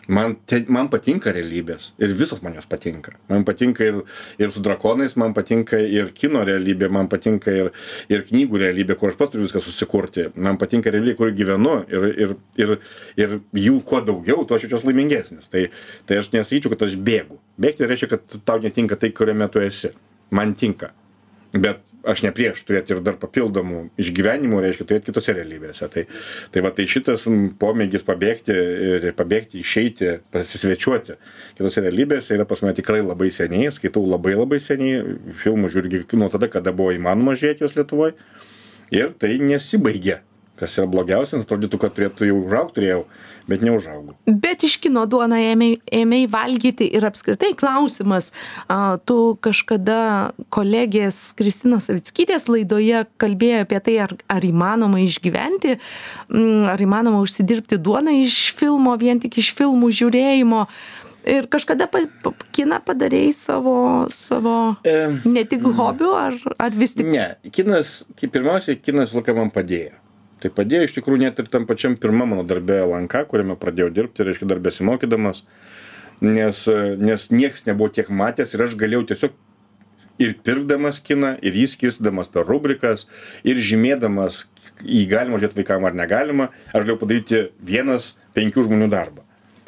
man 0.07 0.37
te 0.47 0.63
man 0.73 0.89
patinka 0.93 1.33
realybės 1.35 1.91
ir 2.03 2.15
visos 2.19 2.43
man 2.45 2.55
jos 2.59 2.67
patinka. 2.71 3.15
Man 3.31 3.45
patinka 3.47 3.85
ir 3.85 4.03
ir 4.39 4.53
su 4.55 4.63
drakonais 4.65 5.17
man 5.17 5.35
patinka 5.35 5.79
ir 5.79 6.13
kino 6.15 6.45
realybė 6.47 6.91
man 6.93 7.09
patinka 7.13 7.53
ir 7.53 7.73
ir 8.13 8.27
knygų 8.29 8.61
realybė 8.63 8.99
kur 8.99 9.13
aš 9.13 9.19
pats 9.21 9.35
turiu 9.35 9.47
viską 9.47 9.63
susikurti. 9.65 10.29
Man 10.35 10.61
patinka 10.61 10.93
realybė 10.95 11.17
kur 11.19 11.33
gyvenu 11.37 11.79
ir 11.89 12.07
ir 12.13 12.37
ir 12.63 12.77
ir 13.17 13.39
jų 13.67 13.81
kuo 13.87 14.03
daugiau 14.05 14.45
tuo 14.45 14.59
aš 14.59 14.67
jaučiuos 14.67 14.87
laimingesnis. 14.87 15.51
Tai 15.51 15.67
tai 16.07 16.21
aš 16.23 16.31
nesakyčiau 16.35 16.75
kad 16.75 16.87
aš 16.87 16.99
bėgu. 17.09 17.41
Bėgti 17.61 17.89
reiškia 17.91 18.13
kad 18.15 18.39
tau 18.45 18.63
netinka 18.63 18.99
tai 19.01 19.11
kuriame 19.11 19.51
tu 19.51 19.63
esi. 19.65 19.93
Man 20.31 20.55
tinka. 20.55 20.93
Bet 21.57 21.86
aš 22.07 22.23
ne 22.25 22.33
prieš 22.35 22.63
turėti 22.67 22.95
ir 22.95 23.03
dar 23.05 23.19
papildomų 23.21 23.83
išgyvenimų 24.01 24.61
reiškia 24.65 24.87
turėt 24.89 25.09
kitose 25.09 25.35
realybėse. 25.37 25.89
Tai 25.93 26.07
tai 26.55 26.65
va 26.65 26.73
tai 26.77 26.87
šitas 26.91 27.27
pomėgis 27.61 28.07
pabėgti 28.07 28.57
ir 28.93 29.09
pabėgti 29.19 29.61
išeiti 29.63 30.13
pasisvečiuoti 30.35 31.19
kitose 31.59 31.85
realybėse 31.85 32.37
yra 32.37 32.47
pas 32.49 32.63
mane 32.65 32.77
tikrai 32.79 33.03
labai 33.03 33.31
seniai 33.35 33.73
skaitau 33.75 34.05
labai 34.07 34.37
labai 34.37 34.61
seniai 34.63 35.19
filmus 35.43 35.75
žiūriu 35.75 36.05
nuo 36.21 36.31
tada 36.33 36.51
kada 36.53 36.73
buvo 36.77 36.95
įmanoma 36.97 37.37
žiūrėt 37.37 37.65
juos 37.65 37.77
lietuvoj. 37.79 38.15
Ir 38.95 39.13
tai 39.19 39.37
nesibaigė 39.43 40.21
kas 40.61 40.79
yra 40.81 40.89
blogiausia 40.91 41.41
atrodytų 41.43 41.81
kad 41.83 41.97
turėtų 41.97 42.31
jau 42.31 42.39
užaugt 42.43 42.77
turėjau 42.79 43.05
bet 43.47 43.63
neužaugau 43.65 44.17
Bet 44.27 44.65
iš 44.67 44.77
kino 44.83 45.05
duoną 45.11 45.39
ėmei, 45.53 45.79
ėmei 45.93 46.27
valgyti 46.31 46.89
ir 46.99 47.07
apskritai 47.07 47.53
klausimas, 47.59 48.33
a, 48.67 48.99
tu 48.99 49.37
kažkada 49.45 50.33
kolegės 50.55 51.19
Kristinos 51.39 51.89
Savickytės 51.91 52.49
laidoje 52.51 53.05
kalbėjo 53.23 53.65
apie 53.67 53.81
tai, 53.87 53.97
ar, 54.07 54.15
ar 54.33 54.47
įmanoma 54.47 55.01
išgyventi, 55.05 55.77
mm, 56.31 56.69
ar 56.73 56.83
įmanoma 56.83 57.23
užsidirbti 57.25 57.79
duoną 57.83 58.15
iš 58.25 58.55
filmo, 58.59 58.95
vien 59.01 59.23
tik 59.23 59.39
iš 59.43 59.53
filmų 59.59 59.93
žiūrėjimo. 60.01 60.67
Ir 61.27 61.49
kažkada 61.51 61.89
pa, 61.91 62.05
pa, 62.23 62.31
kiną 62.55 62.79
padarėjai 62.87 63.33
savo, 63.35 63.77
savo 64.15 64.77
E, 64.87 64.97
ne 65.27 65.43
tik 65.49 65.65
hobiu, 65.75 66.13
ar, 66.15 66.37
ar 66.63 66.75
vis 66.75 66.95
tik... 66.95 67.09
Ne, 67.11 67.33
kinas, 67.51 68.05
kaip 68.19 68.31
pirmiausiai, 68.37 68.79
kinas 68.79 69.15
laiką 69.17 69.35
man 69.35 69.51
padėjo. 69.55 69.97
Tai 70.43 70.51
padėjo 70.53 70.85
iš 70.85 70.95
tikrųjų 70.99 71.23
net 71.23 71.39
ir 71.41 71.49
tam 71.53 71.65
pačiam 71.69 71.97
pirmam 72.01 72.35
mano 72.35 72.45
darbė 72.45 72.83
LNK, 72.85 73.25
kuriame 73.31 73.57
pradėjau 73.61 73.89
dirbti, 73.97 74.27
reiškia 74.27 74.49
dar 74.51 74.61
besimokydamas, 74.65 75.43
nes, 76.21 76.63
nes 77.01 77.29
nieks 77.33 77.65
nebuvo 77.69 77.89
tiek 77.97 78.11
matęs 78.13 78.53
ir 78.53 78.67
aš 78.67 78.75
galėjau 78.81 79.07
tiesiog 79.13 79.39
ir 80.21 80.35
pirkdamas 80.45 81.01
kiną, 81.05 81.35
ir 81.45 81.57
jį 81.57 81.67
skirstydamas 81.73 82.29
per 82.33 82.45
rubrikas, 82.49 83.07
ir 83.49 83.61
žymėdamas, 83.61 84.45
jį 84.85 85.07
galima 85.09 85.41
žiūrėti 85.41 85.61
vaikam 85.63 85.89
ar 85.89 85.97
negalima, 85.97 86.51
aš 86.73 86.85
galėjau 86.85 87.01
padaryti 87.01 87.43
vienas 87.73 88.13
penkių 88.37 88.69
žmonių 88.69 88.91
darbą. 88.93 89.25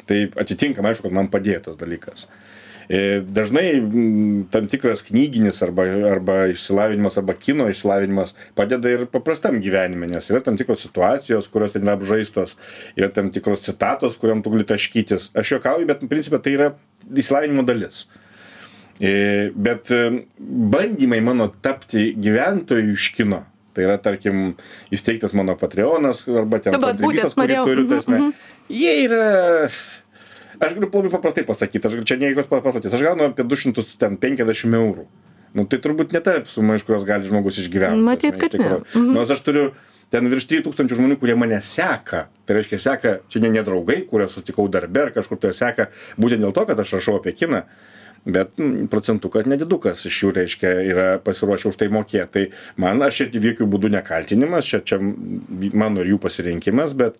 Tai 0.09 0.21
atitinkamai 0.41 0.93
aišku, 0.93 1.05
kad 1.05 1.17
man 1.17 1.29
padėjo 1.33 1.67
tas 1.67 1.81
dalykas. 1.81 2.25
E, 2.25 2.48
Dažnai 2.89 3.67
mm, 3.77 4.47
tam 4.49 4.65
tikras 4.65 5.03
knyginis 5.05 5.59
arba, 5.61 5.83
arba 6.09 6.37
išsilavinimas 6.49 7.19
arba 7.21 7.35
kino 7.37 7.67
išsilavinimas 7.69 8.33
padeda 8.57 8.89
ir 8.89 9.03
paprastam 9.13 9.59
gyvenime, 9.61 10.09
nes 10.09 10.31
yra 10.31 10.41
tam 10.41 10.57
tikros 10.57 10.81
situacijos, 10.87 11.51
kurios 11.53 11.75
ten 11.75 11.85
yra 11.85 11.93
apžaistos, 11.99 12.55
yra 12.97 13.11
tam 13.13 13.29
tikros 13.35 13.61
citatos, 13.67 14.17
kuriam 14.17 14.41
tu 14.41 14.55
gali 14.55 14.65
taškytis. 14.65 15.29
Aš 15.37 15.53
juokauju, 15.53 15.85
bet 15.91 16.01
principė 16.09 16.41
tai 16.41 16.55
yra 16.57 16.71
išsilavinimo 17.13 17.67
dalis. 17.67 18.07
E, 18.99 19.51
Bet 19.55 19.93
e, 19.93 20.25
bandymai 20.73 21.21
mano 21.23 21.47
tapti 21.61 22.09
gyventojų 22.19 22.97
iš 22.97 23.11
kino, 23.15 23.43
tai 23.77 23.85
yra, 23.85 23.95
tarkim, 24.01 24.55
įsteigtas 24.91 25.37
mano 25.37 25.53
Patreonas 25.61 26.25
arba 26.27 26.59
ten 26.59 26.75
kontribistas, 26.75 27.37
būtent 27.37 27.39
norėjau, 27.39 27.69
turiu, 27.69 27.85
tai 27.87 28.01
esmė, 28.01 28.19
jie 28.81 28.95
yra 29.05 29.23
aš 30.59 30.75
galiu 30.75 30.89
labai 30.91 31.11
paprastai 31.13 31.45
pasakyti, 31.47 31.87
aš 31.87 31.97
čia 32.07 32.19
ne 32.19 32.31
jokios 32.31 32.49
paslapties, 32.51 32.93
aš 32.93 33.05
gaunu 33.07 33.29
apie 33.31 33.45
250 33.47 34.79
eurų. 34.79 35.07
Nu, 35.57 35.65
tai 35.65 35.79
turbūt 35.81 36.13
ne 36.13 36.21
ta 36.21 36.35
suma, 36.45 36.77
iš 36.77 36.85
kurios 36.85 37.05
gali 37.07 37.25
žmogus 37.25 37.57
išgyventi. 37.63 38.03
Matyt, 38.05 38.37
kad 38.41 38.53
ne. 38.59 38.81
Mhm. 38.93 39.13
Nors 39.15 39.31
aš 39.33 39.41
turiu 39.45 39.71
ten 40.13 40.25
virš 40.29 40.47
3000 40.49 40.97
žmonių, 40.97 41.17
kurie 41.21 41.35
mane 41.37 41.57
seka. 41.65 42.27
Tai 42.45 42.57
reiškia, 42.57 42.81
seka, 42.81 43.13
čia 43.29 43.41
ne, 43.43 43.53
ne 43.53 43.63
draugai, 43.65 44.01
kuriuos 44.09 44.37
sutikau 44.37 44.67
darbe 44.71 45.07
ar 45.07 45.13
kažkur 45.15 45.41
tai 45.41 45.53
seka, 45.57 45.89
būtent 46.17 46.45
dėl 46.45 46.53
to, 46.55 46.65
kad 46.69 46.81
aš 46.81 46.97
rašau 46.97 47.19
apie 47.19 47.33
kiną. 47.37 47.63
Bet 48.25 48.57
mm, 48.59 48.87
procentukas 48.91 49.47
nedidukas 49.49 50.03
iš 50.09 50.23
jų, 50.23 50.31
reiškia, 50.35 50.71
yra 50.91 51.05
pasiruošę 51.23 51.71
už 51.71 51.77
tai 51.79 51.89
mokėti. 51.93 52.27
Tai 52.33 52.43
man, 52.81 53.03
aš 53.05 53.21
čia 53.21 53.43
jokių 53.49 53.67
būdų 53.71 53.93
nekaltinimas, 53.95 54.67
čia, 54.67 54.81
čia 54.83 54.99
mano 54.99 56.03
ir 56.03 56.11
jų 56.13 56.19
pasirinkimas, 56.25 56.95
bet, 56.99 57.15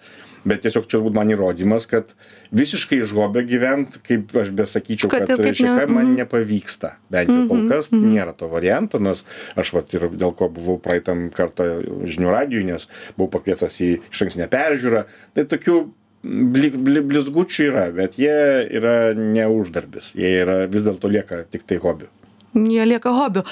bet 0.47 0.64
tiesiog 0.66 0.89
čia 0.89 0.97
turbūt 0.97 1.16
man 1.16 1.32
įrodymas, 1.32 1.88
kad 1.89 2.12
visiškai 2.56 3.00
iš 3.06 3.14
hobio 3.16 3.45
gyvent, 3.47 4.00
kaip 4.06 4.34
aš 4.43 4.52
besakyčiau, 4.60 5.12
Kad 5.14 5.30
kad, 5.32 5.43
reiškia, 5.45 5.72
ne- 5.72 5.88
man 5.88 6.10
mhm. 6.10 6.18
nepavyksta. 6.24 6.95
Bent 7.14 7.32
jau 7.32 7.45
kol 7.50 7.64
kas 7.72 7.91
nėra 7.95 8.36
to 8.38 8.52
varianto, 8.52 9.00
nors 9.02 9.24
aš 9.60 9.74
vat 9.78 9.95
ir 9.95 10.10
dėl 10.20 10.36
ko 10.38 10.52
buvau 10.54 10.78
praeitam 10.84 11.30
kartą 11.36 11.80
žinių 12.10 12.36
radijui, 12.36 12.68
nes 12.74 12.89
buvau 13.16 13.32
pakviestas 13.39 13.80
į 13.82 13.95
išankstinę 14.12 14.50
peržiūrą. 14.52 15.06
Tai 15.38 15.47
tokių 15.56 15.80
bli, 16.24 16.70
bli, 16.74 17.03
blizgučių 17.05 17.67
yra, 17.70 17.89
bet 17.95 18.17
jie 18.20 18.38
yra 18.80 19.13
ne 19.17 19.45
uždarbis. 19.49 20.13
Jie 20.17 20.34
yra 20.43 20.63
vis 20.72 20.86
dėlto 20.86 21.11
lieka 21.11 21.43
tik 21.51 21.65
tai 21.70 21.80
hobiu. 21.84 22.09
Jie 22.57 22.86
lieka 22.88 23.13
hobiu. 23.13 23.45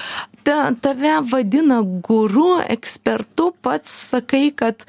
Ta, 0.47 0.71
tave 0.81 1.19
vadina 1.29 1.83
guru, 1.83 2.57
ekspertu, 2.65 3.51
pats 3.61 3.93
sakai, 4.11 4.49
kad 4.57 4.87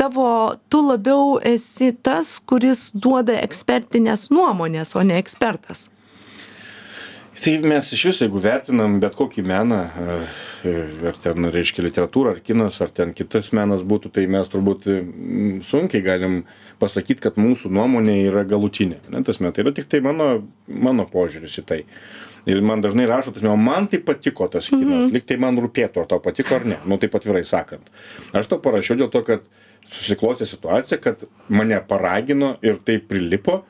tavo, 0.00 0.56
tu 0.72 0.80
labiau 0.86 1.36
esi 1.44 1.92
tas, 1.92 2.38
kuris 2.48 2.88
duoda 2.96 3.36
ekspertinės 3.44 4.30
nuomonės, 4.32 4.94
o 4.96 5.04
ne 5.04 5.20
ekspertas. 5.20 5.88
Tai 7.40 7.52
mes 7.64 7.92
iš 7.96 8.02
viso, 8.04 8.24
jeigu 8.26 8.40
vertinam 8.44 8.98
bet 9.00 9.14
kokį 9.16 9.42
meną, 9.48 9.78
ar, 10.12 10.24
ar 11.08 11.20
ten, 11.24 11.46
reiškia, 11.54 11.84
literatūra, 11.86 12.34
ar 12.34 12.40
kinas, 12.44 12.76
ar 12.84 12.90
ten 12.92 13.14
kitas 13.16 13.48
menas 13.56 13.80
būtų, 13.86 14.10
tai 14.12 14.26
mes 14.28 14.50
turbūt 14.52 14.88
mm, 14.92 15.54
sunkiai 15.64 16.04
galim 16.04 16.42
pasakyti, 16.82 17.22
kad 17.24 17.38
mūsų 17.40 17.70
nuomonė 17.72 18.18
yra 18.26 18.42
galutinė. 18.48 18.98
Ne, 19.12 19.22
tas 19.24 19.40
metai 19.40 19.64
yra 19.64 19.72
tik 19.76 19.88
tai 19.88 20.02
mano, 20.04 20.26
mano 20.68 21.06
požiūris 21.08 21.56
į 21.62 21.64
tai. 21.70 21.78
Ir 22.48 22.60
man 22.64 22.84
dažnai 22.84 23.06
rašo, 23.08 23.32
tas, 23.32 23.44
o 23.48 23.56
man 23.56 23.88
tai 23.92 24.02
patiko 24.04 24.48
tas 24.52 24.68
kinas, 24.68 24.84
mm 24.84 24.92
-hmm. 24.92 25.14
lyg 25.16 25.24
tai 25.28 25.38
man 25.40 25.56
rūpėtų, 25.60 26.04
ar 26.04 26.10
tau 26.12 26.20
patiko 26.20 26.54
ar 26.56 26.66
ne, 26.66 26.76
nu 26.84 26.98
taip 27.00 27.16
atvirai 27.16 27.44
sakant. 27.44 27.88
Aš 28.32 28.52
to 28.52 28.58
parašiau 28.58 28.96
dėl 29.00 29.10
to, 29.12 29.22
kad 29.24 29.48
susiklostė 29.90 30.46
situacija, 30.46 31.00
kad 31.00 31.24
mane 31.48 31.80
paragino 31.88 32.56
ir 32.62 32.78
tai 32.84 32.98
prilipo 32.98 33.62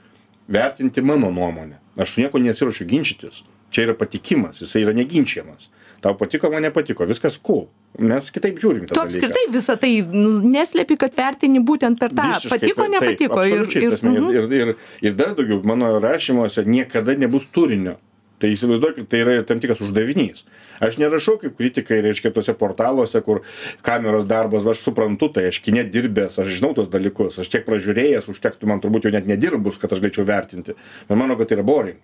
vertinti 0.48 1.02
mano 1.02 1.30
nuomonę. 1.30 1.78
Aš 1.96 2.14
su 2.14 2.20
nieko 2.20 2.38
nesiuošiu 2.38 2.86
ginčytis. 2.86 3.42
Čia 3.70 3.86
yra 3.88 3.94
patikimas, 3.98 4.62
jisai 4.62 4.82
yra 4.84 4.94
neginčiamas. 4.96 5.70
Tau 6.00 6.16
patiko, 6.16 6.48
man 6.50 6.64
nepatiko, 6.64 7.04
viskas 7.08 7.36
cool. 7.44 7.66
Mes 8.00 8.30
kitaip 8.32 8.60
žiūrim. 8.62 8.86
tą 8.88 8.96
Tu 8.96 9.02
apskritai 9.02 9.42
visą 9.52 9.74
tai 9.80 9.90
nu, 10.08 10.38
neslėpi, 10.48 10.96
kad 11.00 11.16
vertini 11.16 11.60
būtent 11.60 12.00
per 12.00 12.14
tą 12.16 12.28
Visiškai 12.30 12.56
patiko, 12.56 12.86
taip, 12.86 12.92
nepatiko. 12.94 13.40
Ir, 13.44 13.64
absoliučiai, 13.64 13.82
ir, 13.82 13.90
ta 13.90 13.96
prasme, 13.96 14.12
mhm. 14.14 14.30
ir, 14.38 14.54
ir, 14.60 14.94
ir 15.10 15.18
dar 15.18 15.34
daugiau, 15.36 15.60
mano 15.66 15.90
rašymuose 16.00 16.64
niekada 16.68 17.16
nebus 17.20 17.48
turinio. 17.52 17.98
Tai 18.40 18.48
įsivaizduokit, 18.48 19.04
tai 19.12 19.18
yra 19.20 19.34
tam 19.44 19.58
tikras 19.60 19.82
uždavinys. 19.84 20.46
Aš 20.80 20.96
nerašau 21.02 21.34
kaip 21.42 21.58
kritikai, 21.58 21.98
reiškia, 22.06 22.30
tuose 22.32 22.54
portaluose, 22.56 23.20
kur 23.26 23.42
kameros 23.84 24.24
darbas, 24.24 24.64
aš 24.64 24.80
suprantu, 24.86 25.28
tai 25.34 25.50
aš 25.50 25.58
kinė 25.60 25.84
dirbęs, 25.92 26.38
aš 26.40 26.54
žinau 26.54 26.70
tos 26.78 26.88
dalykus, 26.88 27.36
aš 27.42 27.50
tiek 27.52 27.66
pražiūrėjęs, 27.68 28.30
užtektų 28.32 28.70
man 28.70 28.80
turbūt 28.80 29.04
jau 29.04 29.12
net 29.12 29.28
nedirbus, 29.28 29.76
kad 29.82 29.92
aš 29.92 30.00
galėčiau 30.00 30.24
vertinti. 30.30 30.78
Bet 31.10 31.20
manau, 31.20 31.36
kad 31.36 31.52
tai 31.52 31.58
yra 31.58 31.66
boring. 31.68 32.00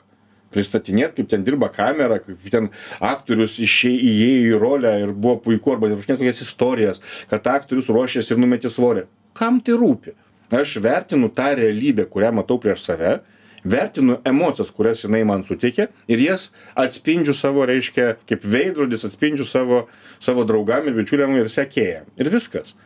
Pristatinėt, 0.55 1.17
kaip 1.17 1.29
ten 1.29 1.45
dirba 1.45 1.69
kamera, 1.75 2.19
kaip 2.23 2.45
ten 2.51 2.69
aktorius 3.01 3.59
išė- 3.61 3.97
įėjo 3.99 4.57
į 4.57 4.61
rolę 4.63 4.93
ir 5.03 5.13
buvo 5.13 5.41
puiku, 5.43 5.75
arba 5.75 5.91
aprašinėt 5.91 6.21
tokias 6.23 6.43
istorijas, 6.47 7.01
kad 7.31 7.47
aktorius 7.47 7.91
ruošėsi 7.93 8.33
ir 8.33 8.39
numetė 8.39 8.71
svorį. 8.71 9.07
Kam 9.35 9.61
tai 9.61 9.75
rūpi? 9.77 10.15
Aš 10.55 10.77
vertinu 10.79 11.29
tą 11.35 11.51
realybę, 11.59 12.07
kurią 12.07 12.31
matau 12.33 12.61
prieš 12.63 12.85
save, 12.87 13.19
vertinu 13.67 14.21
emocijas 14.25 14.71
kurias 14.71 15.03
jinai 15.03 15.25
man 15.27 15.43
suteikia 15.45 15.89
ir 16.07 16.21
jas 16.23 16.51
atspindžiu 16.79 17.35
savo 17.35 17.65
reiškia 17.67 18.13
kaip 18.29 18.45
veidrodis 18.47 19.05
atspindžiu 19.09 19.45
savo 19.45 19.89
savo 20.23 20.45
draugam 20.47 20.87
ir 20.87 20.95
bičiuliam 20.95 21.35
ir 21.35 21.51
sekėjam 21.51 22.07
ir 22.17 22.31
viskas 22.31 22.77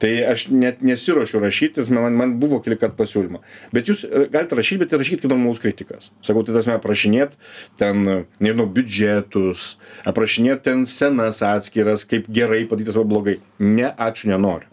tai 0.00 0.12
aš 0.24 0.48
net 0.50 0.82
nesiruošiu 0.86 1.40
rašyti 1.42 1.84
man 1.94 2.16
man 2.16 2.36
buvo 2.40 2.60
kelikart 2.64 2.96
pasiūlymų 2.98 3.40
bet 3.76 3.90
jūs 3.90 4.04
galit 4.32 4.52
rašyt 4.56 4.82
bet 4.82 4.94
rašykit 4.96 5.28
normalus 5.28 5.60
kritikas. 5.62 6.10
Sakau 6.24 6.42
tai 6.42 6.54
ta 6.54 6.60
prasme 6.60 6.76
aprašinėt 6.78 7.36
ten 7.80 8.26
nežinau 8.40 8.66
biudžetus 8.66 9.74
aprašinėt 10.08 10.64
ten 10.66 10.86
scenas 10.90 11.42
atskiras 11.46 12.06
kaip 12.08 12.28
gerai 12.28 12.64
padarytas 12.68 12.96
arba 12.96 13.14
blogai. 13.14 13.40
Ne 13.58 13.90
ačiū 13.90 14.30
nenoriu. 14.32 14.68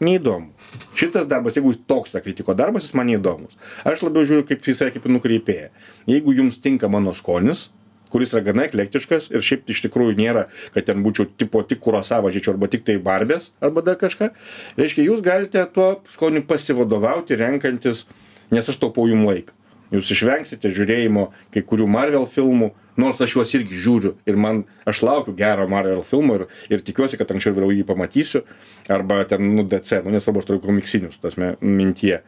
Neįdomu. 0.00 0.54
Šitas 0.96 1.26
darbas 1.28 1.58
jeigu 1.58 1.74
toks 1.88 2.14
yra 2.14 2.22
kritiko 2.24 2.54
darbas 2.56 2.86
jis 2.86 2.94
man 2.96 3.10
neįdomus. 3.10 3.56
Aš 3.84 4.06
labiau 4.06 4.24
žiūriu 4.24 4.46
kaip 4.48 4.64
save 4.64 4.94
kaip 4.94 5.08
nukreipėją 5.10 5.68
jeigu 6.08 6.34
jums 6.38 6.60
tinka 6.62 6.88
mano 6.88 7.12
skonis 7.16 7.68
kuris 8.12 8.34
yra 8.34 8.44
gana 8.50 8.66
eklektiškas 8.68 9.30
ir 9.32 9.44
šiaip 9.46 9.70
iš 9.70 9.84
tikrųjų 9.86 10.16
nėra 10.18 10.46
kad 10.74 10.88
ten 10.90 11.04
būčiau 11.04 11.28
tipo 11.40 11.62
tik 11.66 11.82
kurosavą 11.84 12.32
žiūrėčiau 12.32 12.56
arba 12.56 12.70
tiktai 12.72 12.98
barbės 13.02 13.52
arba 13.60 13.84
dar 13.86 13.98
kažką. 14.00 14.32
Reiškia 14.80 15.06
jūs 15.06 15.22
galite 15.24 15.64
tuo 15.74 15.92
skoniu 16.12 16.44
pasivadovauti 16.46 17.38
renkantis 17.40 18.06
nes 18.50 18.68
aš 18.68 18.78
taupau 18.82 19.08
jum 19.10 19.24
laiką. 19.28 19.54
Jūs 19.90 20.12
išvengsite 20.14 20.70
žiūrėjimo 20.70 21.30
kai 21.50 21.64
kurių 21.66 21.88
marvel 21.90 22.26
filmų 22.30 22.70
nors 23.00 23.20
aš 23.22 23.34
juos 23.34 23.54
irgi 23.56 23.78
žiūriu 23.80 24.12
ir 24.28 24.38
man 24.38 24.62
aš 24.88 25.02
laukiu 25.06 25.34
gero 25.38 25.66
marvel 25.70 26.02
filmo 26.06 26.36
ir 26.38 26.46
ir 26.70 26.84
tikiuosi 26.86 27.18
kad 27.18 27.30
anksčiau 27.34 27.56
vėliau 27.56 27.74
jį 27.74 27.86
pamatysiu. 27.88 28.44
Arba 28.88 29.22
ten 29.30 29.48
nu 29.56 29.66
dc 29.66 30.04
nu 30.04 30.14
nesvarbu 30.14 30.42
aš 30.42 30.50
turiu 30.50 30.62
komiksinius 30.66 31.18
ta 31.18 31.26
prasme 31.26 31.54
mintyje. 31.60 32.20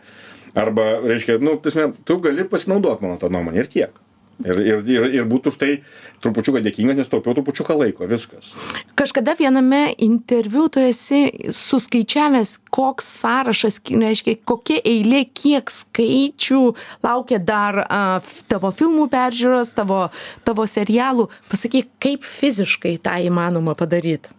Arba 0.58 0.88
reiškia 1.06 1.38
nu 1.42 1.54
ta 1.58 1.68
prasme 1.68 1.92
tu 2.04 2.18
gali 2.24 2.48
pasinaudot 2.48 3.04
mano 3.04 3.20
ta 3.22 3.30
nuomone 3.30 3.62
ir 3.62 3.70
tiek 3.70 4.02
ir 4.44 4.60
ir 4.62 4.82
ir 4.88 5.06
ir 5.18 5.28
būt 5.28 5.48
už 5.50 5.56
tai 5.60 5.70
trupučiuką 6.24 6.62
dėkingas 6.64 6.98
nes 6.98 7.10
taupiau 7.10 7.34
trupučiuką 7.36 7.76
laiko 7.78 8.08
viskas. 8.10 8.52
Kažkada 8.98 9.34
viename 9.38 9.94
interviu 10.02 10.68
tu 10.72 10.82
esi 10.82 11.50
suskaičiavęs 11.52 12.58
koks 12.74 13.08
sąrašas 13.22 13.80
reiškia 13.88 14.38
kokia 14.48 14.80
eilė 14.84 15.24
kiek 15.30 15.70
skaičių 15.70 16.62
laukia 17.04 17.38
dar 17.38 17.82
a, 17.86 18.02
tavo 18.48 18.72
filmų 18.74 19.08
peržiūros 19.12 19.74
tavo 19.78 20.04
tavo 20.44 20.66
serialų. 20.66 21.28
Pasakyk 21.52 21.90
kaip 22.02 22.26
fiziškai 22.26 22.98
tą 23.02 23.18
įmanoma 23.26 23.76
padaryt? 23.78 24.30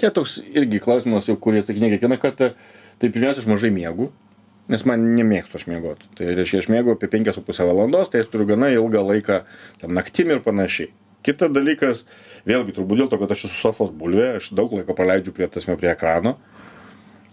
Čia 0.00 0.10
toks 0.14 0.40
irgi 0.50 0.80
klausimas 0.82 1.28
jau 1.30 1.36
kurį 1.38 1.62
atsakinėju 1.62 1.96
kiekvieną 1.96 2.18
kartą. 2.22 2.52
Tai 3.02 3.08
pirmiausia 3.10 3.42
aš 3.42 3.48
mažai 3.50 3.72
miegu 3.74 4.12
nes 4.70 4.84
man 4.88 5.04
nemėgstu 5.16 5.58
aš 5.58 5.66
miegot. 5.70 6.04
Tai 6.18 6.34
reiškia 6.38 6.62
aš 6.62 6.68
miegu 6.72 6.94
apie 6.94 7.10
penkias 7.10 7.38
su 7.38 7.44
puse 7.46 7.64
valandos 7.66 8.12
tai 8.12 8.22
aš 8.22 8.30
turiu 8.32 8.46
gana 8.52 8.70
ilgą 8.74 9.02
laiką 9.08 9.42
ten 9.80 9.94
naktim 9.96 10.30
ir 10.30 10.42
panašiai. 10.44 10.92
Kitas 11.26 11.52
dalykas 11.54 12.04
vėlgi 12.48 12.74
turbūt 12.76 13.02
dėl 13.02 13.10
to 13.10 13.18
kad 13.20 13.34
aš 13.34 13.46
esu 13.48 13.58
sofos 13.58 13.92
bulvė 13.94 14.36
aš 14.38 14.50
daug 14.58 14.74
laiko 14.74 14.96
praleidžiu 14.98 15.34
prie 15.34 15.48
tasme 15.50 15.76
prie 15.78 15.92
ekrano. 15.92 16.36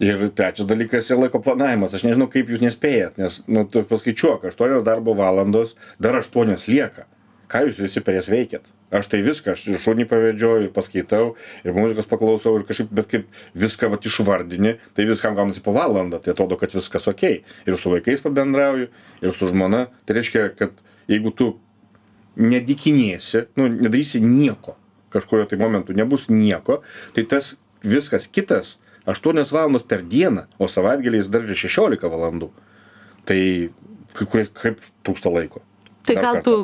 Ir 0.00 0.30
trečias 0.32 0.68
dalykas 0.68 1.10
yra 1.10 1.26
laiko 1.26 1.42
planavimas. 1.44 1.94
Aš 1.94 2.06
nežinau 2.06 2.30
kaip 2.32 2.48
jūs 2.50 2.62
nespėjat 2.64 3.18
nes 3.20 3.42
nu 3.50 3.66
tu 3.68 3.84
paskaičiuok 3.86 4.48
aštuonios 4.50 4.86
darbo 4.86 5.14
valandos 5.18 5.76
dar 6.00 6.18
aštuonios 6.22 6.68
lieka. 6.70 7.06
Ką 7.50 7.66
jūs 7.66 7.82
visi 7.82 8.02
per 8.04 8.16
jas 8.16 8.30
veikiat 8.30 8.68
aš 8.90 9.06
tai 9.10 9.22
viską 9.22 9.54
aš 9.54 9.66
ir 9.70 9.78
šunį 9.82 10.06
pavedžioju 10.10 10.66
ir 10.66 10.72
paskaitau 10.74 11.34
ir 11.64 11.74
muzikos 11.76 12.08
paklausau 12.10 12.56
ir 12.58 12.66
kažkaip 12.68 12.90
bet 12.94 13.08
kaip 13.10 13.40
viską 13.54 13.90
vat 13.92 14.06
išvardini 14.06 14.76
tai 14.96 15.06
viskam 15.08 15.36
gaunasi 15.38 15.62
po 15.64 15.74
valandą 15.76 16.18
tai 16.22 16.34
atrodo 16.34 16.58
kad 16.60 16.74
viskas 16.74 17.06
okei 17.10 17.42
ir 17.66 17.78
su 17.78 17.92
vaikais 17.92 18.24
pabendrauju 18.24 18.90
ir 19.22 19.34
su 19.36 19.50
žmona. 19.50 19.86
Tai 20.06 20.18
reiškia 20.18 20.50
kad 20.58 20.74
jeigu 21.10 21.30
tu 21.30 21.52
nedykinėsi 22.40 23.46
nu 23.60 23.70
nedarysi 23.70 24.22
nieko 24.24 24.76
kažkuriuo 25.14 25.46
tai 25.50 25.58
momentu 25.60 25.94
nebus 25.94 26.28
nieko 26.30 26.80
tai 27.14 27.26
tas 27.30 27.54
viskas 27.82 28.26
kitas 28.26 28.78
aštuonios 29.06 29.54
valandos 29.54 29.86
per 29.86 30.02
dieną 30.02 30.48
o 30.58 30.68
savaitgaliais 30.68 31.30
dar 31.30 31.46
ir 31.46 31.56
šešiolika 31.56 32.10
valandų. 32.10 32.50
Tai 33.24 33.40
kai 34.16 34.46
kaip 34.50 34.80
trūksta 35.06 35.30
laiko 35.30 35.62
tai 36.06 36.16
gal 36.16 36.42
tu 36.42 36.54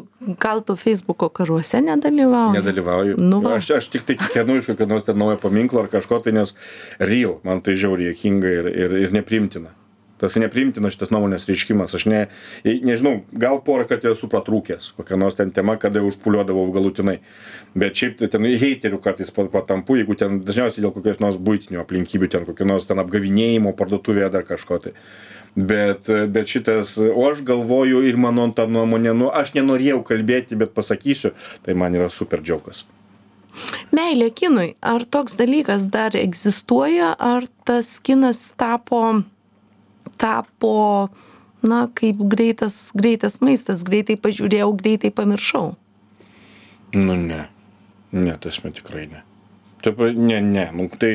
gal 0.40 0.62
tu 0.66 0.76
feisbuko 0.76 1.28
karuose 1.28 1.80
nedalyvauji? 1.84 2.58
Nedalyvauju. 2.58 3.16
Nu 3.20 3.40
va. 3.44 3.56
Aš 3.60 3.70
aš 3.78 3.88
tiktai 3.92 4.18
kikenu 4.20 4.60
iš 4.60 4.70
kokio 4.72 4.86
nors 4.90 5.06
ten 5.06 5.18
naujo 5.20 5.38
paminklo 5.42 5.84
ar 5.84 5.90
kažko 5.92 6.20
tai 6.24 6.34
nes 6.36 6.54
real 6.98 7.40
man 7.44 7.60
tai 7.64 7.76
žiauriai 7.76 8.12
juokinga 8.12 8.54
ir 8.60 8.70
ir 8.72 8.96
ir 9.06 9.18
nepriimtina. 9.20 9.74
Tas 10.16 10.32
nepriimtinas 10.40 10.94
šitas 10.94 11.10
nuomonės 11.12 11.44
reiškimas. 11.44 11.92
Aš 11.98 12.06
ne 12.08 12.22
nežinau 12.64 13.18
gal 13.36 13.60
porą 13.64 13.84
kartų 13.88 14.14
esu 14.14 14.30
pratrūkęs 14.32 14.94
kokia 14.96 15.18
nors 15.20 15.36
ten 15.36 15.52
tema 15.52 15.76
kada 15.76 16.00
užpūliuodavau 16.08 16.70
galutinai. 16.72 17.18
Bet 17.76 18.00
šiaip 18.00 18.16
tai 18.22 18.30
ten 18.32 18.48
heiteriu 18.48 19.00
kartais 19.04 19.32
patampu 19.36 19.98
jeigu 20.00 20.16
ten 20.16 20.40
dažniausiai 20.46 20.86
dėl 20.86 20.94
kokios 20.96 21.20
nors 21.20 21.36
buitinių 21.36 21.82
aplinkybių 21.84 22.32
ten 22.32 22.48
kokio 22.48 22.68
nors 22.68 22.88
ten 22.88 23.02
apgavinėjimo 23.04 23.76
parduotuvėje 23.76 24.32
dar 24.32 24.48
kažko 24.48 24.80
tai 24.86 24.96
bet 25.56 26.10
bet 26.28 26.52
šitas 26.52 26.98
o 27.00 27.30
aš 27.30 27.40
galvoju 27.40 28.02
ir 28.04 28.18
mano 28.20 28.44
ta 28.52 28.66
nuomonė 28.68 29.14
nu 29.16 29.30
aš 29.32 29.54
nenorėjau 29.56 30.02
kalbėti 30.04 30.58
bet 30.60 30.76
pasakysiu 30.76 31.32
tai 31.64 31.74
man 31.74 31.96
yra 31.96 32.10
super 32.12 32.44
džiaugas. 32.44 32.84
Meilė 33.94 34.28
kinui. 34.36 34.74
Ar 34.84 35.06
toks 35.08 35.36
dalykas 35.38 35.88
dar 35.92 36.16
egzistuoja? 36.18 37.14
Ar 37.16 37.46
tas 37.64 37.96
kinas 38.04 38.52
tapo 38.58 39.22
tapo 40.20 41.08
na 41.64 41.86
kaip 41.88 42.20
greitas 42.32 42.90
greitas 42.96 43.40
maistas? 43.40 43.84
Greitai 43.86 44.18
pažiūrėjau 44.20 44.72
greitai 44.76 45.12
pamiršau. 45.14 45.70
Nu 46.96 47.16
ne. 47.16 47.46
Ne 48.12 48.36
ta 48.36 48.48
prasme 48.48 48.72
tikrai 48.76 49.06
ne. 49.12 49.24
Taip 49.84 50.04
ne 50.16 50.40
ne. 50.44 50.66
Tai 51.00 51.14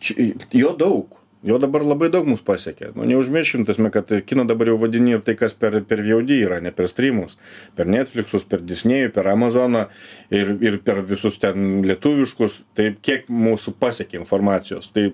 čia 0.00 0.28
jo 0.52 0.74
daug 0.76 1.17
jo 1.46 1.58
dabar 1.62 1.84
labai 1.86 2.08
daug 2.10 2.26
mus 2.26 2.42
pasiekė. 2.44 2.92
Nu 2.96 3.06
neužmirškim 3.08 3.64
ta 3.64 3.72
prasme 3.72 3.90
kad 3.94 4.12
kiną 4.26 4.46
dabar 4.48 4.72
jau 4.72 4.78
vadini 4.80 5.18
tai 5.24 5.36
kas 5.38 5.54
per 5.54 5.80
per 5.88 6.02
VOD 6.06 6.32
yra 6.36 6.60
ne 6.64 6.72
per 6.74 6.88
strymus 6.90 7.36
per 7.78 7.86
netfliksus 7.86 8.46
per 8.48 8.64
disnėjų 8.66 9.12
per 9.14 9.30
amazoną 9.32 9.86
ir 10.34 10.54
ir 10.60 10.80
per 10.84 11.02
visus 11.02 11.38
ten 11.38 11.82
lietuviškus. 11.86 12.60
Tai 12.74 12.90
kiek 13.02 13.28
mūsų 13.30 13.76
pasiekė 13.78 14.18
informacijos? 14.22 14.90
Tai 14.94 15.12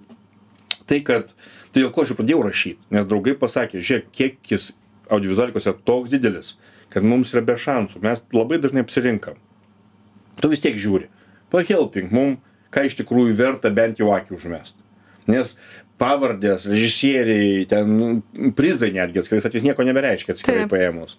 tai 0.88 1.00
kad 1.00 1.34
tai 1.72 1.82
dėl 1.82 1.90
ko 1.92 2.04
aš 2.04 2.14
ir 2.14 2.20
pradėjau 2.20 2.46
rašyt? 2.46 2.80
Nes 2.90 3.08
draugai 3.08 3.36
pasakė 3.38 3.82
žiūrėk 3.82 4.12
kiekis 4.12 4.72
audiovizualikos 5.12 5.68
yra 5.68 5.76
toks 5.84 6.12
didelis 6.12 6.56
kad 6.94 7.02
mums 7.02 7.32
yra 7.34 7.42
be 7.42 7.56
šansų. 7.58 8.00
Mes 8.04 8.22
labai 8.34 8.60
dažnai 8.62 8.84
apsirinkam. 8.84 9.38
Tu 10.38 10.50
vis 10.52 10.62
tiek 10.62 10.76
žiūri. 10.78 11.08
Pahelpink 11.50 12.14
mum 12.14 12.36
ką 12.74 12.86
iš 12.86 12.98
tikrųjų 13.00 13.34
verta 13.38 13.72
bent 13.74 13.98
jau 13.98 14.12
akį 14.14 14.36
užmest. 14.38 14.78
Nes 15.30 15.54
pavardės 16.00 16.66
režisieriai 16.66 17.64
ten 17.70 18.22
prizai 18.58 18.90
netgi 18.94 19.20
atskirais 19.22 19.46
atvejais 19.46 19.66
nieko 19.68 19.86
nebereiškia 19.86 20.34
atskirai 20.34 20.64
paėmus. 20.70 21.18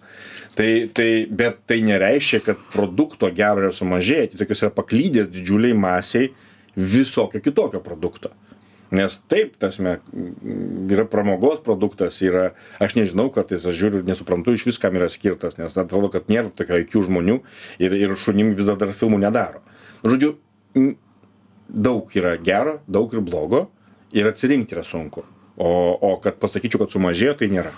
Tai 0.58 0.70
tai 0.96 1.10
bet 1.30 1.62
tai 1.70 1.80
nereiškia 1.86 2.42
kad 2.44 2.60
produkto 2.74 3.30
gero 3.34 3.64
yra 3.64 3.72
sumažėję 3.74 4.32
tai 4.32 4.42
tokios 4.42 4.64
yra 4.66 4.74
paklydęs 4.76 5.30
didžiulei 5.32 5.72
masei 5.76 6.34
visokio 6.76 7.40
kitokio 7.40 7.80
produkto. 7.80 8.34
Nes 8.94 9.16
taip 9.26 9.56
ta 9.56 9.66
prasme 9.66 9.96
yra 10.92 11.06
pramogos 11.10 11.62
produktas 11.64 12.20
yra 12.22 12.52
aš 12.78 12.94
nežinau 12.98 13.30
kartais 13.34 13.64
aš 13.66 13.74
žiūriu 13.80 14.02
ir 14.02 14.10
nesuprantu 14.10 14.54
išvis 14.54 14.78
kam 14.82 14.94
yra 15.00 15.08
skirtas 15.10 15.56
nes 15.58 15.74
atrodo 15.74 16.12
kad 16.12 16.28
nėra 16.30 16.52
tokio 16.54 16.78
iq 16.84 17.00
žmonių 17.08 17.40
ir 17.82 17.96
ir 17.96 18.14
šunim 18.20 18.52
vis 18.54 18.68
dar 18.68 18.76
dar 18.78 18.92
filmų 18.94 19.24
nedaro. 19.24 19.64
Žodžiu 20.04 20.36
daug 21.66 22.12
yra 22.14 22.36
gero 22.36 22.78
daug 22.86 23.10
ir 23.16 23.24
blogo 23.24 23.64
ir 24.12 24.28
atsirinkt 24.30 24.72
yra 24.76 24.84
sunku. 24.84 25.24
O 25.56 25.98
o 26.04 26.10
kad 26.20 26.36
pasakyčiau 26.36 26.82
kad 26.82 26.92
sumažėjo 26.92 27.32
tai 27.40 27.46
nėra. 27.48 27.70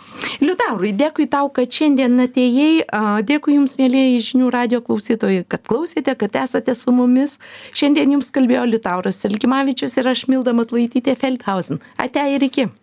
Liutaurai 0.43 0.91
dėkui 0.99 1.29
tau 1.31 1.47
kad 1.55 1.71
šiandien 1.71 2.19
atėjai. 2.25 2.83
Dėkui 3.29 3.55
jums 3.55 3.77
mielieji 3.79 4.25
žinių 4.33 4.51
radijo 4.51 4.83
klausytojai 4.89 5.45
kad 5.47 5.63
klausėte 5.63 6.17
kad 6.19 6.41
esate 6.43 6.75
su 6.75 6.95
mumis. 6.95 7.37
Šiandien 7.79 8.17
jums 8.17 8.33
kalbėjo 8.35 8.67
liutauras 8.73 9.23
elkimavičius 9.31 9.95
ir 10.03 10.11
aš 10.11 10.27
milda 10.33 10.57
matulaitytė 10.59 11.15
feldhausen. 11.23 11.79
Ate 12.03 12.27
ir 12.35 12.49
iki 12.51 12.69